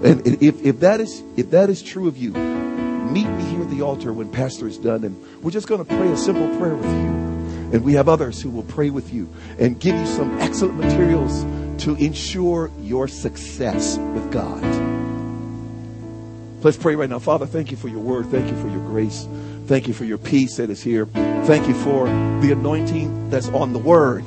And 0.04 0.26
if, 0.42 0.62
if 0.62 0.80
that 0.80 1.00
is 1.00 1.22
if 1.36 1.50
that 1.52 1.70
is 1.70 1.82
true 1.82 2.08
of 2.08 2.18
you, 2.18 2.32
meet 2.32 3.26
me 3.26 3.44
here 3.44 3.62
at 3.62 3.70
the 3.70 3.80
altar 3.80 4.12
when 4.12 4.30
Pastor 4.30 4.68
is 4.68 4.76
done, 4.76 5.02
and 5.02 5.42
we're 5.42 5.50
just 5.50 5.66
going 5.66 5.82
to 5.82 5.96
pray 5.96 6.10
a 6.10 6.16
simple 6.16 6.46
prayer 6.58 6.76
with 6.76 6.84
you. 6.84 7.24
And 7.72 7.82
we 7.82 7.94
have 7.94 8.08
others 8.08 8.40
who 8.40 8.50
will 8.50 8.64
pray 8.64 8.90
with 8.90 9.12
you 9.12 9.28
and 9.58 9.80
give 9.80 9.96
you 9.96 10.06
some 10.06 10.38
excellent 10.40 10.76
materials 10.76 11.42
to 11.84 11.96
ensure 11.96 12.70
your 12.80 13.08
success 13.08 13.96
with 13.98 14.30
God. 14.30 14.62
Let's 16.62 16.76
pray 16.76 16.96
right 16.96 17.08
now. 17.08 17.18
Father, 17.18 17.46
thank 17.46 17.70
you 17.70 17.76
for 17.76 17.88
your 17.88 18.00
word. 18.00 18.26
Thank 18.26 18.50
you 18.50 18.60
for 18.60 18.68
your 18.68 18.84
grace. 18.86 19.26
Thank 19.66 19.88
you 19.88 19.94
for 19.94 20.04
your 20.04 20.18
peace 20.18 20.56
that 20.58 20.68
is 20.68 20.82
here. 20.82 21.06
Thank 21.06 21.66
you 21.66 21.74
for 21.74 22.04
the 22.06 22.52
anointing 22.52 23.30
that's 23.30 23.48
on 23.48 23.72
the 23.72 23.78
word. 23.78 24.26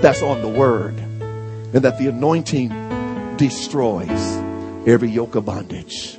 That's 0.00 0.22
on 0.22 0.40
the 0.40 0.48
word. 0.48 0.94
And 0.98 1.82
that 1.84 1.98
the 1.98 2.08
anointing 2.08 3.36
destroys 3.36 4.43
every 4.86 5.10
yoke 5.10 5.34
of 5.34 5.46
bondage. 5.46 6.18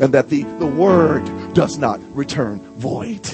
And 0.00 0.14
that 0.14 0.28
the, 0.28 0.42
the 0.42 0.66
word 0.66 1.24
does 1.54 1.78
not 1.78 2.00
return 2.16 2.60
void. 2.76 3.28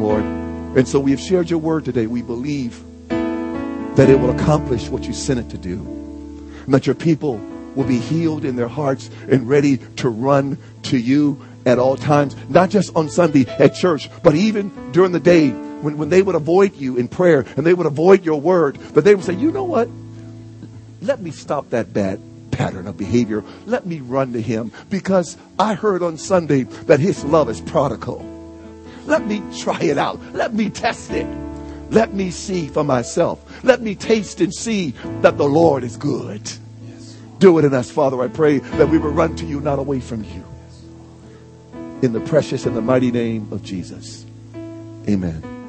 Lord. 0.00 0.24
And 0.24 0.88
so 0.88 0.98
we 0.98 1.10
have 1.10 1.20
shared 1.20 1.50
your 1.50 1.58
word 1.58 1.84
today. 1.84 2.06
We 2.06 2.22
believe 2.22 2.82
that 3.08 4.08
it 4.08 4.18
will 4.18 4.30
accomplish 4.30 4.88
what 4.88 5.04
you 5.04 5.12
sent 5.12 5.40
it 5.40 5.50
to 5.50 5.58
do. 5.58 5.78
And 6.64 6.74
that 6.74 6.86
your 6.86 6.94
people 6.94 7.38
will 7.74 7.84
be 7.84 7.98
healed 7.98 8.44
in 8.44 8.56
their 8.56 8.68
hearts 8.68 9.10
and 9.28 9.48
ready 9.48 9.78
to 9.96 10.08
run 10.08 10.58
to 10.84 10.98
you 10.98 11.44
at 11.66 11.78
all 11.78 11.96
times, 11.96 12.34
not 12.48 12.70
just 12.70 12.94
on 12.96 13.08
Sunday 13.08 13.46
at 13.46 13.74
church, 13.74 14.08
but 14.22 14.34
even 14.34 14.92
during 14.92 15.12
the 15.12 15.20
day 15.20 15.50
when, 15.50 15.98
when 15.98 16.08
they 16.08 16.22
would 16.22 16.34
avoid 16.34 16.74
you 16.76 16.96
in 16.96 17.06
prayer 17.06 17.44
and 17.56 17.66
they 17.66 17.74
would 17.74 17.86
avoid 17.86 18.24
your 18.24 18.40
word, 18.40 18.78
but 18.94 19.04
they 19.04 19.14
would 19.14 19.24
say, 19.24 19.34
you 19.34 19.50
know 19.50 19.64
what? 19.64 19.88
Let 21.02 21.20
me 21.20 21.30
stop 21.30 21.70
that 21.70 21.92
bad 21.92 22.20
pattern 22.60 22.86
of 22.86 22.98
behavior. 22.98 23.42
Let 23.64 23.86
me 23.86 24.00
run 24.00 24.34
to 24.34 24.42
him 24.42 24.70
because 24.90 25.38
I 25.58 25.72
heard 25.72 26.02
on 26.02 26.18
Sunday 26.18 26.64
that 26.84 27.00
his 27.00 27.24
love 27.24 27.48
is 27.48 27.58
prodigal. 27.62 28.18
Let 29.06 29.26
me 29.26 29.42
try 29.58 29.80
it 29.80 29.96
out. 29.96 30.20
Let 30.34 30.52
me 30.52 30.68
test 30.68 31.10
it. 31.10 31.26
Let 31.90 32.12
me 32.12 32.30
see 32.30 32.68
for 32.68 32.84
myself. 32.84 33.64
Let 33.64 33.80
me 33.80 33.94
taste 33.94 34.42
and 34.42 34.54
see 34.54 34.90
that 35.22 35.38
the 35.38 35.48
Lord 35.48 35.84
is 35.84 35.96
good. 35.96 36.52
Do 37.38 37.58
it 37.58 37.64
in 37.64 37.72
us, 37.72 37.90
Father. 37.90 38.20
I 38.20 38.28
pray 38.28 38.58
that 38.58 38.90
we 38.90 38.98
will 38.98 39.10
run 39.12 39.36
to 39.36 39.46
you, 39.46 39.60
not 39.60 39.78
away 39.78 40.00
from 40.00 40.22
you. 40.22 40.44
In 42.02 42.12
the 42.12 42.20
precious 42.20 42.66
and 42.66 42.76
the 42.76 42.82
mighty 42.82 43.10
name 43.10 43.50
of 43.52 43.62
Jesus. 43.62 44.26
Amen. 45.08 45.59